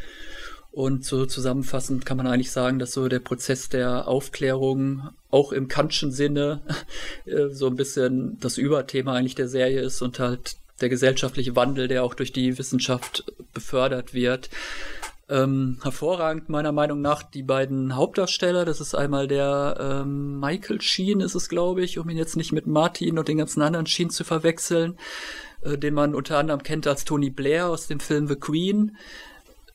Und 0.71 1.05
so 1.05 1.27
zusammenfassend 1.27 2.03
kann 2.03 2.17
man 2.17 2.25
eigentlich 2.25 2.51
sagen, 2.51 2.79
dass 2.79 2.93
so 2.93 3.07
der 3.07 3.19
Prozess 3.19 3.69
der 3.69 4.07
Aufklärung 4.07 5.09
auch 5.29 5.51
im 5.51 5.67
Kantschen 5.67 6.11
Sinne 6.11 6.61
äh, 7.25 7.49
so 7.49 7.67
ein 7.67 7.75
bisschen 7.75 8.39
das 8.39 8.57
Überthema 8.57 9.13
eigentlich 9.13 9.35
der 9.35 9.47
Serie 9.47 9.81
ist 9.81 10.01
und 10.01 10.19
halt 10.19 10.57
der 10.81 10.89
gesellschaftliche 10.89 11.55
Wandel, 11.55 11.87
der 11.87 12.03
auch 12.03 12.15
durch 12.15 12.33
die 12.33 12.57
Wissenschaft 12.57 13.23
befördert 13.53 14.15
wird. 14.15 14.49
Ähm, 15.29 15.79
hervorragend 15.81 16.49
meiner 16.49 16.73
Meinung 16.73 16.99
nach 16.99 17.23
die 17.23 17.43
beiden 17.43 17.95
Hauptdarsteller. 17.95 18.65
Das 18.65 18.81
ist 18.81 18.93
einmal 18.93 19.27
der 19.27 19.77
ähm, 19.79 20.39
Michael 20.39 20.81
Sheen, 20.81 21.21
ist 21.21 21.35
es 21.35 21.47
glaube 21.47 21.81
ich, 21.81 21.97
um 21.97 22.09
ihn 22.09 22.17
jetzt 22.17 22.35
nicht 22.35 22.51
mit 22.51 22.67
Martin 22.67 23.17
und 23.17 23.29
den 23.29 23.37
ganzen 23.37 23.61
anderen 23.61 23.85
Sheen 23.85 24.09
zu 24.09 24.25
verwechseln, 24.25 24.97
äh, 25.61 25.77
den 25.77 25.93
man 25.93 26.13
unter 26.13 26.37
anderem 26.37 26.61
kennt 26.61 26.87
als 26.87 27.05
Tony 27.05 27.29
Blair 27.29 27.69
aus 27.69 27.87
dem 27.87 28.01
Film 28.01 28.27
The 28.27 28.35
Queen 28.35 28.97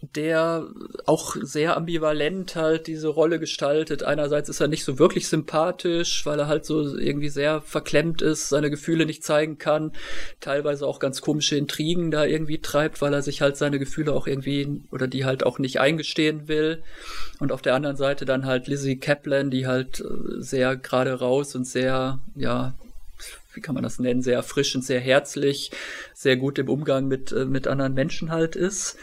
der 0.01 0.69
auch 1.07 1.35
sehr 1.41 1.77
ambivalent 1.77 2.55
halt 2.55 2.87
diese 2.87 3.09
Rolle 3.09 3.41
gestaltet. 3.41 4.05
Einerseits 4.05 4.49
ist 4.49 4.61
er 4.61 4.69
nicht 4.69 4.85
so 4.85 5.01
wirklich 5.01 5.27
sympathisch, 5.27 6.25
weil 6.25 6.39
er 6.39 6.47
halt 6.47 6.65
so 6.65 6.97
irgendwie 6.97 7.31
sehr 7.31 7.61
verklemmt 7.63 8.23
ist, 8.23 8.49
seine 8.49 8.71
Gefühle 8.71 9.07
nicht 9.07 9.25
zeigen 9.25 9.59
kann, 9.59 9.93
teilweise 10.41 10.87
auch 10.87 11.01
ganz 11.01 11.21
komische 11.21 11.57
Intrigen 11.57 12.13
da 12.13 12.25
irgendwie 12.25 12.61
treibt, 12.61 13.03
weil 13.03 13.13
er 13.13 13.23
sich 13.23 13.43
halt 13.43 13.57
seine 13.57 13.81
Gefühle 13.81 14.13
auch 14.13 14.29
irgendwie 14.29 14.83
oder 14.93 15.09
die 15.09 15.25
halt 15.25 15.45
auch 15.45 15.59
nicht 15.59 15.81
eingestehen 15.81 16.47
will. 16.47 16.85
Und 17.41 17.51
auf 17.51 17.63
der 17.63 17.75
anderen 17.75 17.97
Seite 17.97 18.25
dann 18.25 18.47
halt 18.47 18.69
Lizzie 18.69 19.01
Kaplan, 19.01 19.51
die 19.51 19.67
halt 19.67 20.01
äh, 20.01 20.05
sehr 20.41 20.77
gerade 20.77 21.15
raus 21.15 21.57
und 21.57 21.67
sehr, 21.67 22.21
ja, 22.37 22.75
wie 23.53 23.61
kann 23.61 23.75
man 23.75 23.83
das 23.83 23.99
nennen, 23.99 24.23
sehr 24.23 24.37
erfrischend, 24.37 24.85
sehr 24.85 25.01
herzlich, 25.01 25.73
sehr 26.15 26.37
gut 26.37 26.61
im 26.61 26.69
Umgang 26.69 27.09
mit, 27.09 27.33
äh, 27.33 27.45
mit 27.47 27.67
anderen 27.67 27.95
Menschen 27.95 28.31
halt 28.31 28.55
ist. 28.55 28.97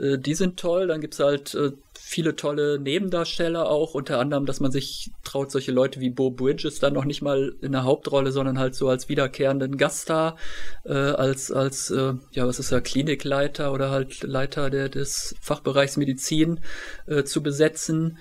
Äh, 0.00 0.18
die 0.18 0.34
sind 0.34 0.58
toll. 0.58 0.86
Dann 0.86 1.00
gibt's 1.00 1.20
halt 1.20 1.54
äh, 1.54 1.72
viele 1.98 2.36
tolle 2.36 2.78
Nebendarsteller 2.78 3.68
auch, 3.68 3.94
unter 3.94 4.20
anderem, 4.20 4.46
dass 4.46 4.60
man 4.60 4.70
sich 4.70 5.10
traut, 5.24 5.50
solche 5.50 5.72
Leute 5.72 6.00
wie 6.00 6.10
Bo 6.10 6.30
Bridges 6.30 6.78
dann 6.78 6.92
noch 6.92 7.04
nicht 7.04 7.20
mal 7.20 7.54
in 7.60 7.72
der 7.72 7.84
Hauptrolle, 7.84 8.30
sondern 8.30 8.58
halt 8.58 8.74
so 8.74 8.88
als 8.88 9.08
wiederkehrenden 9.08 9.76
Gaststar, 9.76 10.36
äh, 10.84 10.92
als, 10.92 11.50
als, 11.50 11.90
äh, 11.90 12.14
ja, 12.30 12.46
was 12.46 12.58
ist 12.58 12.72
er, 12.72 12.80
Klinikleiter 12.80 13.72
oder 13.72 13.90
halt 13.90 14.22
Leiter 14.22 14.70
der, 14.70 14.88
des 14.88 15.34
Fachbereichs 15.40 15.96
Medizin 15.96 16.60
äh, 17.06 17.24
zu 17.24 17.42
besetzen. 17.42 18.18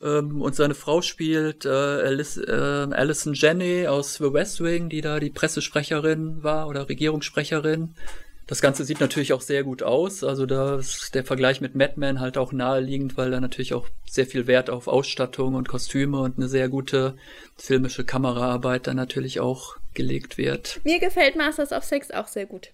Ähm, 0.00 0.42
und 0.42 0.54
seine 0.54 0.74
Frau 0.74 1.02
spielt 1.02 1.64
äh, 1.64 1.68
Alice, 1.68 2.36
äh, 2.36 2.52
Alison 2.92 3.34
Janney 3.34 3.86
aus 3.88 4.16
The 4.16 4.32
West 4.32 4.62
Wing, 4.62 4.88
die 4.88 5.00
da 5.00 5.18
die 5.18 5.30
Pressesprecherin 5.30 6.42
war 6.44 6.68
oder 6.68 6.88
Regierungssprecherin. 6.88 7.94
Das 8.46 8.60
Ganze 8.60 8.84
sieht 8.84 9.00
natürlich 9.00 9.32
auch 9.32 9.40
sehr 9.40 9.64
gut 9.64 9.82
aus. 9.82 10.22
Also 10.22 10.44
da 10.44 10.76
ist 10.76 11.14
der 11.14 11.24
Vergleich 11.24 11.62
mit 11.62 11.74
Mad 11.74 11.94
Men 11.96 12.20
halt 12.20 12.36
auch 12.36 12.52
naheliegend, 12.52 13.16
weil 13.16 13.30
da 13.30 13.40
natürlich 13.40 13.72
auch 13.72 13.88
sehr 14.04 14.26
viel 14.26 14.46
Wert 14.46 14.68
auf 14.68 14.86
Ausstattung 14.86 15.54
und 15.54 15.68
Kostüme 15.68 16.20
und 16.20 16.36
eine 16.36 16.48
sehr 16.48 16.68
gute 16.68 17.16
filmische 17.56 18.04
Kameraarbeit 18.04 18.86
dann 18.86 18.96
natürlich 18.96 19.40
auch 19.40 19.76
gelegt 19.94 20.36
wird. 20.36 20.80
Mir 20.84 20.98
gefällt 20.98 21.36
Masters 21.36 21.72
of 21.72 21.84
Sex 21.84 22.10
auch 22.10 22.28
sehr 22.28 22.44
gut. 22.44 22.72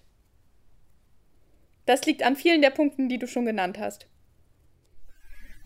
Das 1.85 2.05
liegt 2.05 2.23
an 2.23 2.35
vielen 2.35 2.61
der 2.61 2.69
Punkten, 2.69 3.07
die 3.07 3.17
du 3.17 3.27
schon 3.27 3.45
genannt 3.45 3.77
hast. 3.79 4.07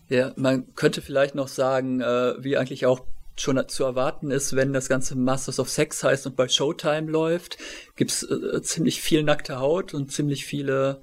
Ja, 0.08 0.32
man 0.36 0.72
könnte 0.76 1.02
vielleicht 1.02 1.34
noch 1.34 1.48
sagen, 1.48 2.00
äh, 2.00 2.34
wie 2.38 2.56
eigentlich 2.56 2.86
auch 2.86 3.00
schon 3.36 3.62
zu 3.68 3.84
erwarten 3.84 4.30
ist, 4.30 4.56
wenn 4.56 4.72
das 4.72 4.88
Ganze 4.88 5.16
Masters 5.16 5.60
of 5.60 5.68
Sex 5.68 6.02
heißt 6.02 6.26
und 6.26 6.36
bei 6.36 6.48
Showtime 6.48 7.10
läuft, 7.10 7.58
gibt's 7.96 8.22
äh, 8.22 8.62
ziemlich 8.62 9.00
viel 9.00 9.22
nackte 9.22 9.58
Haut 9.60 9.94
und 9.94 10.12
ziemlich 10.12 10.44
viele 10.44 11.00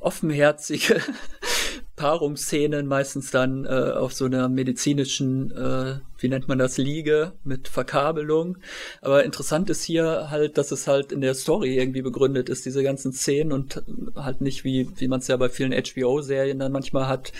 offenherzige 0.00 1.00
Paarungsszenen, 1.96 2.86
meistens 2.86 3.30
dann 3.30 3.64
äh, 3.66 3.68
auf 3.68 4.12
so 4.12 4.24
einer 4.24 4.48
medizinischen, 4.48 5.52
äh, 5.52 6.00
wie 6.18 6.28
nennt 6.28 6.48
man 6.48 6.58
das, 6.58 6.76
Liege 6.76 7.32
mit 7.44 7.68
Verkabelung. 7.68 8.58
Aber 9.00 9.24
interessant 9.24 9.70
ist 9.70 9.84
hier 9.84 10.28
halt, 10.30 10.58
dass 10.58 10.72
es 10.72 10.88
halt 10.88 11.12
in 11.12 11.20
der 11.20 11.34
Story 11.34 11.78
irgendwie 11.78 12.02
begründet 12.02 12.48
ist, 12.48 12.66
diese 12.66 12.82
ganzen 12.82 13.12
Szenen 13.12 13.52
und 13.52 13.82
halt 14.16 14.40
nicht 14.40 14.64
wie, 14.64 14.88
wie 14.96 15.08
man 15.08 15.20
es 15.20 15.28
ja 15.28 15.36
bei 15.36 15.48
vielen 15.48 15.72
HBO-Serien 15.72 16.58
dann 16.58 16.72
manchmal 16.72 17.06
hat, 17.06 17.32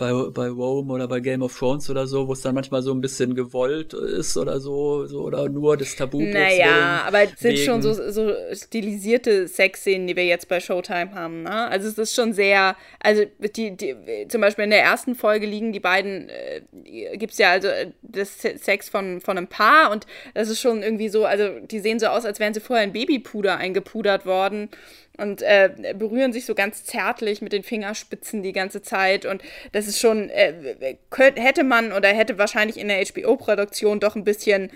bei, 0.00 0.12
bei 0.30 0.48
Rome 0.48 0.94
oder 0.94 1.06
bei 1.06 1.20
Game 1.20 1.42
of 1.42 1.56
Thrones 1.56 1.90
oder 1.90 2.06
so, 2.06 2.26
wo 2.26 2.32
es 2.32 2.40
dann 2.40 2.54
manchmal 2.54 2.80
so 2.80 2.90
ein 2.92 3.02
bisschen 3.02 3.34
gewollt 3.34 3.92
ist 3.92 4.34
oder 4.38 4.58
so, 4.58 5.06
so 5.06 5.20
oder 5.20 5.46
nur 5.50 5.76
das 5.76 5.94
Tabu. 5.94 6.22
Naja, 6.22 7.04
aber 7.06 7.24
es 7.24 7.38
sind 7.38 7.58
schon 7.58 7.82
so, 7.82 7.92
so 7.92 8.32
stilisierte 8.54 9.46
Sexszenen, 9.46 10.06
die 10.06 10.16
wir 10.16 10.24
jetzt 10.24 10.48
bei 10.48 10.58
Showtime 10.58 11.12
haben. 11.14 11.42
Ne? 11.42 11.68
Also 11.68 11.88
es 11.88 11.98
ist 11.98 12.14
schon 12.14 12.32
sehr, 12.32 12.76
also 12.98 13.24
die, 13.54 13.76
die 13.76 13.94
zum 14.28 14.40
Beispiel 14.40 14.64
in 14.64 14.70
der 14.70 14.82
ersten 14.82 15.14
Folge 15.14 15.44
liegen 15.44 15.72
die 15.72 15.80
beiden, 15.80 16.30
äh, 16.30 17.18
gibt 17.18 17.34
es 17.34 17.38
ja 17.38 17.50
also 17.50 17.68
äh, 17.68 17.92
das 18.00 18.38
Sex 18.40 18.88
von, 18.88 19.20
von 19.20 19.36
einem 19.36 19.48
Paar 19.48 19.90
und 19.90 20.06
das 20.32 20.48
ist 20.48 20.62
schon 20.62 20.82
irgendwie 20.82 21.10
so, 21.10 21.26
also 21.26 21.44
die 21.70 21.78
sehen 21.78 21.98
so 21.98 22.06
aus, 22.06 22.24
als 22.24 22.40
wären 22.40 22.54
sie 22.54 22.60
vorher 22.60 22.86
in 22.86 22.92
Babypuder 22.94 23.58
eingepudert 23.58 24.24
worden 24.24 24.70
und 25.18 25.42
äh, 25.42 25.94
berühren 25.96 26.32
sich 26.32 26.46
so 26.46 26.54
ganz 26.54 26.84
zärtlich 26.84 27.42
mit 27.42 27.52
den 27.52 27.62
Fingerspitzen 27.62 28.42
die 28.42 28.52
ganze 28.52 28.82
Zeit. 28.82 29.26
Und 29.26 29.42
das 29.72 29.86
ist 29.86 30.00
schon, 30.00 30.30
äh, 30.30 30.96
könnte, 31.10 31.42
hätte 31.42 31.64
man 31.64 31.92
oder 31.92 32.08
hätte 32.08 32.38
wahrscheinlich 32.38 32.78
in 32.78 32.88
der 32.88 33.04
HBO-Produktion 33.04 34.00
doch 34.00 34.16
ein 34.16 34.24
bisschen 34.24 34.70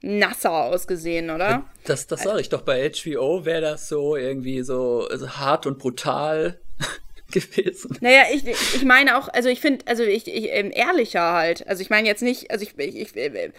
nasser 0.00 0.52
ausgesehen, 0.52 1.30
oder? 1.30 1.64
Das, 1.84 2.06
das 2.06 2.22
sage 2.22 2.40
ich 2.40 2.48
doch. 2.48 2.62
Bei 2.62 2.90
HBO 2.90 3.44
wäre 3.44 3.60
das 3.60 3.88
so 3.88 4.16
irgendwie 4.16 4.62
so 4.62 5.08
also 5.10 5.28
hart 5.30 5.66
und 5.66 5.78
brutal 5.78 6.60
gewesen. 7.32 7.96
Naja, 8.00 8.22
ich, 8.32 8.46
ich 8.46 8.84
meine 8.84 9.18
auch, 9.18 9.28
also 9.28 9.48
ich 9.48 9.60
finde, 9.60 9.84
also 9.88 10.04
ich, 10.04 10.28
ich 10.28 10.50
ähm, 10.50 10.70
ehrlicher 10.72 11.32
halt. 11.32 11.66
Also 11.66 11.82
ich 11.82 11.90
meine 11.90 12.06
jetzt 12.06 12.22
nicht, 12.22 12.50
also 12.50 12.62
ich, 12.62 12.78
ich, 12.78 12.96
ich 12.96 13.16
äh, 13.16 13.50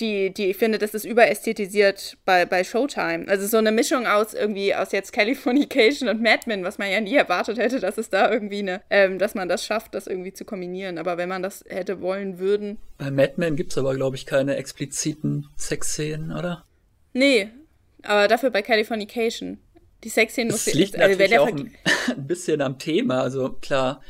die, 0.00 0.32
die 0.32 0.50
ich 0.50 0.56
finde, 0.56 0.78
das 0.78 0.94
ist 0.94 1.04
überästhetisiert 1.04 2.16
bei, 2.24 2.46
bei 2.46 2.64
Showtime. 2.64 3.26
Also 3.28 3.46
so 3.46 3.58
eine 3.58 3.72
Mischung 3.72 4.06
aus 4.06 4.34
irgendwie 4.34 4.74
aus 4.74 4.92
jetzt 4.92 5.12
Californication 5.12 6.08
und 6.08 6.22
Mad 6.22 6.42
Men, 6.46 6.64
was 6.64 6.78
man 6.78 6.90
ja 6.90 7.00
nie 7.00 7.14
erwartet 7.14 7.58
hätte, 7.58 7.80
dass 7.80 7.98
es 7.98 8.10
da 8.10 8.30
irgendwie 8.30 8.60
eine, 8.60 8.82
ähm, 8.90 9.18
dass 9.18 9.34
man 9.34 9.48
das 9.48 9.64
schafft, 9.64 9.94
das 9.94 10.06
irgendwie 10.06 10.32
zu 10.32 10.44
kombinieren. 10.44 10.98
Aber 10.98 11.16
wenn 11.18 11.28
man 11.28 11.42
das 11.42 11.64
hätte 11.68 12.00
wollen 12.00 12.38
würden. 12.38 12.78
Bei 12.98 13.10
Mad 13.10 13.34
Men 13.36 13.56
gibt 13.56 13.72
es 13.72 13.78
aber, 13.78 13.94
glaube 13.94 14.16
ich, 14.16 14.26
keine 14.26 14.56
expliziten 14.56 15.48
Sexszenen, 15.56 16.32
oder? 16.32 16.64
Nee, 17.12 17.50
aber 18.02 18.28
dafür 18.28 18.50
bei 18.50 18.62
Californication. 18.62 19.58
Die 20.04 20.08
Sexszenen 20.08 20.50
muss 20.50 20.66
ich. 20.66 20.74
liegt 20.74 20.96
also, 20.96 21.10
natürlich 21.10 21.38
auch 21.38 21.46
ein, 21.46 21.72
ein 22.16 22.26
bisschen 22.26 22.60
am 22.60 22.78
Thema. 22.78 23.22
Also 23.22 23.50
klar, 23.60 24.00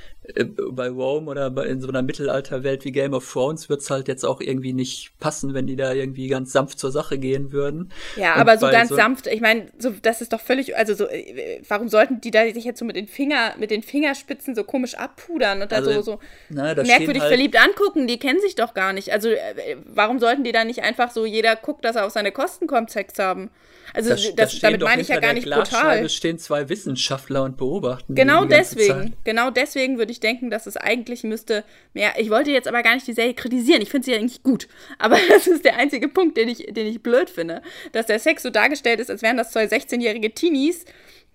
bei 0.70 0.89
Rome 0.89 1.29
oder 1.29 1.66
in 1.66 1.81
so 1.81 1.89
einer 1.89 2.03
Mittelalterwelt 2.03 2.85
wie 2.85 2.93
Game 2.93 3.12
of 3.12 3.31
Thrones 3.31 3.68
wird's 3.68 3.91
halt 3.91 4.07
jetzt 4.07 4.25
auch 4.25 4.41
irgendwie 4.41 4.73
nicht 4.73 5.18
passen, 5.18 5.53
wenn 5.53 5.66
die 5.66 5.75
da 5.75 5.93
irgendwie 5.93 6.29
ganz 6.29 6.53
sanft 6.53 6.79
zur 6.79 6.93
Sache 6.93 7.18
gehen 7.18 7.51
würden. 7.51 7.91
Ja, 8.16 8.35
Und 8.35 8.43
aber 8.43 8.57
so 8.57 8.68
ganz 8.68 8.91
so 8.91 8.95
sanft, 8.95 9.27
ich 9.27 9.41
meine, 9.41 9.66
so, 9.79 9.91
das 10.01 10.20
ist 10.20 10.33
doch 10.33 10.41
völlig, 10.41 10.77
also 10.77 10.95
so, 10.95 11.09
äh, 11.09 11.61
warum 11.68 11.89
sollten 11.89 12.20
die 12.20 12.31
da 12.31 12.45
sich 12.53 12.64
jetzt 12.64 12.79
so 12.79 12.85
mit 12.85 12.95
den 12.95 13.09
Finger, 13.09 13.55
mit 13.59 13.73
den 13.73 13.83
Fingerspitzen 13.83 14.55
so 14.55 14.62
komisch 14.62 14.95
abpudern 14.95 15.61
und 15.61 15.73
da 15.73 15.77
also, 15.77 15.91
so, 15.91 16.03
so 16.03 16.18
na, 16.51 16.75
merkwürdig 16.75 17.23
halt 17.23 17.31
verliebt 17.31 17.57
angucken? 17.57 18.07
Die 18.07 18.18
kennen 18.20 18.41
sich 18.41 18.55
doch 18.55 18.75
gar 18.75 18.93
nicht. 18.93 19.12
Also 19.12 19.29
äh, 19.29 19.77
warum 19.87 20.20
sollten 20.20 20.45
die 20.45 20.53
da 20.53 20.64
nicht 20.64 20.83
einfach 20.83 21.11
so, 21.11 21.27
jeder 21.27 21.57
guckt, 21.57 21.85
dass 21.85 21.97
er 21.97 22.07
auf 22.07 22.12
seine 22.12 22.31
Kosten 22.31 22.68
kommt, 22.68 22.91
Sex 22.91 23.18
haben? 23.18 23.51
Also 23.95 24.11
das, 24.11 24.35
das, 24.35 24.61
damit 24.61 24.81
meine 24.81 25.03
ich 25.03 25.09
ja 25.09 25.20
gar 25.20 25.35
nicht 25.35 25.51
brutal. 25.51 26.05
Es 26.05 26.14
stehen 26.14 26.39
zwei 26.39 26.68
Wissenschaftler 26.68 27.43
und 27.43 27.57
beobachten. 27.57 28.14
Genau 28.14 28.45
deswegen, 28.45 29.14
genau 29.25 29.51
deswegen 29.51 29.99
würde 29.99 30.11
ich 30.12 30.20
denken, 30.20 30.50
dass 30.50 30.66
es 30.66 30.76
eigentlich 30.76 31.24
müsste 31.24 31.64
mehr. 31.94 32.12
Ich 32.18 32.30
wollte 32.30 32.50
jetzt 32.50 32.68
aber 32.68 32.82
gar 32.82 32.94
nicht 32.94 33.06
die 33.06 33.12
Serie 33.12 33.34
kritisieren. 33.34 33.82
Ich 33.82 33.90
finde 33.90 34.04
sie 34.04 34.12
ja 34.12 34.18
eigentlich 34.18 34.42
gut. 34.42 34.68
Aber 34.98 35.18
das 35.28 35.46
ist 35.46 35.64
der 35.64 35.76
einzige 35.76 36.08
Punkt, 36.08 36.36
den 36.36 36.48
ich, 36.48 36.66
den 36.70 36.86
ich 36.86 37.02
blöd 37.02 37.30
finde. 37.30 37.62
Dass 37.92 38.06
der 38.06 38.18
Sex 38.18 38.42
so 38.42 38.50
dargestellt 38.50 39.00
ist, 39.00 39.10
als 39.10 39.22
wären 39.22 39.36
das 39.36 39.50
zwei 39.50 39.64
16-jährige 39.64 40.32
Teenies, 40.32 40.84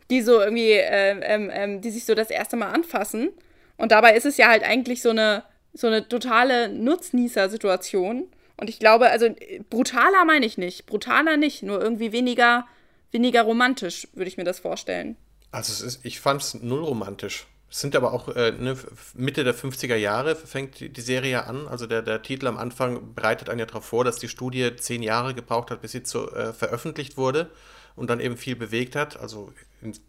die 0.09 0.21
so 0.21 0.39
irgendwie, 0.39 0.71
äh, 0.71 1.19
ähm, 1.21 1.51
ähm, 1.53 1.81
die 1.81 1.91
sich 1.91 2.05
so 2.05 2.15
das 2.15 2.29
erste 2.29 2.55
Mal 2.55 2.71
anfassen. 2.71 3.29
Und 3.77 3.91
dabei 3.91 4.15
ist 4.15 4.25
es 4.25 4.37
ja 4.37 4.47
halt 4.47 4.63
eigentlich 4.63 5.01
so 5.01 5.09
eine, 5.09 5.43
so 5.73 5.87
eine 5.87 6.07
totale 6.07 6.69
Nutznießer-Situation. 6.69 8.27
Und 8.57 8.69
ich 8.69 8.79
glaube, 8.79 9.09
also 9.09 9.27
brutaler 9.69 10.25
meine 10.25 10.45
ich 10.45 10.57
nicht. 10.57 10.85
Brutaler 10.85 11.37
nicht, 11.37 11.63
nur 11.63 11.81
irgendwie 11.81 12.11
weniger, 12.11 12.65
weniger 13.11 13.43
romantisch, 13.43 14.07
würde 14.13 14.27
ich 14.27 14.37
mir 14.37 14.43
das 14.43 14.59
vorstellen. 14.59 15.15
Also 15.51 15.85
ist, 15.85 16.03
ich 16.03 16.19
fand 16.19 16.41
es 16.41 16.53
null 16.55 16.83
romantisch. 16.83 17.47
Es 17.69 17.81
sind 17.81 17.95
aber 17.95 18.13
auch 18.13 18.29
äh, 18.29 18.51
ne, 18.51 18.77
Mitte 19.13 19.43
der 19.43 19.53
50er 19.53 19.95
Jahre 19.95 20.35
fängt 20.35 20.79
die, 20.79 21.01
Serie 21.01 21.45
an. 21.45 21.67
Also 21.67 21.85
der, 21.85 22.01
der 22.01 22.21
Titel 22.21 22.47
am 22.47 22.57
Anfang 22.57 23.13
bereitet 23.13 23.49
einen 23.49 23.59
ja 23.59 23.65
darauf 23.65 23.85
vor, 23.85 24.05
dass 24.05 24.17
die 24.17 24.29
Studie 24.29 24.75
zehn 24.77 25.03
Jahre 25.03 25.33
gebraucht 25.33 25.71
hat, 25.71 25.81
bis 25.81 25.91
sie 25.91 26.03
zu, 26.03 26.31
äh, 26.31 26.53
veröffentlicht 26.53 27.17
wurde 27.17 27.49
und 27.95 28.09
dann 28.09 28.21
eben 28.21 28.37
viel 28.37 28.55
bewegt 28.55 28.95
hat. 28.95 29.19
Also 29.19 29.51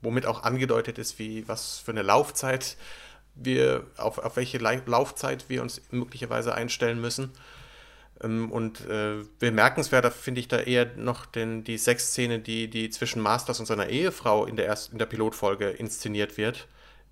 womit 0.02 0.26
auch 0.26 0.44
angedeutet 0.44 0.98
ist, 0.98 1.18
wie 1.18 1.48
was 1.48 1.78
für 1.78 1.90
eine 1.90 2.02
Laufzeit 2.02 2.76
wir, 3.34 3.86
auf, 3.96 4.18
auf 4.18 4.36
welche 4.36 4.58
Laufzeit 4.58 5.48
wir 5.48 5.62
uns 5.62 5.82
möglicherweise 5.90 6.54
einstellen 6.54 7.00
müssen. 7.00 7.32
Ähm, 8.22 8.50
und 8.50 8.86
äh, 8.86 9.24
bemerkenswerter 9.38 10.10
finde 10.10 10.40
ich 10.40 10.48
da 10.48 10.58
eher 10.58 10.86
noch 10.96 11.26
den, 11.26 11.64
die 11.64 11.78
Sexszene, 11.78 12.38
die, 12.38 12.68
die 12.68 12.90
zwischen 12.90 13.22
Masters 13.22 13.60
und 13.60 13.66
seiner 13.66 13.88
Ehefrau 13.88 14.44
in 14.44 14.56
der, 14.56 14.66
ersten, 14.66 14.92
in 14.92 14.98
der 14.98 15.06
Pilotfolge 15.06 15.68
inszeniert 15.70 16.36
wird, 16.36 16.68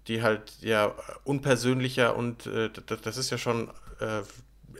die 0.08 0.22
halt 0.22 0.52
ja 0.60 0.94
unpersönlicher 1.24 2.16
und 2.16 2.46
äh, 2.46 2.70
das, 2.86 3.00
das, 3.00 3.16
ist 3.16 3.30
ja 3.30 3.38
schon 3.38 3.68
äh, 4.00 4.22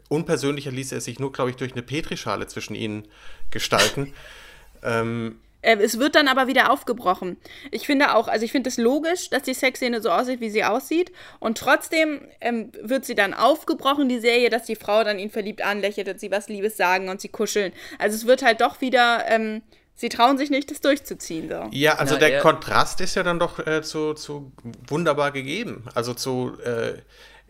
unpersönlicher 0.09 0.71
ließ 0.71 0.93
er 0.93 1.01
sich 1.01 1.19
nur, 1.19 1.33
glaube 1.33 1.51
ich, 1.51 1.57
durch 1.57 1.73
eine 1.73 1.83
Petrischale 1.83 2.47
zwischen 2.47 2.75
ihnen 2.75 3.09
gestalten. 3.51 4.13
ähm, 4.83 5.41
äh, 5.67 5.77
es 5.79 5.99
wird 5.99 6.15
dann 6.15 6.29
aber 6.29 6.47
wieder 6.47 6.71
aufgebrochen. 6.71 7.37
Ich 7.73 7.87
finde 7.87 8.15
auch, 8.15 8.29
also 8.29 8.45
ich 8.45 8.53
finde 8.53 8.69
es 8.69 8.77
logisch, 8.77 9.31
dass 9.31 9.43
die 9.43 9.55
Sexszene 9.55 10.01
so 10.01 10.11
aussieht, 10.11 10.41
wie 10.41 10.51
sie 10.51 10.65
aussieht. 10.65 11.13
Und 11.41 11.59
trotzdem 11.59 12.21
ähm, 12.41 12.71
wird 12.81 13.05
sie 13.05 13.17
dann 13.17 13.35
aufgebrochen, 13.35 14.09
die 14.09 14.21
Serie, 14.21 14.49
dass 14.49 14.65
die 14.65 14.77
Frau 14.77 15.03
dann 15.03 15.19
ihn 15.19 15.31
verliebt 15.31 15.63
anlächelt 15.63 16.09
und 16.09 16.21
sie 16.21 16.31
was 16.31 16.49
Liebes 16.49 16.77
sagen 16.77 17.09
und 17.09 17.21
sie 17.21 17.29
kuscheln. 17.29 17.73
Also 17.99 18.15
es 18.17 18.27
wird 18.27 18.43
halt 18.43 18.61
doch 18.61 18.81
wieder. 18.81 19.25
Ähm, 19.27 19.63
sie 19.97 20.09
trauen 20.09 20.39
sich 20.39 20.51
nicht, 20.51 20.71
das 20.71 20.81
durchzuziehen. 20.81 21.49
So. 21.49 21.69
Ja, 21.73 21.95
also 21.95 22.15
Na, 22.15 22.21
der 22.21 22.29
ja. 22.31 22.41
Kontrast 22.41 23.01
ist 23.01 23.17
ja 23.17 23.23
dann 23.23 23.39
doch 23.39 23.67
äh, 23.67 23.83
zu, 23.83 24.15
zu 24.15 24.53
wunderbar 24.87 25.33
gegeben. 25.33 25.85
Also 25.95 26.15
zu 26.15 26.57
äh, 26.63 26.99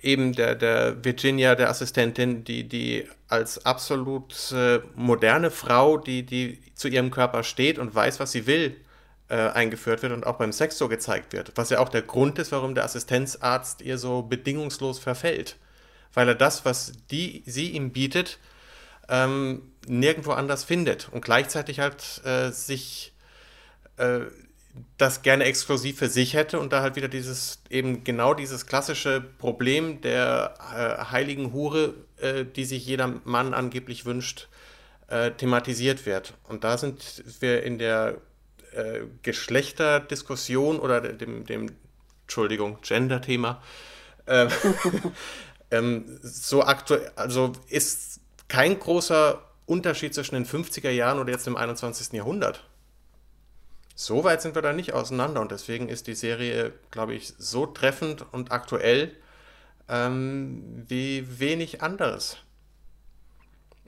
eben 0.00 0.32
der, 0.32 0.54
der 0.54 1.04
Virginia, 1.04 1.54
der 1.54 1.68
Assistentin, 1.68 2.44
die, 2.44 2.68
die 2.68 3.06
als 3.28 3.66
absolut 3.66 4.52
äh, 4.52 4.80
moderne 4.94 5.50
Frau, 5.50 5.98
die, 5.98 6.24
die 6.24 6.60
zu 6.74 6.88
ihrem 6.88 7.10
Körper 7.10 7.42
steht 7.42 7.78
und 7.78 7.94
weiß, 7.94 8.20
was 8.20 8.32
sie 8.32 8.46
will, 8.46 8.76
äh, 9.28 9.36
eingeführt 9.36 10.02
wird 10.02 10.12
und 10.12 10.24
auch 10.24 10.36
beim 10.36 10.52
Sex 10.52 10.78
so 10.78 10.88
gezeigt 10.88 11.32
wird. 11.32 11.52
Was 11.56 11.70
ja 11.70 11.80
auch 11.80 11.88
der 11.88 12.02
Grund 12.02 12.38
ist, 12.38 12.52
warum 12.52 12.74
der 12.74 12.84
Assistenzarzt 12.84 13.82
ihr 13.82 13.98
so 13.98 14.22
bedingungslos 14.22 15.00
verfällt. 15.00 15.56
Weil 16.14 16.28
er 16.28 16.34
das, 16.36 16.64
was 16.64 16.92
die, 17.10 17.42
sie 17.44 17.70
ihm 17.70 17.90
bietet, 17.90 18.38
ähm, 19.08 19.62
nirgendwo 19.86 20.32
anders 20.32 20.64
findet 20.64 21.08
und 21.10 21.24
gleichzeitig 21.24 21.80
halt 21.80 22.22
äh, 22.24 22.50
sich 22.50 23.12
äh, 23.96 24.20
das 24.98 25.22
gerne 25.22 25.44
exklusiv 25.44 25.98
für 25.98 26.08
sich 26.08 26.34
hätte 26.34 26.58
und 26.58 26.72
da 26.72 26.82
halt 26.82 26.96
wieder 26.96 27.08
dieses, 27.08 27.60
eben 27.70 28.04
genau 28.04 28.34
dieses 28.34 28.66
klassische 28.66 29.20
Problem 29.20 30.00
der 30.00 30.54
äh, 30.60 31.04
heiligen 31.12 31.52
Hure, 31.52 31.94
äh, 32.18 32.44
die 32.44 32.64
sich 32.64 32.86
jeder 32.86 33.20
Mann 33.24 33.54
angeblich 33.54 34.04
wünscht, 34.04 34.48
äh, 35.08 35.30
thematisiert 35.30 36.04
wird. 36.04 36.34
Und 36.44 36.64
da 36.64 36.76
sind 36.76 37.24
wir 37.40 37.62
in 37.62 37.78
der 37.78 38.18
äh, 38.72 39.00
Geschlechterdiskussion 39.22 40.78
oder 40.78 41.00
dem, 41.00 41.46
dem 41.46 41.70
Entschuldigung, 42.22 42.78
Gender-Thema, 42.82 43.62
ähm, 45.70 46.18
so 46.20 46.64
aktuell, 46.64 47.12
also 47.14 47.52
ist 47.68 48.20
kein 48.48 48.78
großer 48.78 49.42
Unterschied 49.66 50.14
zwischen 50.14 50.34
den 50.34 50.46
50er 50.46 50.90
Jahren 50.90 51.18
oder 51.18 51.32
jetzt 51.32 51.46
im 51.46 51.56
21. 51.56 52.12
Jahrhundert. 52.12 52.64
So 53.94 54.24
weit 54.24 54.42
sind 54.42 54.54
wir 54.54 54.62
da 54.62 54.72
nicht 54.72 54.92
auseinander 54.92 55.40
und 55.40 55.50
deswegen 55.50 55.88
ist 55.88 56.06
die 56.06 56.14
Serie, 56.14 56.72
glaube 56.90 57.14
ich, 57.14 57.32
so 57.38 57.66
treffend 57.66 58.24
und 58.32 58.52
aktuell 58.52 59.16
ähm, 59.88 60.84
wie 60.86 61.40
wenig 61.40 61.82
anderes. 61.82 62.36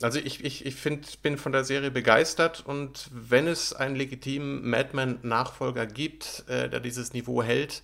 Also 0.00 0.18
ich, 0.20 0.44
ich, 0.44 0.64
ich 0.64 0.76
find, 0.76 1.22
bin 1.22 1.38
von 1.38 1.52
der 1.52 1.64
Serie 1.64 1.90
begeistert 1.90 2.64
und 2.64 3.10
wenn 3.12 3.46
es 3.46 3.72
einen 3.72 3.96
legitimen 3.96 4.68
Madman-Nachfolger 4.68 5.86
gibt, 5.86 6.44
äh, 6.48 6.68
der 6.68 6.80
dieses 6.80 7.12
Niveau 7.12 7.42
hält 7.42 7.82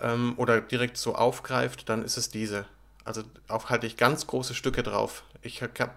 ähm, 0.00 0.34
oder 0.38 0.60
direkt 0.60 0.96
so 0.96 1.14
aufgreift, 1.14 1.88
dann 1.88 2.02
ist 2.02 2.16
es 2.16 2.30
diese. 2.30 2.64
Also 3.04 3.22
auch 3.46 3.70
halte 3.70 3.86
ich 3.86 3.96
ganz 3.96 4.26
große 4.26 4.54
Stücke 4.54 4.82
drauf. 4.82 5.22
Ich 5.42 5.62
habe 5.62 5.92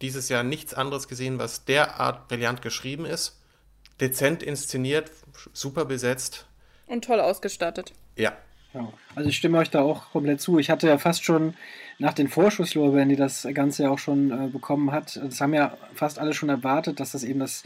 dieses 0.00 0.28
Jahr 0.28 0.42
nichts 0.42 0.74
anderes 0.74 1.08
gesehen, 1.08 1.38
was 1.38 1.64
derart 1.64 2.28
brillant 2.28 2.62
geschrieben 2.62 3.04
ist 3.04 3.40
dezent 4.00 4.42
inszeniert, 4.42 5.10
super 5.52 5.84
besetzt. 5.84 6.46
Und 6.86 7.04
toll 7.04 7.20
ausgestattet. 7.20 7.92
Ja. 8.16 8.32
ja. 8.74 8.92
Also 9.14 9.28
ich 9.28 9.36
stimme 9.36 9.58
euch 9.58 9.70
da 9.70 9.82
auch 9.82 10.10
komplett 10.12 10.40
zu. 10.40 10.58
Ich 10.58 10.70
hatte 10.70 10.88
ja 10.88 10.98
fast 10.98 11.24
schon 11.24 11.54
nach 11.98 12.14
den 12.14 12.28
Vorschusslorbeeren, 12.28 13.08
die 13.08 13.16
das 13.16 13.46
Ganze 13.54 13.84
ja 13.84 13.90
auch 13.90 13.98
schon 13.98 14.30
äh, 14.30 14.48
bekommen 14.48 14.90
hat, 14.90 15.16
das 15.22 15.40
haben 15.40 15.54
ja 15.54 15.76
fast 15.94 16.18
alle 16.18 16.32
schon 16.32 16.48
erwartet, 16.48 16.98
dass 16.98 17.12
das 17.12 17.24
eben 17.24 17.40
das 17.40 17.64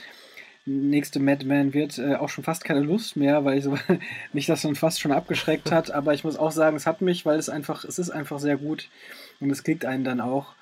nächste 0.67 1.21
Madman 1.21 1.73
wird, 1.73 1.99
äh, 1.99 2.17
auch 2.17 2.31
schon 2.31 2.43
fast 2.43 2.65
keine 2.65 2.81
Lust 2.81 3.17
mehr, 3.17 3.45
weil 3.45 3.59
ich 3.59 3.65
so, 3.65 3.79
mich 4.33 4.47
das 4.47 4.63
dann 4.63 4.75
fast 4.75 5.01
schon 5.01 5.13
abgeschreckt 5.13 5.71
hat. 5.71 5.93
Aber 5.93 6.15
ich 6.15 6.25
muss 6.25 6.37
auch 6.37 6.51
sagen, 6.51 6.77
es 6.77 6.87
hat 6.87 7.01
mich, 7.01 7.25
weil 7.25 7.39
es 7.39 7.49
einfach, 7.49 7.85
es 7.85 7.99
ist 7.99 8.11
einfach 8.11 8.41
sehr 8.41 8.57
gut 8.57 8.89
und 9.41 9.51
es 9.51 9.63
kriegt 9.63 9.85
einen 9.85 10.05
dann 10.05 10.21
auch. 10.21 10.55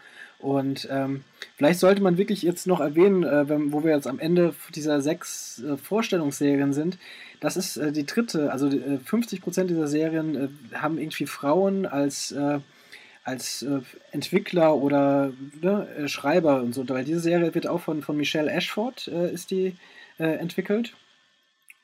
Und 0.43 0.89
ähm, 0.91 1.23
vielleicht 1.57 1.79
sollte 1.79 2.03
man 2.03 2.19
wirklich 2.19 2.43
jetzt 2.43 2.67
noch 2.67 2.81
erwähnen, 2.81 3.23
äh, 3.23 3.49
wenn, 3.49 3.73
wo 3.73 3.85
wir 3.85 3.95
jetzt 3.95 4.09
am 4.09 4.19
Ende 4.19 4.55
dieser 4.75 5.01
sechs 5.01 5.63
äh, 5.63 5.77
Vorstellungsserien 5.77 6.73
sind, 6.73 6.99
das 7.39 7.57
ist 7.57 7.77
äh, 7.77 7.93
die 7.93 8.05
dritte, 8.05 8.51
also 8.51 8.67
50% 8.67 9.63
äh, 9.63 9.67
dieser 9.69 9.87
Serien 9.87 10.35
äh, 10.35 10.77
haben 10.77 10.99
irgendwie 10.99 11.27
Frauen 11.27 11.87
als, 11.87 12.33
äh, 12.33 12.59
als 13.23 13.65
Entwickler 14.11 14.75
oder 14.75 15.33
ne, 15.61 16.09
Schreiber 16.09 16.61
und 16.61 16.75
so. 16.75 16.89
Weil 16.89 17.05
diese 17.05 17.21
Serie 17.21 17.55
wird 17.55 17.69
auch 17.69 17.81
von, 17.81 18.03
von 18.03 18.17
Michelle 18.17 18.51
Ashford 18.51 19.07
ist 19.07 19.53
die 19.53 19.77
entwickelt. 20.19 20.95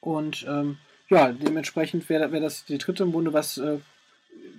Und 0.01 0.45
ähm, 0.49 0.79
ja, 1.09 1.31
dementsprechend 1.31 2.09
wäre 2.09 2.33
wär 2.33 2.41
das 2.41 2.65
die 2.65 2.79
dritte 2.79 3.05
im 3.05 3.13
Bunde, 3.13 3.33
was 3.33 3.61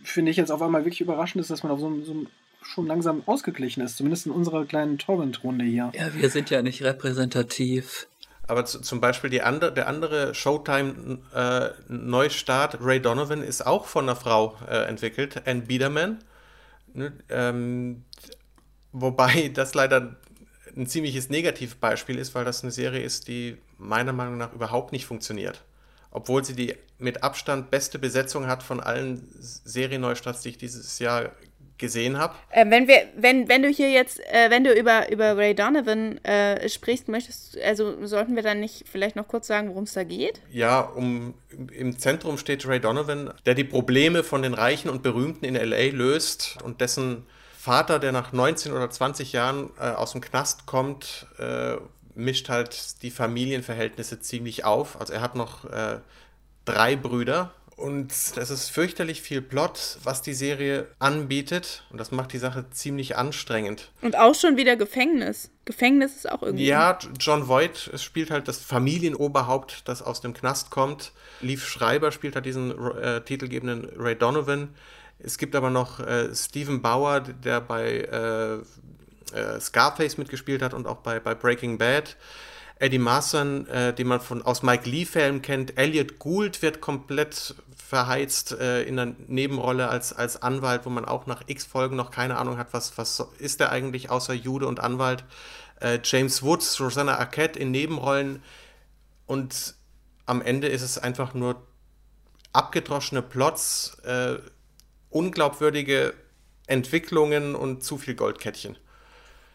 finde 0.04 0.32
ich 0.32 0.38
jetzt 0.38 0.52
auf 0.52 0.62
einmal 0.62 0.86
wirklich 0.86 1.02
überraschend 1.02 1.42
ist, 1.42 1.52
dass 1.52 1.64
man 1.64 1.74
auf 1.74 1.82
so, 1.82 2.02
so 2.02 2.14
einem 2.14 2.28
schon 2.62 2.88
langsam 2.88 3.24
ausgeglichen 3.26 3.82
ist, 3.82 3.98
zumindest 3.98 4.26
in 4.26 4.32
unserer 4.32 4.64
kleinen 4.66 4.98
Torrent-Runde 4.98 5.66
hier. 5.66 5.92
Ja, 5.94 6.14
wir 6.14 6.30
sind 6.30 6.50
ja 6.50 6.62
nicht 6.62 6.82
repräsentativ. 6.84 8.08
Aber 8.48 8.64
zum 8.66 9.00
Beispiel 9.00 9.30
die 9.30 9.44
andere, 9.44 9.74
der 9.74 9.88
andere 9.88 10.34
Showtime-Neustart, 10.34 12.74
äh, 12.74 12.78
Ray 12.82 13.00
Donovan, 13.00 13.44
ist 13.44 13.66
auch 13.66 13.86
von 13.86 14.04
einer 14.06 14.16
Frau 14.16 14.58
äh, 14.68 14.86
entwickelt, 14.86 15.44
Anne 15.46 15.62
Biederman. 15.62 16.18
Ne, 16.94 17.14
ähm, 17.30 18.04
wobei 18.92 19.50
das 19.54 19.76
leider 19.76 20.16
ein 20.76 20.88
ziemliches 20.88 21.30
Negativbeispiel 21.30 22.18
ist, 22.18 22.34
weil 22.34 22.44
das 22.46 22.64
eine 22.64 22.72
Serie 22.72 23.04
ist, 23.04 23.28
die 23.28 23.58
meiner 23.78 24.14
Meinung 24.14 24.38
nach 24.38 24.52
überhaupt 24.54 24.94
nicht 24.94 25.06
funktioniert. 25.06 25.64
Obwohl 26.12 26.44
sie 26.44 26.56
die 26.56 26.76
mit 26.98 27.22
Abstand 27.22 27.70
beste 27.70 28.00
Besetzung 28.00 28.48
hat 28.48 28.64
von 28.64 28.80
allen 28.80 29.28
Serienneustarts, 29.40 30.42
die 30.42 30.50
ich 30.50 30.58
dieses 30.58 30.98
Jahr 30.98 31.30
gesehen 31.80 32.18
habe. 32.18 32.36
Äh, 32.52 32.70
wenn 32.70 32.88
wir, 32.88 33.08
wenn, 33.16 33.50
wenn 33.50 33.64
du 33.64 33.70
hier 33.70 33.90
jetzt, 33.90 34.20
äh, 34.20 34.50
wenn 34.50 34.64
du 34.64 34.72
über, 34.72 35.12
über 35.12 35.36
Ray 35.36 35.56
Donovan 35.56 36.24
äh, 36.24 36.70
sprichst, 36.70 37.08
möchtest, 37.08 37.58
also 37.60 38.06
sollten 38.06 38.36
wir 38.36 38.44
dann 38.44 38.60
nicht 38.60 38.86
vielleicht 38.92 39.16
noch 39.16 39.28
kurz 39.28 39.48
sagen, 39.48 39.70
worum 39.70 39.86
es 39.86 39.94
da 39.94 40.04
geht? 40.04 40.42
Ja, 40.52 40.82
um 40.82 41.34
im 41.72 41.98
Zentrum 41.98 42.38
steht 42.38 42.68
Ray 42.68 42.80
Donovan, 42.80 43.34
der 43.46 43.56
die 43.56 43.64
Probleme 43.64 44.24
von 44.24 44.42
den 44.42 44.54
Reichen 44.54 44.90
und 44.90 45.02
Berühmten 45.02 45.46
in 45.46 45.56
LA 45.56 45.92
löst 45.92 46.58
und 46.64 46.82
dessen 46.82 47.26
Vater, 47.58 48.00
der 48.00 48.12
nach 48.12 48.32
19 48.32 48.72
oder 48.72 48.90
20 48.90 49.34
Jahren 49.34 49.70
äh, 49.80 49.90
aus 49.90 50.14
dem 50.14 50.22
Knast 50.22 50.66
kommt, 50.66 51.28
äh, 51.40 51.76
mischt 52.16 52.50
halt 52.50 53.02
die 53.02 53.12
Familienverhältnisse 53.12 54.20
ziemlich 54.20 54.66
auf. 54.66 55.00
Also 55.00 55.14
er 55.14 55.22
hat 55.22 55.36
noch 55.36 55.66
äh, 55.66 56.00
drei 56.66 56.96
Brüder 56.96 57.52
und 57.80 58.36
das 58.36 58.50
ist 58.50 58.70
fürchterlich 58.70 59.22
viel 59.22 59.42
Plot, 59.42 60.00
was 60.04 60.22
die 60.22 60.34
Serie 60.34 60.88
anbietet. 61.00 61.84
Und 61.90 61.98
das 61.98 62.12
macht 62.12 62.34
die 62.34 62.38
Sache 62.38 62.66
ziemlich 62.72 63.16
anstrengend. 63.16 63.92
Und 64.02 64.18
auch 64.18 64.36
schon 64.36 64.58
wieder 64.58 64.76
Gefängnis. 64.76 65.50
Gefängnis 65.64 66.18
ist 66.18 66.30
auch 66.30 66.44
irgendwie. 66.44 66.66
Ja, 66.66 67.00
John 67.20 67.48
Voight 67.48 67.92
spielt 67.96 68.32
halt 68.32 68.48
das 68.50 68.60
Familienoberhaupt, 68.60 69.88
das 69.88 70.02
aus 70.02 70.20
dem 70.20 70.34
Knast 70.34 70.72
kommt. 70.72 71.14
Leaf 71.40 71.66
Schreiber 71.66 72.12
spielt 72.12 72.36
halt 72.36 72.46
diesen 72.46 72.72
äh, 72.98 73.22
titelgebenden 73.22 73.90
Ray 73.98 74.16
Donovan. 74.16 74.70
Es 75.20 75.38
gibt 75.38 75.56
aber 75.56 75.70
noch 75.70 76.02
äh, 76.02 76.36
Stephen 76.36 76.82
Bauer, 76.82 77.22
der 77.22 77.62
bei 77.62 78.08
äh, 78.12 78.56
äh 79.38 79.60
Scarface 79.60 80.18
mitgespielt 80.18 80.62
hat 80.62 80.74
und 80.74 80.86
auch 80.86 80.98
bei, 80.98 81.20
bei 81.20 81.34
Breaking 81.34 81.78
Bad. 81.78 82.18
Eddie 82.80 82.98
Marsan, 82.98 83.68
äh, 83.68 83.94
den 83.94 84.08
man 84.08 84.22
von, 84.22 84.42
aus 84.42 84.64
Mike 84.64 84.90
Lee-Filmen 84.90 85.42
kennt. 85.42 85.78
Elliot 85.78 86.18
Gould 86.18 86.62
wird 86.62 86.80
komplett 86.80 87.56
verheizt 87.76 88.54
äh, 88.54 88.84
in 88.84 88.96
der 88.96 89.16
Nebenrolle 89.28 89.90
als, 89.90 90.14
als 90.14 90.42
Anwalt, 90.42 90.86
wo 90.86 90.90
man 90.90 91.04
auch 91.04 91.26
nach 91.26 91.44
x 91.48 91.66
Folgen 91.66 91.98
noch 91.98 92.10
keine 92.10 92.38
Ahnung 92.38 92.58
hat, 92.58 92.68
was, 92.72 92.98
was 92.98 93.22
ist 93.38 93.60
er 93.60 93.72
eigentlich 93.72 94.10
außer 94.10 94.34
Jude 94.34 94.66
und 94.66 94.80
Anwalt. 94.80 95.26
Äh, 95.82 96.00
James 96.04 96.42
Woods, 96.42 96.80
Rosanna 96.80 97.18
Arquette 97.18 97.60
in 97.60 97.72
Nebenrollen. 97.72 98.42
Und 99.26 99.76
am 100.26 100.42
Ende 100.42 100.68
ist 100.68 100.82
es 100.82 100.98
einfach 100.98 101.34
nur 101.34 101.62
abgedroschene 102.54 103.22
Plots, 103.22 103.98
äh, 104.04 104.38
unglaubwürdige 105.10 106.14
Entwicklungen 106.68 107.56
und 107.56 107.84
zu 107.84 107.98
viel 107.98 108.16
Goldkettchen. 108.16 108.78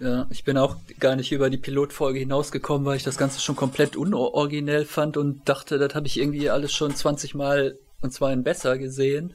Ja, 0.05 0.27
ich 0.29 0.45
bin 0.45 0.59
auch 0.59 0.77
gar 1.01 1.17
nicht 1.17 1.33
über 1.33 1.49
die 1.49 1.57
Pilotfolge 1.57 2.19
hinausgekommen, 2.19 2.85
weil 2.85 2.99
ich 2.99 3.05
das 3.05 3.17
Ganze 3.17 3.41
schon 3.41 3.57
komplett 3.57 3.97
unoriginell 3.97 4.85
fand 4.85 5.17
und 5.17 5.49
dachte, 5.49 5.79
das 5.79 5.95
habe 5.95 6.07
ich 6.07 6.21
irgendwie 6.21 6.51
alles 6.51 6.75
schon 6.75 6.95
20 6.95 7.35
Mal 7.35 7.79
und 8.03 8.13
zwar 8.13 8.31
in 8.31 8.43
besser 8.43 8.77
gesehen. 8.77 9.33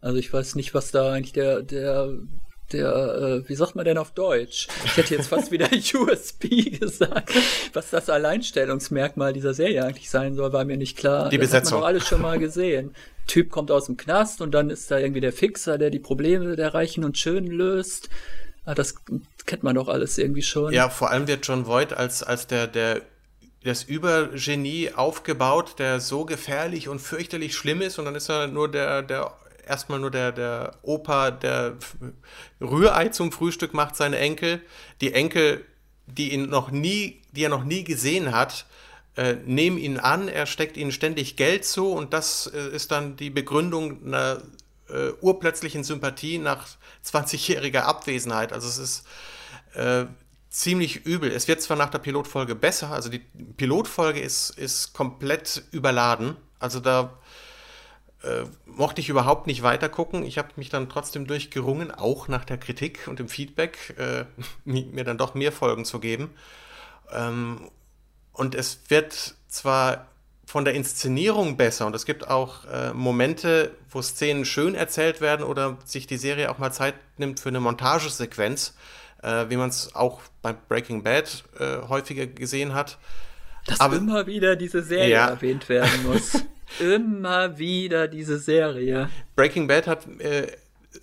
Also 0.00 0.18
ich 0.18 0.32
weiß 0.32 0.56
nicht, 0.56 0.74
was 0.74 0.90
da 0.90 1.12
eigentlich 1.12 1.32
der, 1.32 1.62
der, 1.62 2.08
der, 2.72 3.44
äh, 3.44 3.48
wie 3.48 3.54
sagt 3.54 3.76
man 3.76 3.84
denn 3.84 3.98
auf 3.98 4.10
Deutsch? 4.10 4.66
Ich 4.84 4.96
hätte 4.96 5.14
jetzt 5.14 5.28
fast 5.28 5.52
wieder 5.52 5.68
USP 5.94 6.70
gesagt. 6.70 7.32
Was 7.72 7.90
das 7.90 8.10
Alleinstellungsmerkmal 8.10 9.32
dieser 9.32 9.54
Serie 9.54 9.84
eigentlich 9.84 10.10
sein 10.10 10.34
soll, 10.34 10.52
war 10.52 10.64
mir 10.64 10.76
nicht 10.76 10.96
klar. 10.96 11.28
Die 11.28 11.38
Besetzung. 11.38 11.60
Das 11.60 11.66
hat 11.66 11.72
man 11.72 11.80
doch 11.82 11.86
alles 11.86 12.08
schon 12.08 12.22
mal 12.22 12.38
gesehen. 12.40 12.96
Typ 13.28 13.48
kommt 13.48 13.70
aus 13.70 13.86
dem 13.86 13.96
Knast 13.96 14.40
und 14.40 14.50
dann 14.50 14.70
ist 14.70 14.90
da 14.90 14.98
irgendwie 14.98 15.20
der 15.20 15.32
Fixer, 15.32 15.78
der 15.78 15.90
die 15.90 16.00
Probleme 16.00 16.56
der 16.56 16.74
Reichen 16.74 17.04
und 17.04 17.16
Schönen 17.16 17.46
löst. 17.46 18.08
Ah, 18.64 18.74
das 18.74 18.94
kennt 19.50 19.64
man 19.64 19.74
doch 19.74 19.88
alles 19.88 20.16
irgendwie 20.16 20.42
schon. 20.42 20.72
Ja, 20.72 20.88
vor 20.88 21.10
allem 21.10 21.26
wird 21.26 21.44
John 21.44 21.66
Voight 21.66 21.92
als, 21.92 22.22
als 22.22 22.46
der, 22.46 22.68
der 22.68 23.02
das 23.64 23.82
Übergenie 23.82 24.92
aufgebaut, 24.94 25.74
der 25.80 25.98
so 25.98 26.24
gefährlich 26.24 26.88
und 26.88 27.00
fürchterlich 27.00 27.56
schlimm 27.56 27.82
ist 27.82 27.98
und 27.98 28.04
dann 28.04 28.14
ist 28.14 28.30
er 28.30 28.46
nur 28.46 28.70
der, 28.70 29.02
der 29.02 29.32
erstmal 29.66 29.98
nur 29.98 30.12
der, 30.12 30.30
der 30.30 30.76
Opa, 30.82 31.32
der 31.32 31.74
Rührei 32.60 33.08
zum 33.08 33.32
Frühstück 33.32 33.74
macht, 33.74 33.96
seine 33.96 34.18
Enkel. 34.18 34.60
Die 35.00 35.14
Enkel, 35.14 35.64
die 36.06 36.32
ihn 36.32 36.48
noch 36.48 36.70
nie, 36.70 37.20
die 37.32 37.42
er 37.42 37.48
noch 37.48 37.64
nie 37.64 37.82
gesehen 37.82 38.30
hat, 38.30 38.66
äh, 39.16 39.34
nehmen 39.44 39.78
ihn 39.78 39.98
an, 39.98 40.28
er 40.28 40.46
steckt 40.46 40.76
ihnen 40.76 40.92
ständig 40.92 41.34
Geld 41.34 41.64
zu 41.64 41.90
und 41.90 42.12
das 42.12 42.46
äh, 42.46 42.68
ist 42.68 42.92
dann 42.92 43.16
die 43.16 43.30
Begründung 43.30 44.06
einer 44.06 44.42
äh, 44.88 45.10
urplötzlichen 45.20 45.82
Sympathie 45.82 46.38
nach 46.38 46.68
20-jähriger 47.04 47.80
Abwesenheit. 47.80 48.52
Also 48.52 48.68
es 48.68 48.78
ist 48.78 49.06
äh, 49.74 50.06
ziemlich 50.48 51.06
übel. 51.06 51.30
Es 51.30 51.48
wird 51.48 51.62
zwar 51.62 51.76
nach 51.76 51.90
der 51.90 51.98
Pilotfolge 51.98 52.54
besser, 52.54 52.90
also 52.90 53.08
die 53.08 53.20
Pilotfolge 53.20 54.20
ist, 54.20 54.50
ist 54.50 54.92
komplett 54.92 55.62
überladen. 55.70 56.36
Also 56.58 56.80
da 56.80 57.18
äh, 58.22 58.44
mochte 58.66 59.00
ich 59.00 59.08
überhaupt 59.08 59.46
nicht 59.46 59.62
weiter 59.62 59.88
gucken. 59.88 60.24
Ich 60.24 60.38
habe 60.38 60.48
mich 60.56 60.68
dann 60.68 60.88
trotzdem 60.88 61.26
durchgerungen, 61.26 61.90
auch 61.90 62.28
nach 62.28 62.44
der 62.44 62.58
Kritik 62.58 63.06
und 63.06 63.18
dem 63.18 63.28
Feedback, 63.28 63.94
äh, 63.96 64.24
mir 64.64 65.04
dann 65.04 65.18
doch 65.18 65.34
mehr 65.34 65.52
Folgen 65.52 65.84
zu 65.84 66.00
geben. 66.00 66.30
Ähm, 67.12 67.70
und 68.32 68.54
es 68.54 68.80
wird 68.88 69.34
zwar 69.48 70.06
von 70.44 70.64
der 70.64 70.74
Inszenierung 70.74 71.56
besser 71.56 71.86
und 71.86 71.94
es 71.94 72.04
gibt 72.04 72.28
auch 72.28 72.64
äh, 72.64 72.92
Momente, 72.92 73.70
wo 73.88 74.02
Szenen 74.02 74.44
schön 74.44 74.74
erzählt 74.74 75.20
werden 75.20 75.46
oder 75.46 75.78
sich 75.84 76.08
die 76.08 76.16
Serie 76.16 76.50
auch 76.50 76.58
mal 76.58 76.72
Zeit 76.72 76.94
nimmt 77.18 77.38
für 77.38 77.50
eine 77.50 77.60
Montagesequenz, 77.60 78.74
äh, 79.22 79.46
wie 79.48 79.56
man 79.56 79.68
es 79.68 79.94
auch 79.94 80.20
bei 80.42 80.52
Breaking 80.52 81.02
Bad 81.02 81.44
äh, 81.58 81.88
häufiger 81.88 82.26
gesehen 82.26 82.74
hat. 82.74 82.98
Dass 83.66 83.80
Aber, 83.80 83.96
immer 83.96 84.26
wieder 84.26 84.56
diese 84.56 84.82
Serie 84.82 85.10
ja. 85.10 85.28
erwähnt 85.28 85.68
werden 85.68 86.02
muss. 86.06 86.42
immer 86.78 87.58
wieder 87.58 88.08
diese 88.08 88.38
Serie. 88.38 89.08
Breaking 89.36 89.66
Bad 89.66 89.86
hat 89.86 90.06
äh, 90.20 90.46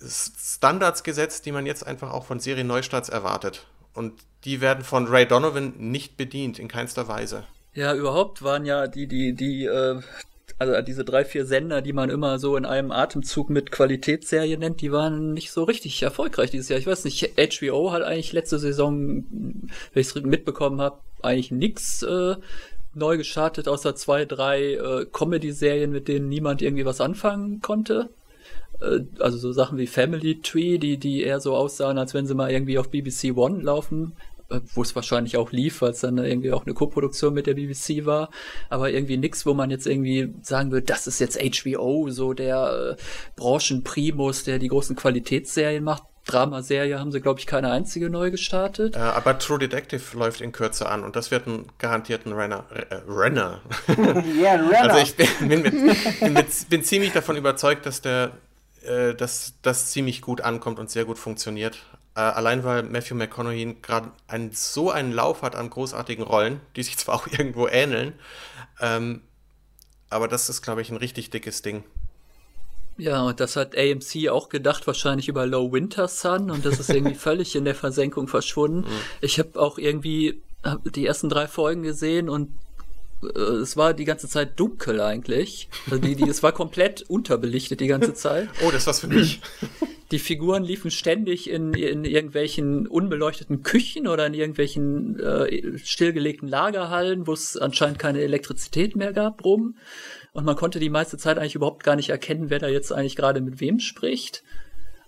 Standards 0.06 1.02
gesetzt, 1.02 1.46
die 1.46 1.52
man 1.52 1.66
jetzt 1.66 1.86
einfach 1.86 2.12
auch 2.12 2.24
von 2.24 2.40
Serien-Neustarts 2.40 3.08
erwartet. 3.08 3.66
Und 3.94 4.14
die 4.44 4.60
werden 4.60 4.84
von 4.84 5.06
Ray 5.06 5.26
Donovan 5.26 5.74
nicht 5.76 6.16
bedient, 6.16 6.58
in 6.58 6.68
keinster 6.68 7.08
Weise. 7.08 7.44
Ja, 7.74 7.94
überhaupt 7.94 8.42
waren 8.42 8.64
ja 8.64 8.86
die, 8.86 9.06
die, 9.06 9.34
die, 9.34 9.64
äh, 9.64 10.00
also 10.58 10.80
diese 10.82 11.04
drei, 11.04 11.24
vier 11.24 11.46
Sender, 11.46 11.82
die 11.82 11.92
man 11.92 12.10
immer 12.10 12.38
so 12.38 12.56
in 12.56 12.64
einem 12.64 12.90
Atemzug 12.90 13.48
mit 13.48 13.70
Qualitätsserie 13.70 14.58
nennt, 14.58 14.80
die 14.80 14.90
waren 14.90 15.32
nicht 15.32 15.52
so 15.52 15.62
richtig 15.64 16.02
erfolgreich 16.02 16.50
dieses 16.50 16.68
Jahr. 16.68 16.80
Ich 16.80 16.86
weiß 16.86 17.04
nicht, 17.04 17.34
HBO 17.36 17.92
hat 17.92 18.02
eigentlich 18.02 18.32
letzte 18.32 18.58
Saison, 18.58 19.24
wenn 19.30 19.70
ich 19.94 20.08
es 20.08 20.14
mitbekommen 20.16 20.80
habe, 20.80 20.98
eigentlich 21.22 21.52
nix 21.52 22.02
äh, 22.02 22.36
neu 22.94 23.16
gestartet, 23.16 23.68
außer 23.68 23.94
zwei, 23.94 24.24
drei 24.24 24.74
äh, 24.74 25.06
Comedy-Serien, 25.06 25.92
mit 25.92 26.08
denen 26.08 26.28
niemand 26.28 26.60
irgendwie 26.62 26.84
was 26.84 27.00
anfangen 27.00 27.60
konnte. 27.60 28.10
Äh, 28.80 29.00
also 29.20 29.38
so 29.38 29.52
Sachen 29.52 29.78
wie 29.78 29.86
Family 29.86 30.40
Tree, 30.40 30.78
die, 30.78 30.96
die 30.96 31.22
eher 31.22 31.40
so 31.40 31.54
aussahen, 31.54 31.98
als 31.98 32.14
wenn 32.14 32.26
sie 32.26 32.34
mal 32.34 32.50
irgendwie 32.50 32.78
auf 32.78 32.90
BBC 32.90 33.36
One 33.36 33.62
laufen, 33.62 34.12
äh, 34.12 34.37
wo 34.48 34.82
es 34.82 34.94
wahrscheinlich 34.94 35.36
auch 35.36 35.52
lief, 35.52 35.82
weil 35.82 35.90
es 35.90 36.00
dann 36.00 36.18
irgendwie 36.18 36.52
auch 36.52 36.64
eine 36.64 36.74
Co-Produktion 36.74 37.34
mit 37.34 37.46
der 37.46 37.54
BBC 37.54 38.06
war, 38.06 38.30
aber 38.70 38.90
irgendwie 38.90 39.18
nix, 39.18 39.44
wo 39.44 39.52
man 39.52 39.70
jetzt 39.70 39.86
irgendwie 39.86 40.34
sagen 40.42 40.70
würde, 40.72 40.86
das 40.86 41.06
ist 41.06 41.18
jetzt 41.18 41.38
HBO, 41.38 42.08
so 42.10 42.32
der 42.32 42.96
äh, 42.96 43.02
Branchenprimus, 43.36 44.44
der 44.44 44.58
die 44.58 44.68
großen 44.68 44.96
Qualitätsserien 44.96 45.84
macht. 45.84 46.04
Dramaserie 46.26 46.98
haben 46.98 47.10
sie, 47.10 47.22
glaube 47.22 47.40
ich, 47.40 47.46
keine 47.46 47.70
einzige 47.70 48.10
neu 48.10 48.30
gestartet. 48.30 48.96
Äh, 48.96 48.98
aber 48.98 49.38
True 49.38 49.58
Detective 49.58 50.16
läuft 50.16 50.40
in 50.40 50.52
Kürze 50.52 50.88
an 50.88 51.02
und 51.02 51.16
das 51.16 51.30
wird 51.30 51.46
ein 51.46 51.66
garantierten 51.78 52.32
Renner. 52.32 52.64
Äh, 52.70 52.96
Renner. 53.06 53.60
ja, 54.40 54.54
Renner. 54.54 54.94
Also 54.94 54.98
ich 54.98 55.14
bin, 55.14 55.48
bin, 55.48 55.62
mit, 55.62 56.20
bin, 56.20 56.32
mit, 56.32 56.68
bin, 56.68 56.84
ziemlich 56.84 57.12
davon 57.12 57.36
überzeugt, 57.36 57.86
dass 57.86 58.02
der 58.02 58.32
äh, 58.82 59.14
dass 59.14 59.54
das 59.62 59.90
ziemlich 59.90 60.20
gut 60.20 60.40
ankommt 60.40 60.78
und 60.78 60.90
sehr 60.90 61.04
gut 61.04 61.18
funktioniert. 61.18 61.78
Äh, 62.18 62.22
allein 62.22 62.64
weil 62.64 62.82
Matthew 62.82 63.14
McConaughey 63.14 63.76
gerade 63.80 64.10
einen, 64.26 64.50
so 64.50 64.90
einen 64.90 65.12
Lauf 65.12 65.42
hat 65.42 65.54
an 65.54 65.70
großartigen 65.70 66.24
Rollen, 66.24 66.60
die 66.74 66.82
sich 66.82 66.98
zwar 66.98 67.14
auch 67.14 67.28
irgendwo 67.28 67.68
ähneln, 67.68 68.12
ähm, 68.80 69.22
aber 70.10 70.26
das 70.26 70.48
ist, 70.48 70.62
glaube 70.62 70.82
ich, 70.82 70.90
ein 70.90 70.96
richtig 70.96 71.30
dickes 71.30 71.62
Ding. 71.62 71.84
Ja, 72.96 73.22
und 73.22 73.38
das 73.38 73.54
hat 73.54 73.78
AMC 73.78 74.30
auch 74.30 74.48
gedacht, 74.48 74.88
wahrscheinlich 74.88 75.28
über 75.28 75.46
Low 75.46 75.70
Winter 75.70 76.08
Sun 76.08 76.50
und 76.50 76.66
das 76.66 76.80
ist 76.80 76.90
irgendwie 76.90 77.14
völlig 77.28 77.54
in 77.54 77.64
der 77.64 77.76
Versenkung 77.76 78.26
verschwunden. 78.26 78.80
Mhm. 78.80 79.00
Ich 79.20 79.38
habe 79.38 79.60
auch 79.60 79.78
irgendwie 79.78 80.42
hab 80.64 80.82
die 80.92 81.06
ersten 81.06 81.28
drei 81.28 81.46
Folgen 81.46 81.84
gesehen 81.84 82.28
und 82.28 82.50
äh, 83.22 83.38
es 83.38 83.76
war 83.76 83.94
die 83.94 84.04
ganze 84.04 84.28
Zeit 84.28 84.58
dunkel 84.58 85.00
eigentlich. 85.00 85.68
Also 85.88 85.98
die, 85.98 86.16
die, 86.16 86.28
es 86.28 86.42
war 86.42 86.50
komplett 86.50 87.02
unterbelichtet 87.02 87.78
die 87.78 87.86
ganze 87.86 88.12
Zeit. 88.14 88.48
Oh, 88.66 88.72
das 88.72 88.88
war's 88.88 88.98
für 88.98 89.06
mich. 89.06 89.40
Die 90.10 90.18
Figuren 90.18 90.64
liefen 90.64 90.90
ständig 90.90 91.50
in, 91.50 91.74
in 91.74 92.04
irgendwelchen 92.04 92.86
unbeleuchteten 92.86 93.62
Küchen 93.62 94.06
oder 94.06 94.26
in 94.26 94.32
irgendwelchen 94.32 95.20
äh, 95.20 95.76
stillgelegten 95.78 96.48
Lagerhallen, 96.48 97.26
wo 97.26 97.32
es 97.34 97.58
anscheinend 97.58 97.98
keine 97.98 98.22
Elektrizität 98.22 98.96
mehr 98.96 99.12
gab, 99.12 99.44
rum. 99.44 99.76
Und 100.32 100.46
man 100.46 100.56
konnte 100.56 100.78
die 100.78 100.88
meiste 100.88 101.18
Zeit 101.18 101.36
eigentlich 101.36 101.56
überhaupt 101.56 101.84
gar 101.84 101.96
nicht 101.96 102.08
erkennen, 102.08 102.48
wer 102.48 102.58
da 102.58 102.68
jetzt 102.68 102.90
eigentlich 102.90 103.16
gerade 103.16 103.42
mit 103.42 103.60
wem 103.60 103.80
spricht. 103.80 104.44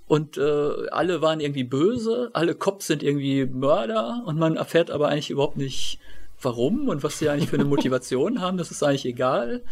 Und 0.06 0.36
äh, 0.36 0.88
alle 0.90 1.22
waren 1.22 1.40
irgendwie 1.40 1.64
böse, 1.64 2.30
alle 2.32 2.54
Cops 2.54 2.88
sind 2.88 3.02
irgendwie 3.02 3.46
Mörder 3.46 4.24
und 4.26 4.38
man 4.38 4.56
erfährt 4.56 4.90
aber 4.90 5.08
eigentlich 5.08 5.30
überhaupt 5.30 5.56
nicht, 5.56 6.00
warum 6.42 6.88
und 6.88 7.02
was 7.02 7.18
sie 7.18 7.28
eigentlich 7.28 7.48
für 7.48 7.56
eine 7.56 7.64
Motivation 7.76 8.40
haben, 8.40 8.58
das 8.58 8.70
ist 8.70 8.82
eigentlich 8.82 9.06
egal. 9.06 9.62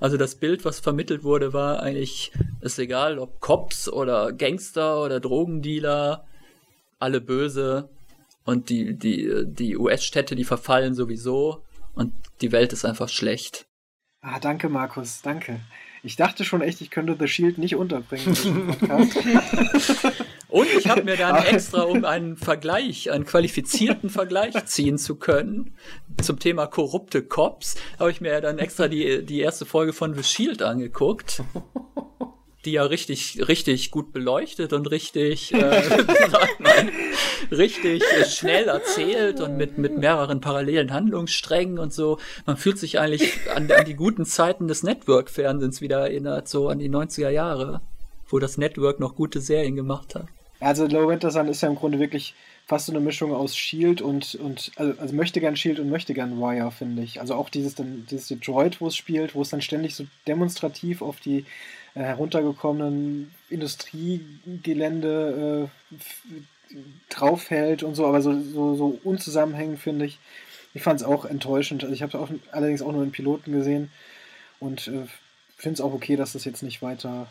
Also 0.00 0.16
das 0.16 0.36
Bild, 0.36 0.64
was 0.64 0.80
vermittelt 0.80 1.24
wurde, 1.24 1.52
war 1.52 1.82
eigentlich, 1.82 2.32
ist 2.60 2.78
egal, 2.78 3.18
ob 3.18 3.40
Cops 3.40 3.88
oder 3.88 4.32
Gangster 4.32 5.02
oder 5.02 5.20
Drogendealer, 5.20 6.24
alle 6.98 7.20
böse 7.20 7.88
und 8.44 8.68
die, 8.68 8.94
die, 8.94 9.44
die 9.44 9.76
US-Städte, 9.76 10.36
die 10.36 10.44
verfallen 10.44 10.94
sowieso 10.94 11.64
und 11.94 12.12
die 12.40 12.52
Welt 12.52 12.72
ist 12.72 12.84
einfach 12.84 13.08
schlecht. 13.08 13.66
Ah, 14.20 14.38
danke, 14.38 14.68
Markus, 14.68 15.20
danke. 15.22 15.60
Ich 16.02 16.16
dachte 16.16 16.44
schon 16.44 16.62
echt, 16.62 16.80
ich 16.80 16.90
könnte 16.90 17.16
The 17.18 17.26
Shield 17.26 17.58
nicht 17.58 17.74
unterbringen. 17.76 18.36
Und 20.48 20.66
ich 20.78 20.88
habe 20.88 21.02
mir 21.02 21.16
dann 21.16 21.36
extra, 21.44 21.82
um 21.82 22.04
einen 22.04 22.36
Vergleich, 22.36 23.10
einen 23.10 23.24
qualifizierten 23.24 24.10
Vergleich 24.10 24.54
ziehen 24.64 24.98
zu 24.98 25.16
können, 25.16 25.74
zum 26.22 26.38
Thema 26.38 26.66
korrupte 26.66 27.22
Cops, 27.22 27.76
habe 27.98 28.10
ich 28.10 28.20
mir 28.20 28.40
dann 28.40 28.58
extra 28.58 28.88
die, 28.88 29.24
die 29.24 29.40
erste 29.40 29.66
Folge 29.66 29.92
von 29.92 30.14
The 30.14 30.22
Shield 30.22 30.62
angeguckt. 30.62 31.42
Die 32.64 32.72
ja 32.72 32.82
richtig, 32.82 33.46
richtig 33.46 33.92
gut 33.92 34.12
beleuchtet 34.12 34.72
und 34.72 34.90
richtig, 34.90 35.54
äh, 35.54 35.58
man, 36.58 36.90
richtig 37.52 38.02
schnell 38.26 38.66
erzählt 38.66 39.40
und 39.40 39.56
mit, 39.56 39.78
mit 39.78 39.96
mehreren 39.96 40.40
parallelen 40.40 40.92
Handlungssträngen 40.92 41.78
und 41.78 41.92
so. 41.92 42.18
Man 42.46 42.56
fühlt 42.56 42.78
sich 42.78 42.98
eigentlich 42.98 43.32
an, 43.54 43.70
an 43.70 43.84
die 43.84 43.94
guten 43.94 44.24
Zeiten 44.24 44.66
des 44.66 44.82
Network-Fernsehens 44.82 45.80
wieder 45.80 46.00
erinnert, 46.00 46.48
so 46.48 46.68
an 46.68 46.80
die 46.80 46.90
90er 46.90 47.30
Jahre, 47.30 47.80
wo 48.26 48.40
das 48.40 48.58
Network 48.58 48.98
noch 48.98 49.14
gute 49.14 49.40
Serien 49.40 49.76
gemacht 49.76 50.16
hat. 50.16 50.26
Also 50.60 50.86
Low 50.86 51.08
Winter 51.08 51.30
Sun 51.30 51.48
ist 51.48 51.60
ja 51.60 51.68
im 51.68 51.76
Grunde 51.76 52.00
wirklich 52.00 52.34
fast 52.66 52.86
so 52.86 52.92
eine 52.92 53.00
Mischung 53.00 53.32
aus 53.32 53.56
Shield 53.56 54.02
und, 54.02 54.34
und 54.34 54.72
also, 54.76 55.00
also 55.00 55.14
möchte 55.14 55.40
gern 55.40 55.56
Shield 55.56 55.78
und 55.78 55.88
möchte 55.88 56.14
gern 56.14 56.38
Wire, 56.38 56.70
finde 56.70 57.02
ich. 57.02 57.20
Also 57.20 57.34
auch 57.34 57.48
dieses, 57.48 57.74
dann, 57.74 58.06
dieses 58.10 58.28
Detroit, 58.28 58.80
wo 58.80 58.88
es 58.88 58.96
spielt, 58.96 59.34
wo 59.34 59.42
es 59.42 59.50
dann 59.50 59.62
ständig 59.62 59.94
so 59.94 60.06
demonstrativ 60.26 61.00
auf 61.00 61.20
die 61.20 61.46
äh, 61.94 62.02
heruntergekommenen 62.02 63.32
Industriegelände 63.48 65.70
äh, 66.70 66.76
draufhält 67.08 67.82
und 67.82 67.94
so, 67.94 68.06
aber 68.06 68.20
so, 68.20 68.38
so, 68.40 68.74
so 68.74 68.98
unzusammenhängend, 69.04 69.78
finde 69.78 70.04
ich. 70.04 70.18
Ich 70.74 70.82
fand 70.82 71.00
es 71.00 71.06
auch 71.06 71.24
enttäuschend. 71.24 71.84
Also 71.84 71.94
ich 71.94 72.02
habe 72.02 72.18
es 72.18 72.52
allerdings 72.52 72.82
auch 72.82 72.92
nur 72.92 73.02
in 73.02 73.12
Piloten 73.12 73.52
gesehen 73.52 73.90
und 74.60 74.88
äh, 74.88 75.06
finde 75.56 75.74
es 75.74 75.80
auch 75.80 75.94
okay, 75.94 76.16
dass 76.16 76.34
das 76.34 76.44
jetzt 76.44 76.62
nicht 76.62 76.82
weiter 76.82 77.28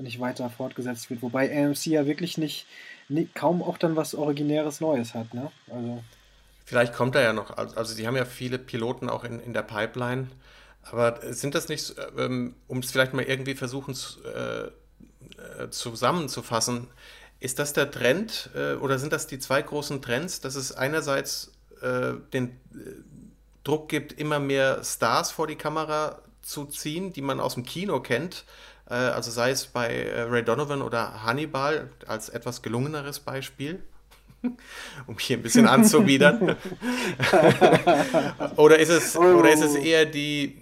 nicht 0.00 0.20
weiter 0.20 0.50
fortgesetzt 0.50 1.10
wird. 1.10 1.22
Wobei 1.22 1.50
AMC 1.50 1.86
ja 1.86 2.06
wirklich 2.06 2.38
nicht, 2.38 2.66
nicht 3.08 3.34
kaum 3.34 3.62
auch 3.62 3.78
dann 3.78 3.96
was 3.96 4.14
Originäres 4.14 4.80
Neues 4.80 5.14
hat, 5.14 5.34
ne? 5.34 5.50
Also. 5.70 6.02
Vielleicht 6.64 6.94
kommt 6.94 7.16
er 7.16 7.22
ja 7.22 7.32
noch. 7.32 7.56
Also, 7.56 7.96
die 7.96 8.06
haben 8.06 8.16
ja 8.16 8.24
viele 8.24 8.58
Piloten 8.58 9.08
auch 9.08 9.24
in, 9.24 9.40
in 9.40 9.52
der 9.52 9.62
Pipeline. 9.62 10.28
Aber 10.82 11.18
sind 11.32 11.54
das 11.54 11.68
nicht, 11.68 11.94
ähm, 12.16 12.54
um 12.68 12.78
es 12.78 12.90
vielleicht 12.90 13.12
mal 13.12 13.24
irgendwie 13.24 13.54
versuchen 13.54 13.94
äh, 14.24 14.66
äh, 15.62 15.70
zusammenzufassen, 15.70 16.86
ist 17.38 17.58
das 17.58 17.72
der 17.72 17.90
Trend 17.90 18.50
äh, 18.54 18.74
oder 18.74 18.98
sind 18.98 19.12
das 19.12 19.26
die 19.26 19.38
zwei 19.38 19.62
großen 19.62 20.00
Trends, 20.02 20.40
dass 20.40 20.54
es 20.54 20.72
einerseits 20.72 21.52
den 21.82 22.60
Druck 23.64 23.88
gibt, 23.88 24.12
immer 24.12 24.38
mehr 24.38 24.84
Stars 24.84 25.30
vor 25.30 25.46
die 25.46 25.56
Kamera 25.56 26.20
zu 26.42 26.66
ziehen, 26.66 27.14
die 27.14 27.22
man 27.22 27.40
aus 27.40 27.54
dem 27.54 27.64
Kino 27.64 28.00
kennt, 28.00 28.44
äh, 28.90 28.94
also 28.94 29.30
sei 29.30 29.50
es 29.50 29.66
bei 29.66 29.88
äh, 29.88 30.22
Ray 30.22 30.42
Donovan 30.42 30.82
oder 30.82 31.22
Hannibal 31.24 31.88
als 32.06 32.28
etwas 32.28 32.60
gelungeneres 32.60 33.20
Beispiel, 33.20 33.82
um 35.06 35.18
hier 35.18 35.38
ein 35.38 35.42
bisschen 35.42 35.66
anzubiedern. 35.66 36.56
oder, 38.56 38.78
ist 38.78 38.88
es, 38.88 39.16
oh. 39.16 39.22
oder 39.22 39.52
ist 39.52 39.62
es 39.62 39.76
eher 39.76 40.06
die 40.06 40.58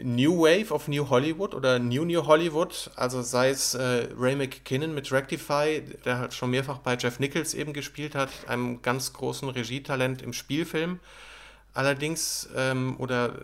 New 0.00 0.42
Wave 0.42 0.72
of 0.72 0.86
New 0.86 1.08
Hollywood 1.08 1.54
oder 1.54 1.78
New 1.78 2.04
New 2.04 2.24
Hollywood? 2.24 2.90
Also 2.94 3.22
sei 3.22 3.50
es 3.50 3.74
äh, 3.74 4.08
Ray 4.16 4.36
McKinnon 4.36 4.94
mit 4.94 5.10
Rectify, 5.10 5.82
der 6.04 6.18
halt 6.18 6.34
schon 6.34 6.50
mehrfach 6.50 6.78
bei 6.78 6.96
Jeff 6.96 7.18
Nichols 7.18 7.52
eben 7.54 7.72
gespielt 7.72 8.14
hat, 8.14 8.30
einem 8.46 8.80
ganz 8.80 9.12
großen 9.12 9.48
Regietalent 9.48 10.22
im 10.22 10.32
Spielfilm. 10.32 11.00
Allerdings, 11.74 12.48
ähm, 12.56 12.94
oder 12.98 13.40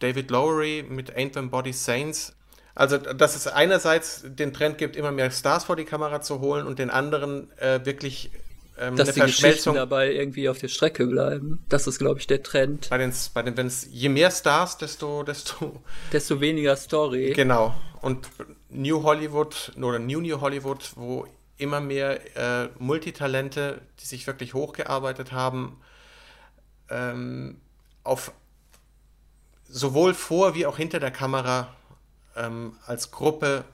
David 0.00 0.30
Lowery 0.30 0.84
mit 0.88 1.16
Ain't 1.16 1.34
Them 1.34 1.50
Body 1.50 1.72
Saints, 1.72 2.34
also, 2.80 2.96
dass 2.96 3.36
es 3.36 3.46
einerseits 3.46 4.22
den 4.24 4.54
Trend 4.54 4.78
gibt, 4.78 4.96
immer 4.96 5.12
mehr 5.12 5.30
Stars 5.30 5.64
vor 5.64 5.76
die 5.76 5.84
Kamera 5.84 6.22
zu 6.22 6.40
holen 6.40 6.66
und 6.66 6.78
den 6.78 6.88
anderen 6.88 7.54
äh, 7.58 7.84
wirklich 7.84 8.30
ähm, 8.78 8.96
dass 8.96 9.12
die 9.12 9.20
Geschichten 9.20 9.74
dabei 9.74 10.10
irgendwie 10.10 10.48
auf 10.48 10.56
der 10.56 10.68
Strecke 10.68 11.06
bleiben. 11.06 11.62
Das 11.68 11.86
ist, 11.86 11.98
glaube 11.98 12.20
ich, 12.20 12.26
der 12.26 12.42
Trend. 12.42 12.88
Bei 12.88 12.96
den, 12.96 13.12
bei 13.34 13.42
den 13.42 13.58
wenn 13.58 13.66
es 13.66 13.86
je 13.90 14.08
mehr 14.08 14.30
Stars, 14.30 14.78
desto, 14.78 15.22
desto 15.24 15.82
desto 16.10 16.40
weniger 16.40 16.74
Story. 16.74 17.34
Genau. 17.34 17.74
Und 18.00 18.30
New 18.70 19.02
Hollywood 19.02 19.72
oder 19.76 19.98
New 19.98 20.22
New 20.22 20.40
Hollywood, 20.40 20.92
wo 20.94 21.26
immer 21.58 21.82
mehr 21.82 22.18
äh, 22.34 22.70
Multitalente, 22.78 23.82
die 24.00 24.06
sich 24.06 24.26
wirklich 24.26 24.54
hochgearbeitet 24.54 25.32
haben, 25.32 25.82
ähm, 26.88 27.60
auf 28.04 28.32
sowohl 29.68 30.14
vor 30.14 30.54
wie 30.54 30.64
auch 30.64 30.78
hinter 30.78 30.98
der 30.98 31.10
Kamera 31.10 31.76
ähm, 32.40 32.76
als 32.86 33.10
Gruppe 33.10 33.64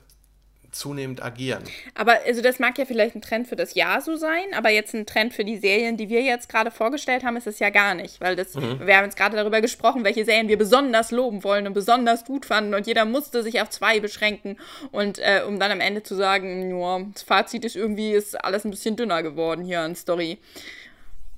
zunehmend 0.76 1.22
agieren. 1.22 1.64
Aber 1.94 2.18
also 2.26 2.42
das 2.42 2.58
mag 2.58 2.78
ja 2.78 2.84
vielleicht 2.84 3.14
ein 3.14 3.22
Trend 3.22 3.48
für 3.48 3.56
das 3.56 3.74
Jahr 3.74 4.00
so 4.00 4.16
sein, 4.16 4.44
aber 4.54 4.70
jetzt 4.70 4.94
ein 4.94 5.06
Trend 5.06 5.32
für 5.32 5.44
die 5.44 5.56
Serien, 5.56 5.96
die 5.96 6.08
wir 6.08 6.22
jetzt 6.22 6.48
gerade 6.48 6.70
vorgestellt 6.70 7.24
haben, 7.24 7.36
ist 7.36 7.46
es 7.46 7.58
ja 7.58 7.70
gar 7.70 7.94
nicht, 7.94 8.20
weil 8.20 8.36
das 8.36 8.54
mhm. 8.54 8.80
wir 8.84 8.96
haben 8.96 9.04
jetzt 9.04 9.16
gerade 9.16 9.36
darüber 9.36 9.60
gesprochen, 9.60 10.04
welche 10.04 10.24
Serien 10.24 10.48
wir 10.48 10.58
besonders 10.58 11.10
loben 11.10 11.44
wollen 11.44 11.66
und 11.66 11.72
besonders 11.72 12.24
gut 12.24 12.44
fanden 12.44 12.74
und 12.74 12.86
jeder 12.86 13.04
musste 13.04 13.42
sich 13.42 13.60
auf 13.60 13.70
zwei 13.70 14.00
beschränken 14.00 14.58
und 14.92 15.18
äh, 15.18 15.42
um 15.46 15.58
dann 15.58 15.72
am 15.72 15.80
Ende 15.80 16.02
zu 16.02 16.14
sagen, 16.14 16.78
ja, 16.78 17.00
das 17.12 17.22
Fazit 17.22 17.64
ist 17.64 17.76
irgendwie 17.76 18.12
ist 18.12 18.44
alles 18.44 18.64
ein 18.64 18.70
bisschen 18.70 18.96
dünner 18.96 19.22
geworden 19.22 19.64
hier 19.64 19.80
an 19.80 19.96
Story. 19.96 20.38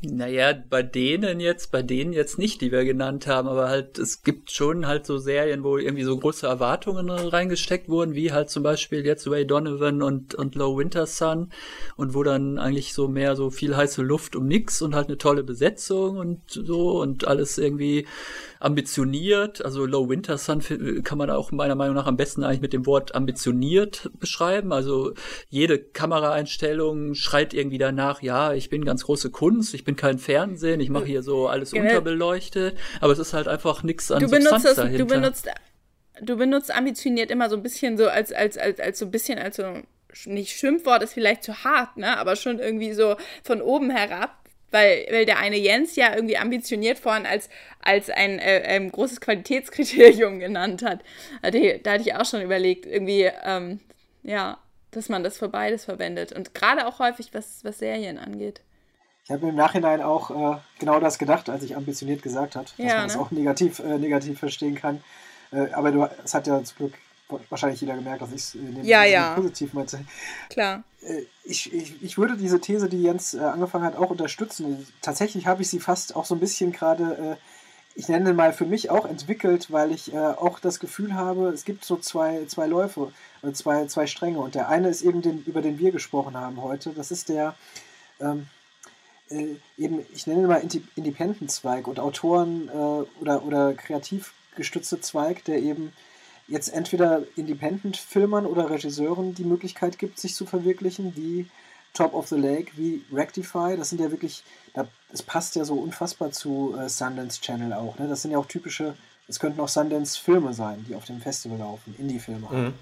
Naja, 0.01 0.55
bei 0.71 0.85
denen 0.85 1.41
jetzt, 1.41 1.73
bei 1.73 1.83
denen 1.83 2.13
jetzt 2.13 2.39
nicht, 2.39 2.61
die 2.61 2.71
wir 2.71 2.85
genannt 2.85 3.27
haben, 3.27 3.49
aber 3.49 3.69
halt, 3.69 3.99
es 3.99 4.23
gibt 4.23 4.53
schon 4.53 4.87
halt 4.87 5.05
so 5.05 5.19
Serien, 5.19 5.65
wo 5.65 5.77
irgendwie 5.77 6.05
so 6.05 6.17
große 6.17 6.47
Erwartungen 6.47 7.11
reingesteckt 7.11 7.89
wurden, 7.89 8.15
wie 8.15 8.31
halt 8.31 8.49
zum 8.49 8.63
Beispiel 8.63 9.05
jetzt 9.05 9.29
Ray 9.29 9.45
Donovan 9.45 10.01
und, 10.01 10.37
und 10.37 10.55
Low 10.55 10.79
Winter 10.79 11.05
Sun 11.07 11.51
und 11.97 12.15
wo 12.15 12.23
dann 12.23 12.59
eigentlich 12.59 12.95
so 12.95 13.09
mehr 13.09 13.35
so 13.35 13.51
viel 13.51 13.77
heiße 13.77 14.03
Luft 14.03 14.37
um 14.37 14.47
nix 14.47 14.83
und 14.83 14.95
halt 14.95 15.09
eine 15.09 15.19
tolle 15.19 15.43
Besetzung 15.43 16.19
und 16.19 16.43
so 16.49 17.01
und 17.01 17.27
alles 17.27 17.59
irgendwie 17.59 18.07
ambitioniert. 18.61 19.65
Also 19.65 19.87
Low 19.87 20.09
Winter 20.09 20.39
Sun 20.39 20.63
kann 21.05 21.19
man 21.19 21.31
auch 21.31 21.53
meiner 21.53 21.75
Meinung 21.75 21.95
nach 21.95 22.07
am 22.07 22.17
besten 22.17 22.45
eigentlich 22.45 22.61
mit 22.61 22.73
dem 22.73 22.87
Wort 22.87 23.15
ambitioniert 23.15 24.11
beschreiben. 24.19 24.73
Also 24.73 25.13
jede 25.49 25.79
Kameraeinstellung 25.79 27.15
schreit 27.15 27.55
irgendwie 27.55 27.79
danach, 27.79 28.23
ja, 28.23 28.53
ich 28.53 28.71
bin 28.71 28.85
ganz 28.85 29.05
große 29.05 29.31
Kunst, 29.31 29.75
ich 29.75 29.85
bin 29.85 29.97
kein 29.97 30.19
Fernsehen, 30.19 30.81
ich 30.81 30.91
mache 30.91 31.07
hier 31.07 31.23
so 31.23 31.49
alles 31.49 31.73
genau. 31.73 31.87
unterbeleuchtet, 31.87 32.77
aber 33.01 33.13
es 33.13 33.19
ist 33.19 33.33
halt 33.33 33.49
einfach 33.49 33.83
nichts 33.83 34.11
an 34.11 34.21
du 34.21 34.29
Substanz 34.29 34.63
das, 34.63 34.77
dahinter. 34.77 34.99
Du 34.99 35.07
benutzt, 35.07 35.49
du 36.21 36.37
benutzt 36.37 36.75
ambitioniert 36.75 37.31
immer 37.31 37.49
so 37.49 37.57
ein 37.57 37.63
bisschen 37.63 37.97
so 37.97 38.09
als, 38.09 38.33
als, 38.33 38.59
als, 38.59 38.81
als 38.81 38.99
so 38.99 39.05
ein 39.05 39.11
bisschen 39.11 39.39
als 39.39 39.57
so 39.57 39.83
nicht 40.25 40.57
Schimpfwort 40.57 41.03
ist 41.03 41.13
vielleicht 41.13 41.45
zu 41.45 41.65
hart, 41.65 41.97
ne, 41.97 42.19
aber 42.19 42.35
schon 42.35 42.59
irgendwie 42.59 42.93
so 42.93 43.17
von 43.45 43.61
oben 43.61 43.91
herab 43.91 44.38
weil, 44.71 45.07
weil 45.11 45.27
der 45.27 45.39
eine 45.39 45.57
Jens 45.57 45.97
ja 45.97 46.15
irgendwie 46.15 46.37
ambitioniert 46.37 46.99
vorhin 46.99 47.27
als, 47.27 47.49
als 47.83 48.11
ein, 48.11 48.39
äh, 48.39 48.89
großes 48.91 49.21
Qualitätskriterium 49.21 50.39
genannt 50.41 50.83
hat. 50.83 51.01
Da, 51.43 51.51
da 51.51 51.93
hatte 51.93 52.03
ich 52.03 52.15
auch 52.15 52.25
schon 52.25 52.43
überlegt, 52.43 52.87
irgendwie, 52.87 53.31
ähm, 53.45 53.81
ja, 54.23 54.59
dass 54.91 55.09
man 55.09 55.23
das 55.23 55.39
für 55.39 55.49
beides 55.49 55.85
verwendet. 55.85 56.33
Und 56.33 56.55
gerade 56.55 56.87
auch 56.87 56.99
häufig, 56.99 57.33
was, 57.33 57.65
was 57.65 57.79
Serien 57.79 58.19
angeht. 58.19 58.63
Ich 59.25 59.31
habe 59.31 59.45
mir 59.45 59.51
im 59.51 59.57
Nachhinein 59.57 60.01
auch 60.01 60.31
äh, 60.31 60.59
genau 60.79 61.01
das 61.01 61.19
gedacht, 61.19 61.51
als 61.51 61.63
ich 61.63 61.77
ambitioniert 61.77 62.23
gesagt 62.23 62.57
habe, 62.57 62.67
dass 62.67 62.79
ja, 62.79 62.87
man 62.87 62.97
ne? 62.97 63.03
das 63.09 63.17
auch 63.19 63.31
negativ, 63.31 63.79
äh, 63.79 63.99
negativ 63.99 64.39
verstehen 64.39 64.75
kann. 64.75 65.03
Äh, 65.53 65.71
aber 65.73 65.93
du, 65.93 66.09
es 66.25 66.33
hat 66.33 66.47
ja 66.47 66.63
zum 66.65 66.77
Glück 66.79 66.95
wahrscheinlich 67.51 67.81
jeder 67.81 67.95
gemerkt, 67.95 68.23
dass 68.23 68.31
ich 68.31 68.37
es 68.37 68.55
äh, 68.55 68.59
ja, 68.83 69.05
ja. 69.05 69.35
positiv 69.35 69.75
meinte. 69.75 70.01
Klar. 70.49 70.83
Äh, 71.03 71.23
ich, 71.45 71.73
ich, 71.73 72.03
ich 72.03 72.19
würde 72.19 72.37
diese 72.37 72.61
These, 72.61 72.89
die 72.89 73.03
Jens 73.03 73.35
äh, 73.35 73.39
angefangen 73.39 73.85
hat, 73.85 73.97
auch 73.97 74.11
unterstützen. 74.11 74.87
Tatsächlich 75.03 75.47
habe 75.47 75.63
ich 75.63 75.69
sie 75.69 75.81
fast 75.81 76.17
auch 76.17 76.25
so 76.25 76.35
ein 76.35 76.41
bisschen 76.41 76.73
gerade, 76.73 77.39
ich 77.95 78.09
nenne 78.09 78.33
mal 78.33 78.53
für 78.53 78.67
mich 78.67 78.91
auch 78.91 79.07
entwickelt, 79.07 79.73
weil 79.73 79.91
ich 79.91 80.17
auch 80.17 80.61
das 80.61 80.79
Gefühl 80.79 81.15
habe, 81.15 81.49
es 81.49 81.65
gibt 81.65 81.85
so 81.85 81.97
zwei, 81.97 82.45
zwei 82.47 82.67
Läufe, 82.69 83.13
zwei, 83.55 83.87
zwei 83.87 84.07
Stränge. 84.07 84.39
Und 84.39 84.55
der 84.55 84.69
eine 84.69 84.89
ist 84.89 85.03
eben, 85.03 85.21
den, 85.21 85.43
über 85.45 85.63
den 85.63 85.81
wir 85.81 85.91
gesprochen 85.91 86.37
haben 86.37 86.63
heute. 86.63 86.91
Das 86.91 87.11
ist 87.11 87.29
der, 87.29 87.57
ähm, 88.21 88.47
äh, 89.31 89.57
eben, 89.77 90.05
ich 90.15 90.27
nenne 90.27 90.47
mal 90.47 90.63
Independent-Zweig 90.97 91.87
und 91.87 92.01
Autoren 92.01 92.69
äh, 92.69 93.21
oder, 93.21 93.45
oder 93.45 93.75
kreativ 93.75 94.33
gestützte 94.57 95.01
Zweig, 95.01 95.45
der 95.45 95.59
eben 95.59 95.93
jetzt 96.49 96.73
entweder 96.73 97.23
Independent-Filmern 97.37 98.47
oder 98.47 98.71
Regisseuren 98.71 99.35
die 99.35 99.45
Möglichkeit 99.45 99.99
gibt, 99.99 100.19
sich 100.19 100.35
zu 100.35 100.47
verwirklichen, 100.47 101.15
wie 101.15 101.47
Top 101.95 102.15
of 102.15 102.29
the 102.29 102.37
Lake, 102.37 102.73
wie 102.77 103.05
Rectify. 103.13 103.77
Das 103.77 103.91
sind 103.91 104.01
ja 104.01 104.11
wirklich, 104.11 104.43
das 104.75 105.23
passt 105.23 105.57
ja 105.57 105.65
so 105.65 105.75
unfassbar 105.75 106.33
zu 106.33 106.75
äh, 106.79 106.89
Sundance 106.89 107.41
Channel 107.41 107.73
auch. 107.73 107.99
Ne? 107.99 108.09
Das 108.09 108.23
sind 108.23 108.31
ja 108.31 108.39
auch 108.39 108.47
typische, 108.47 108.95
es 109.27 109.39
könnten 109.39 109.61
auch 109.61 109.69
Sundance-Filme 109.69 110.55
sein, 110.55 110.85
die 110.89 110.95
auf 110.95 111.05
dem 111.05 111.21
Festival 111.21 111.59
laufen, 111.59 111.95
Indie-Filme. 111.99 112.49
Mhm. 112.51 112.75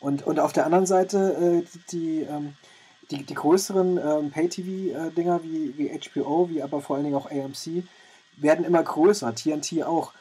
Und, 0.00 0.26
und 0.26 0.38
auf 0.38 0.52
der 0.52 0.66
anderen 0.66 0.86
Seite 0.86 1.64
äh, 1.64 1.68
die, 1.72 1.96
die, 1.96 2.20
ähm, 2.22 2.54
die, 3.10 3.24
die 3.24 3.34
größeren 3.34 3.98
ähm, 3.98 4.30
Pay-TV-Dinger 4.30 5.36
äh, 5.36 5.42
wie, 5.42 5.78
wie 5.78 5.98
HBO, 5.98 6.50
wie 6.50 6.62
aber 6.62 6.82
vor 6.82 6.96
allen 6.96 7.04
Dingen 7.04 7.16
auch 7.16 7.30
AMC, 7.30 7.84
werden 8.36 8.64
immer 8.64 8.82
größer, 8.82 9.34
TNT 9.34 9.84
auch. 9.84 10.12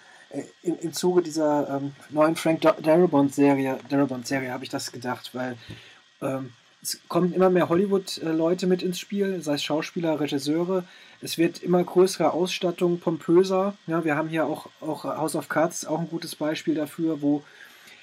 Im, 0.63 0.79
im 0.79 0.93
Zuge 0.93 1.21
dieser 1.21 1.77
ähm, 1.77 1.93
neuen 2.09 2.35
Frank 2.35 2.61
Darabont-Serie 2.61 3.77
Darabont 3.87 4.25
-Serie 4.25 4.51
habe 4.51 4.63
ich 4.63 4.69
das 4.69 4.91
gedacht, 4.91 5.29
weil 5.33 5.57
ähm, 6.21 6.53
es 6.81 6.99
kommen 7.07 7.33
immer 7.33 7.49
mehr 7.49 7.69
Hollywood-Leute 7.69 8.67
mit 8.67 8.83
ins 8.83 8.99
Spiel, 8.99 9.41
sei 9.41 9.53
es 9.53 9.63
Schauspieler, 9.63 10.19
Regisseure. 10.19 10.83
Es 11.21 11.37
wird 11.37 11.63
immer 11.63 11.83
größere 11.83 12.33
Ausstattung, 12.33 12.99
pompöser. 12.99 13.77
Ja, 13.87 14.03
wir 14.03 14.17
haben 14.17 14.27
hier 14.27 14.45
auch, 14.45 14.67
auch 14.81 15.05
House 15.05 15.35
of 15.35 15.47
Cards, 15.47 15.85
auch 15.85 15.99
ein 15.99 16.09
gutes 16.09 16.35
Beispiel 16.35 16.75
dafür, 16.75 17.21
wo 17.21 17.43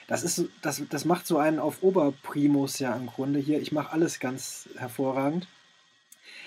das 0.08 0.24
ist 0.24 0.46
das, 0.62 0.82
das 0.90 1.04
macht 1.04 1.26
so 1.26 1.38
einen 1.38 1.60
auf 1.60 1.82
Oberprimus 1.82 2.78
ja 2.78 2.96
im 2.96 3.06
Grunde 3.06 3.38
hier. 3.38 3.60
Ich 3.60 3.70
mache 3.70 3.92
alles 3.92 4.18
ganz 4.18 4.68
hervorragend. 4.76 5.46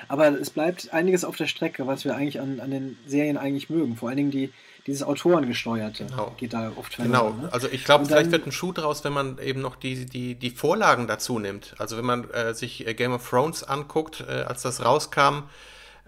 Aber 0.07 0.27
es 0.27 0.49
bleibt 0.49 0.91
einiges 0.91 1.23
auf 1.23 1.37
der 1.37 1.47
Strecke, 1.47 1.87
was 1.87 2.03
wir 2.03 2.15
eigentlich 2.15 2.41
an, 2.41 2.59
an 2.59 2.71
den 2.71 2.97
Serien 3.07 3.37
eigentlich 3.37 3.69
mögen. 3.69 3.95
Vor 3.95 4.09
allen 4.09 4.17
Dingen 4.17 4.31
die, 4.31 4.51
dieses 4.85 5.03
Autorengesteuerte 5.03 6.05
genau. 6.05 6.35
geht 6.37 6.53
da 6.53 6.71
oft 6.75 6.95
verloren. 6.95 7.33
Genau, 7.37 7.43
ne? 7.43 7.53
also 7.53 7.69
ich 7.69 7.85
glaube, 7.85 8.05
vielleicht 8.05 8.31
wird 8.31 8.45
ein 8.45 8.51
Schuh 8.51 8.73
draus, 8.73 9.03
wenn 9.03 9.13
man 9.13 9.37
eben 9.39 9.61
noch 9.61 9.75
die, 9.75 10.05
die, 10.05 10.35
die 10.35 10.49
Vorlagen 10.49 11.07
dazu 11.07 11.39
nimmt. 11.39 11.75
Also 11.77 11.97
wenn 11.97 12.05
man 12.05 12.29
äh, 12.31 12.53
sich 12.53 12.85
äh, 12.85 12.93
Game 12.93 13.13
of 13.13 13.27
Thrones 13.27 13.63
anguckt, 13.63 14.25
äh, 14.27 14.41
als 14.41 14.61
das 14.63 14.83
rauskam, 14.83 15.43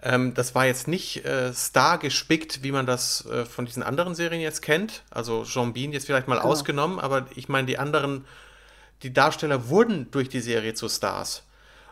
ähm, 0.02 0.34
das 0.34 0.54
war 0.54 0.66
jetzt 0.66 0.88
nicht 0.88 1.24
äh, 1.24 1.54
star 1.54 1.98
gespickt, 1.98 2.62
wie 2.62 2.72
man 2.72 2.84
das 2.84 3.24
äh, 3.26 3.46
von 3.46 3.64
diesen 3.64 3.82
anderen 3.82 4.14
Serien 4.14 4.42
jetzt 4.42 4.60
kennt. 4.60 5.04
Also 5.10 5.44
Jean 5.44 5.72
Bean 5.72 5.92
jetzt 5.92 6.06
vielleicht 6.06 6.28
mal 6.28 6.36
genau. 6.36 6.48
ausgenommen, 6.48 7.00
aber 7.00 7.26
ich 7.34 7.48
meine, 7.48 7.66
die 7.66 7.78
anderen, 7.78 8.26
die 9.02 9.12
Darsteller 9.12 9.70
wurden 9.70 10.10
durch 10.10 10.28
die 10.28 10.40
Serie 10.40 10.74
zu 10.74 10.88
Stars. 10.90 11.44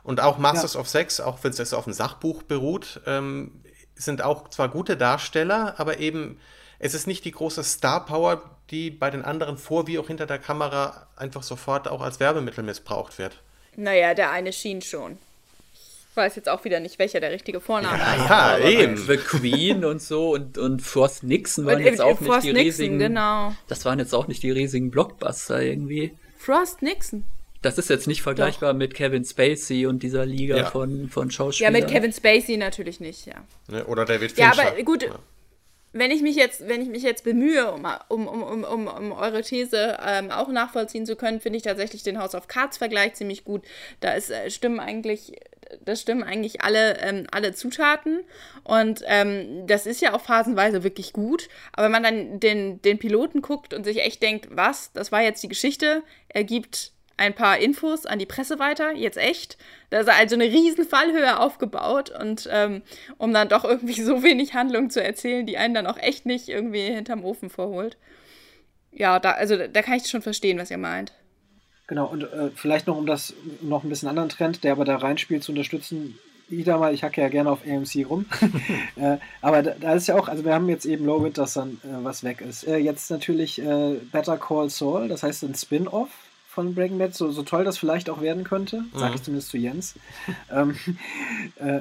Und 0.03 0.20
auch 0.20 0.37
Masters 0.37 0.74
ja. 0.74 0.80
of 0.80 0.89
Sex, 0.89 1.18
auch 1.18 1.39
wenn 1.43 1.53
es 1.53 1.72
auf 1.72 1.85
dem 1.85 1.95
Sachbuch 1.95 2.43
beruht, 2.43 3.01
ähm, 3.07 3.53
sind 3.95 4.20
auch 4.22 4.51
zwar 4.51 4.68
gute 4.68 4.99
Darsteller, 4.99 5.76
aber 5.78 5.99
eben 5.99 6.39
es 6.79 6.95
ist 6.95 7.07
nicht 7.07 7.25
die 7.25 7.31
große 7.31 7.62
Star-Power, 7.62 8.43
die 8.70 8.91
bei 8.91 9.11
den 9.11 9.25
anderen 9.25 9.59
vor 9.59 9.87
wie 9.87 9.99
auch 9.99 10.07
hinter 10.07 10.27
der 10.27 10.39
Kamera 10.39 11.07
einfach 11.16 11.43
sofort 11.43 11.89
auch 11.89 12.01
als 12.01 12.20
Werbemittel 12.20 12.64
missbraucht 12.64 13.18
wird. 13.18 13.41
Naja, 13.77 14.14
der 14.14 14.31
eine 14.31 14.53
schien 14.53 14.83
schon. 14.83 15.18
Ich 16.11 16.16
weiß 16.16 16.37
jetzt 16.37 16.49
auch 16.49 16.64
wieder 16.64 16.79
nicht, 16.79 16.99
welcher 17.01 17.18
der 17.18 17.33
richtige 17.33 17.61
Vorname 17.61 17.99
ja, 17.99 18.14
ist. 18.14 18.29
Ja, 18.29 18.68
eben. 18.68 18.97
The 18.97 19.16
Queen 19.16 19.85
und 19.85 20.01
so 20.01 20.31
und, 20.33 20.59
und 20.59 20.81
Frost 20.81 21.25
Nixon 21.25 21.66
waren 21.66 21.79
und, 21.79 21.85
jetzt 21.85 22.01
auch 22.01 22.16
Frost 22.18 22.45
nicht 22.45 22.45
die 22.45 22.53
Nixon, 22.53 22.64
riesigen. 22.64 22.99
Genau. 23.01 23.55
Das 23.66 23.85
waren 23.85 23.99
jetzt 23.99 24.14
auch 24.14 24.29
nicht 24.29 24.43
die 24.43 24.53
riesigen 24.53 24.93
Blockbuster 24.93 25.61
irgendwie. 25.61 26.16
Frost 26.39 26.83
Nixon. 26.83 27.25
Das 27.62 27.79
ist 27.79 27.89
jetzt 27.89 28.07
nicht 28.07 28.22
vergleichbar 28.22 28.75
Doch. 28.75 28.79
mit 28.79 28.95
Kevin 28.95 29.25
Spacey 29.25 29.87
und 29.87 30.03
dieser 30.03 30.27
Liga 30.27 30.57
ja. 30.57 30.70
von, 30.70 31.09
von 31.09 31.31
Schauspielern. 31.31 31.75
Ja, 31.75 31.81
mit 31.81 31.91
Kevin 31.91 32.12
Spacey 32.12 32.59
natürlich 32.59 33.01
nicht, 33.01 33.27
ja. 33.27 33.37
Ne, 33.68 33.85
oder 33.87 34.05
David 34.05 34.33
Fincher. 34.33 34.55
Ja, 34.55 34.68
aber 34.70 34.83
gut, 34.83 35.03
ja. 35.03 35.18
Wenn 35.95 36.11
ich 36.11 36.22
mich 36.22 36.36
jetzt, 36.36 36.68
wenn 36.68 36.82
ich 36.82 36.88
mich 36.88 37.03
jetzt 37.03 37.24
bemühe, 37.24 37.72
um, 37.72 37.86
um, 38.09 38.26
um, 38.26 38.64
um, 38.64 38.86
um 38.88 39.12
eure 39.12 39.42
These 39.42 39.99
ähm, 40.05 40.30
auch 40.30 40.49
nachvollziehen 40.49 41.07
zu 41.07 41.16
können, 41.16 41.40
finde 41.40 41.57
ich 41.57 41.62
tatsächlich 41.62 42.03
den 42.03 42.18
House 42.18 42.34
of 42.34 42.49
Cards 42.49 42.78
Vergleich 42.78 43.14
ziemlich 43.14 43.45
gut. 43.45 43.62
Da 44.01 44.12
ist, 44.12 44.30
äh, 44.30 44.51
stimmen 44.51 44.80
eigentlich 44.80 45.32
das 45.84 46.01
stimmen 46.01 46.22
eigentlich 46.22 46.62
alle, 46.62 46.99
ähm, 47.01 47.26
alle 47.30 47.53
Zutaten. 47.53 48.24
Und 48.62 49.03
ähm, 49.07 49.66
das 49.66 49.86
ist 49.86 50.01
ja 50.01 50.14
auch 50.14 50.20
phasenweise 50.20 50.84
wirklich 50.84 51.12
gut. 51.12 51.49
Aber 51.72 51.84
wenn 51.84 51.92
man 51.92 52.03
dann 52.03 52.40
den, 52.40 52.82
den 52.82 52.99
Piloten 52.99 53.42
guckt 53.42 53.74
und 53.74 53.84
sich 53.84 54.03
echt 54.03 54.22
denkt, 54.22 54.49
was, 54.51 54.92
das 54.92 55.12
war 55.12 55.22
jetzt 55.22 55.42
die 55.42 55.49
Geschichte, 55.49 56.03
er 56.28 56.45
gibt 56.45 56.92
ein 57.17 57.35
paar 57.35 57.59
Infos 57.59 58.07
an 58.07 58.19
die 58.19 58.27
Presse 58.27 58.59
weiter, 58.59 58.93
jetzt 58.93 59.19
echt. 59.19 59.57
Da 59.91 60.01
ist 60.01 60.09
also 60.09 60.35
eine 60.35 60.45
riesen 60.45 60.85
Fallhöhe 60.85 61.39
aufgebaut 61.39 62.11
und 62.11 62.49
ähm, 62.51 62.83
um 63.19 63.33
dann 63.33 63.49
doch 63.49 63.65
irgendwie 63.65 64.01
so 64.03 64.23
wenig 64.23 64.55
Handlung 64.55 64.91
zu 64.91 65.03
erzählen, 65.03 65.47
die 65.47 65.59
einen 65.59 65.75
dann 65.75 65.87
auch 65.87 65.99
echt 65.99 66.27
nicht 66.27 66.49
irgendwie 66.49 66.83
hinterm 66.83 67.25
Ofen 67.25 67.51
vorholt. 67.51 67.97
Ja, 68.91 69.19
da, 69.19 69.33
also 69.33 69.57
da 69.57 69.83
kann 69.83 69.97
ich 69.97 70.07
schon 70.07 70.23
verstehen, 70.23 70.59
was 70.59 70.71
ihr 70.71 70.79
meint. 70.79 71.12
Genau, 71.87 72.07
und 72.07 72.23
äh, 72.23 72.51
vielleicht 72.55 72.87
noch 72.87 72.97
um 72.97 73.07
das, 73.07 73.35
noch 73.61 73.85
ein 73.85 73.89
bisschen 73.89 74.09
anderen 74.09 74.29
Trend, 74.29 74.65
der 74.65 74.73
aber 74.73 74.85
da 74.85 74.97
reinspielt, 74.97 75.43
zu 75.43 75.53
unterstützen. 75.53 76.19
Wieder 76.49 76.79
mal, 76.79 76.95
ich 76.95 77.03
hacke 77.03 77.21
ja 77.21 77.29
gerne 77.29 77.51
auf 77.51 77.61
AMC 77.67 78.07
rum. 78.09 78.27
äh, 78.97 79.19
aber 79.41 79.62
da, 79.62 79.75
da, 79.79 79.95
ist 79.95 80.07
ja 80.07 80.15
auch, 80.15 80.29
also 80.29 80.45
wir 80.45 80.55
haben 80.55 80.69
jetzt 80.69 80.87
eben 80.87 81.05
Low 81.05 81.23
Winter 81.23 81.47
Sun, 81.47 81.81
äh, 81.85 82.05
was 82.05 82.25
weg 82.25 82.41
ist. 82.41 82.67
Äh, 82.67 82.79
jetzt 82.79 83.11
natürlich 83.11 83.61
äh, 83.61 83.97
Better 84.12 84.39
Call 84.39 84.71
Saul, 84.71 85.09
das 85.09 85.23
heißt 85.23 85.43
ein 85.45 85.55
Spin-off 85.55 86.09
von 86.55 86.75
Breaking 86.75 86.99
Bad, 86.99 87.15
so, 87.15 87.31
so 87.31 87.43
toll 87.43 87.65
das 87.65 87.77
vielleicht 87.79 88.09
auch 88.09 88.21
werden 88.23 88.45
könnte, 88.45 88.85
sage 88.95 89.11
Mhm. 89.11 89.15
ich 89.17 89.23
zumindest 89.23 89.51
zu 89.51 89.59
Jens. 89.59 89.95
ähm, 90.51 90.77
äh, 91.57 91.81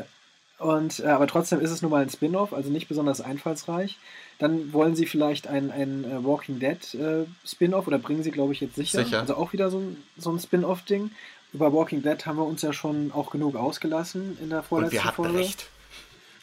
und, 0.60 1.00
äh, 1.00 1.08
aber 1.08 1.28
trotzdem 1.28 1.60
ist 1.60 1.72
es 1.72 1.82
nun 1.82 1.92
mal 1.92 2.02
ein 2.04 2.10
Spin-off, 2.10 2.54
also 2.54 2.70
nicht 2.70 2.88
besonders 2.88 3.22
einfallsreich. 3.22 3.98
Dann 4.40 4.72
wollen 4.74 4.96
sie 4.96 5.06
vielleicht 5.06 5.48
ein, 5.48 5.72
ein 5.72 6.04
äh, 6.06 6.24
Walking 6.24 6.60
Dead 6.60 6.94
äh, 6.96 7.26
Spin-off 7.46 7.88
oder 7.88 8.00
bringen 8.00 8.24
sie, 8.24 8.32
glaube 8.32 8.54
ich, 8.54 8.62
jetzt 8.62 8.76
sicher. 8.76 9.04
Sicher. 9.04 9.20
Also 9.20 9.36
auch 9.36 9.54
wieder 9.54 9.70
so 9.70 9.80
ein, 9.80 9.98
so 10.18 10.32
ein 10.32 10.40
Spin-off-Ding. 10.40 11.12
Über 11.54 11.72
Walking 11.74 12.02
Dead 12.02 12.26
haben 12.26 12.38
wir 12.38 12.46
uns 12.46 12.62
ja 12.62 12.74
schon 12.74 13.12
auch 13.14 13.30
genug 13.30 13.56
ausgelassen 13.56 14.38
in 14.42 14.50
der 14.50 14.60
Und 14.60 14.66
vorletzten 14.66 14.96
wir 14.96 15.06
hatten 15.06 15.16
Folge. 15.24 15.38
recht. 15.40 15.68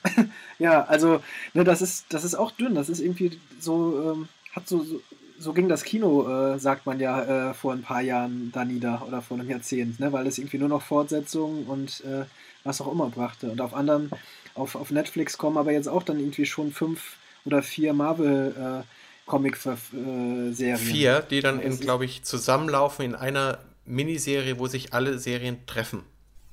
Ja, 0.59 0.85
also, 0.85 1.23
ne, 1.55 1.65
das 1.65 1.83
ist, 1.83 2.07
das 2.11 2.25
ist 2.25 2.35
auch 2.35 2.51
dünn. 2.53 2.75
Das 2.75 2.89
ist 2.89 3.01
irgendwie 3.01 3.39
so, 3.59 4.13
ähm, 4.13 4.29
hat 4.53 4.69
so, 4.69 4.83
so, 4.83 5.01
so 5.41 5.55
ging 5.55 5.71
das 5.71 5.85
Kino, 5.85 6.29
äh, 6.29 6.59
sagt 6.59 6.85
man 6.85 7.01
ja, 7.01 7.51
äh, 7.51 7.55
vor 7.55 7.73
ein 7.73 7.81
paar 7.83 8.03
Jahren 8.03 8.53
da 8.53 8.65
nieder 8.65 9.03
oder 9.09 9.23
vor 9.23 9.39
einem 9.39 9.49
Jahrzehnt, 9.49 9.99
ne, 9.99 10.13
weil 10.13 10.27
es 10.27 10.37
irgendwie 10.37 10.59
nur 10.59 10.69
noch 10.69 10.83
Fortsetzungen 10.83 11.65
und 11.65 12.05
äh, 12.05 12.27
was 12.63 12.83
auch 12.83 12.93
immer 12.93 13.09
brachte. 13.09 13.51
Und 13.51 13.61
auf 13.63 13.73
anderen, 13.73 14.11
auf, 14.55 14.75
auf 14.75 14.91
Netflix 14.91 15.39
kommen 15.39 15.57
aber 15.57 15.73
jetzt 15.73 15.89
auch 15.89 16.03
dann 16.03 16.21
irgendwie 16.21 16.45
schon 16.45 16.73
fünf 16.73 17.17
oder 17.47 17.63
vier 17.63 17.95
Marvel 17.95 18.85
äh, 18.85 19.31
Comic-Serien. 19.31 20.77
Vier, 20.77 21.21
die 21.21 21.41
dann, 21.41 21.61
glaube 21.81 22.05
ich, 22.05 22.23
zusammenlaufen 22.23 23.07
in 23.07 23.15
einer 23.15 23.61
Miniserie, 23.87 24.59
wo 24.59 24.67
sich 24.67 24.93
alle 24.93 25.19
Serien 25.19 25.65
treffen. 25.67 26.03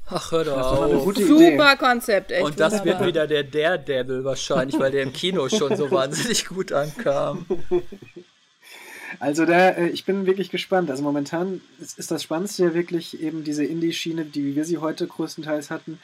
Ach, 0.10 0.32
hör 0.32 0.46
doch 0.46 0.58
auf. 0.58 1.16
Super 1.18 1.76
Konzept, 1.76 2.32
echt. 2.32 2.46
Und 2.46 2.58
das 2.58 2.86
wird 2.86 3.00
wunderbar. 3.02 3.08
wieder 3.08 3.28
der 3.28 3.44
Daredevil 3.44 4.24
wahrscheinlich, 4.24 4.80
weil 4.80 4.92
der 4.92 5.04
im 5.04 5.12
Kino 5.12 5.50
schon 5.50 5.76
so 5.76 5.92
wahnsinnig 5.92 6.46
gut 6.46 6.72
ankam. 6.72 7.46
Also 9.20 9.46
da, 9.46 9.70
äh, 9.70 9.90
ich 9.90 10.06
bin 10.06 10.26
wirklich 10.26 10.50
gespannt. 10.50 10.90
Also 10.90 11.04
momentan 11.04 11.62
ist, 11.80 12.12
das 12.12 12.24
Spannendste 12.24 12.66
ja 12.66 12.74
wirklich 12.74 13.22
eben 13.22 13.44
diese 13.44 13.64
Indie-Schiene, 13.64 14.26
die 14.26 14.56
wir 14.56 14.66
sie 14.66 14.78
heute 14.78 15.08
größtenteils 15.08 15.70
hatten 15.70 16.00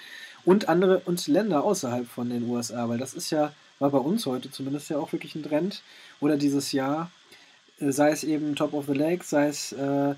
und 0.45 0.69
andere 0.69 1.01
und 1.05 1.25
Länder 1.27 1.63
außerhalb 1.63 2.07
von 2.07 2.29
den 2.29 2.49
USA, 2.49 2.89
weil 2.89 2.97
das 2.97 3.13
ist 3.13 3.29
ja, 3.29 3.53
war 3.79 3.91
bei 3.91 3.97
uns 3.97 4.25
heute 4.25 4.51
zumindest 4.51 4.89
ja 4.89 4.97
auch 4.97 5.11
wirklich 5.11 5.35
ein 5.35 5.43
Trend. 5.43 5.81
Oder 6.19 6.37
dieses 6.37 6.71
Jahr, 6.71 7.11
äh, 7.79 7.91
sei 7.91 8.11
es 8.11 8.23
eben 8.23 8.55
Top 8.55 8.73
of 8.73 8.85
the 8.87 8.93
Lake, 8.93 9.23
sei 9.23 9.47
es 9.47 9.71
äh, 9.73 10.15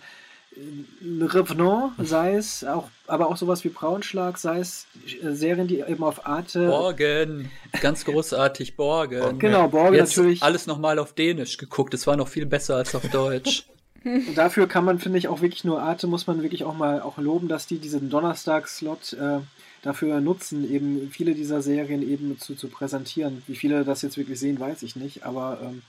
Revenant, 1.22 1.91
sei 1.97 2.36
es 2.36 2.64
auch, 2.64 2.88
aber 3.08 3.28
auch 3.28 3.38
sowas 3.38 3.64
wie 3.64 3.70
Braunschlag, 3.70 4.38
sei 4.38 4.60
es 4.60 4.88
äh, 5.22 5.34
Serien, 5.34 5.68
die 5.68 5.80
eben 5.80 6.03
auf 6.03 6.26
Arte 6.26 6.68
Borgen, 6.68 7.51
ganz 7.82 8.06
großartig, 8.06 8.76
Borgen. 8.76 9.38
Genau, 9.39 9.68
Borgen 9.68 9.95
Jetzt 9.95 10.16
natürlich. 10.16 10.43
alles 10.43 10.66
nochmal 10.66 10.97
auf 10.99 11.14
Dänisch 11.14 11.58
geguckt, 11.58 11.93
es 11.93 12.08
war 12.08 12.16
noch 12.16 12.30
viel 12.30 12.45
besser 12.45 12.78
als 12.78 12.95
auf 12.95 13.08
Deutsch. 13.10 13.66
Und 14.06 14.36
dafür 14.38 14.68
kann 14.68 14.86
man, 14.86 14.99
finde 14.99 15.18
ich, 15.18 15.28
auch 15.28 15.41
wirklich 15.41 15.64
nur 15.66 15.82
Arte, 15.82 16.08
muss 16.08 16.28
man 16.28 16.41
wirklich 16.41 16.64
auch 16.64 16.76
mal 16.76 17.01
auch 17.01 17.18
loben, 17.18 17.47
dass 17.47 17.68
die 17.68 17.80
diesen 17.80 18.10
Donnerstag-Slot 18.10 19.14
äh, 19.14 19.39
dafür 19.82 20.22
nutzen, 20.22 20.72
eben 20.72 21.10
viele 21.12 21.36
dieser 21.36 21.62
Serien 21.62 22.01
eben 22.01 22.39
zu, 22.39 22.56
zu 22.56 22.70
präsentieren. 22.70 23.43
Wie 23.47 23.56
viele 23.56 23.84
das 23.84 24.01
jetzt 24.03 24.18
wirklich 24.18 24.39
sehen, 24.39 24.60
weiß 24.60 24.84
ich 24.84 24.95
nicht, 24.95 25.24
aber 25.24 25.60
ähm, 25.62 25.82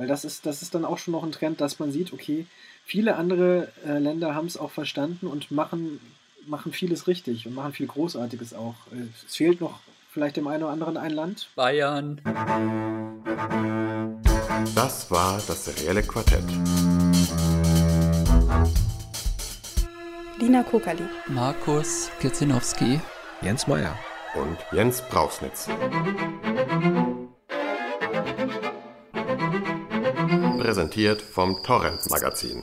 weil 0.00 0.06
das 0.06 0.24
ist, 0.24 0.46
das 0.46 0.62
ist 0.62 0.74
dann 0.74 0.86
auch 0.86 0.96
schon 0.96 1.12
noch 1.12 1.22
ein 1.22 1.30
Trend, 1.30 1.60
dass 1.60 1.78
man 1.78 1.92
sieht, 1.92 2.14
okay, 2.14 2.46
viele 2.86 3.16
andere 3.16 3.68
äh, 3.86 3.98
Länder 3.98 4.34
haben 4.34 4.46
es 4.46 4.56
auch 4.56 4.70
verstanden 4.70 5.26
und 5.26 5.50
machen, 5.50 6.00
machen 6.46 6.72
vieles 6.72 7.06
richtig 7.06 7.46
und 7.46 7.54
machen 7.54 7.74
viel 7.74 7.86
Großartiges 7.86 8.54
auch. 8.54 8.76
Äh, 8.92 9.08
Es 9.26 9.36
fehlt 9.36 9.60
noch 9.60 9.80
vielleicht 10.10 10.38
dem 10.38 10.46
einen 10.46 10.62
oder 10.62 10.72
anderen 10.72 10.96
ein 10.96 11.10
Land. 11.10 11.50
Bayern. 11.54 12.18
Das 14.74 15.10
war 15.10 15.38
das 15.46 15.66
serielle 15.66 16.02
Quartett. 16.02 16.44
Lina 20.38 20.62
Kokali. 20.62 21.04
Markus 21.28 22.10
Kirzinowski. 22.20 23.02
Jens 23.42 23.66
Meyer. 23.66 23.94
Und 24.34 24.56
Jens 24.72 25.02
Brauchsnitz. 25.10 25.68
Präsentiert 30.70 31.20
vom 31.20 31.64
Torrent 31.64 32.08
Magazin. 32.10 32.62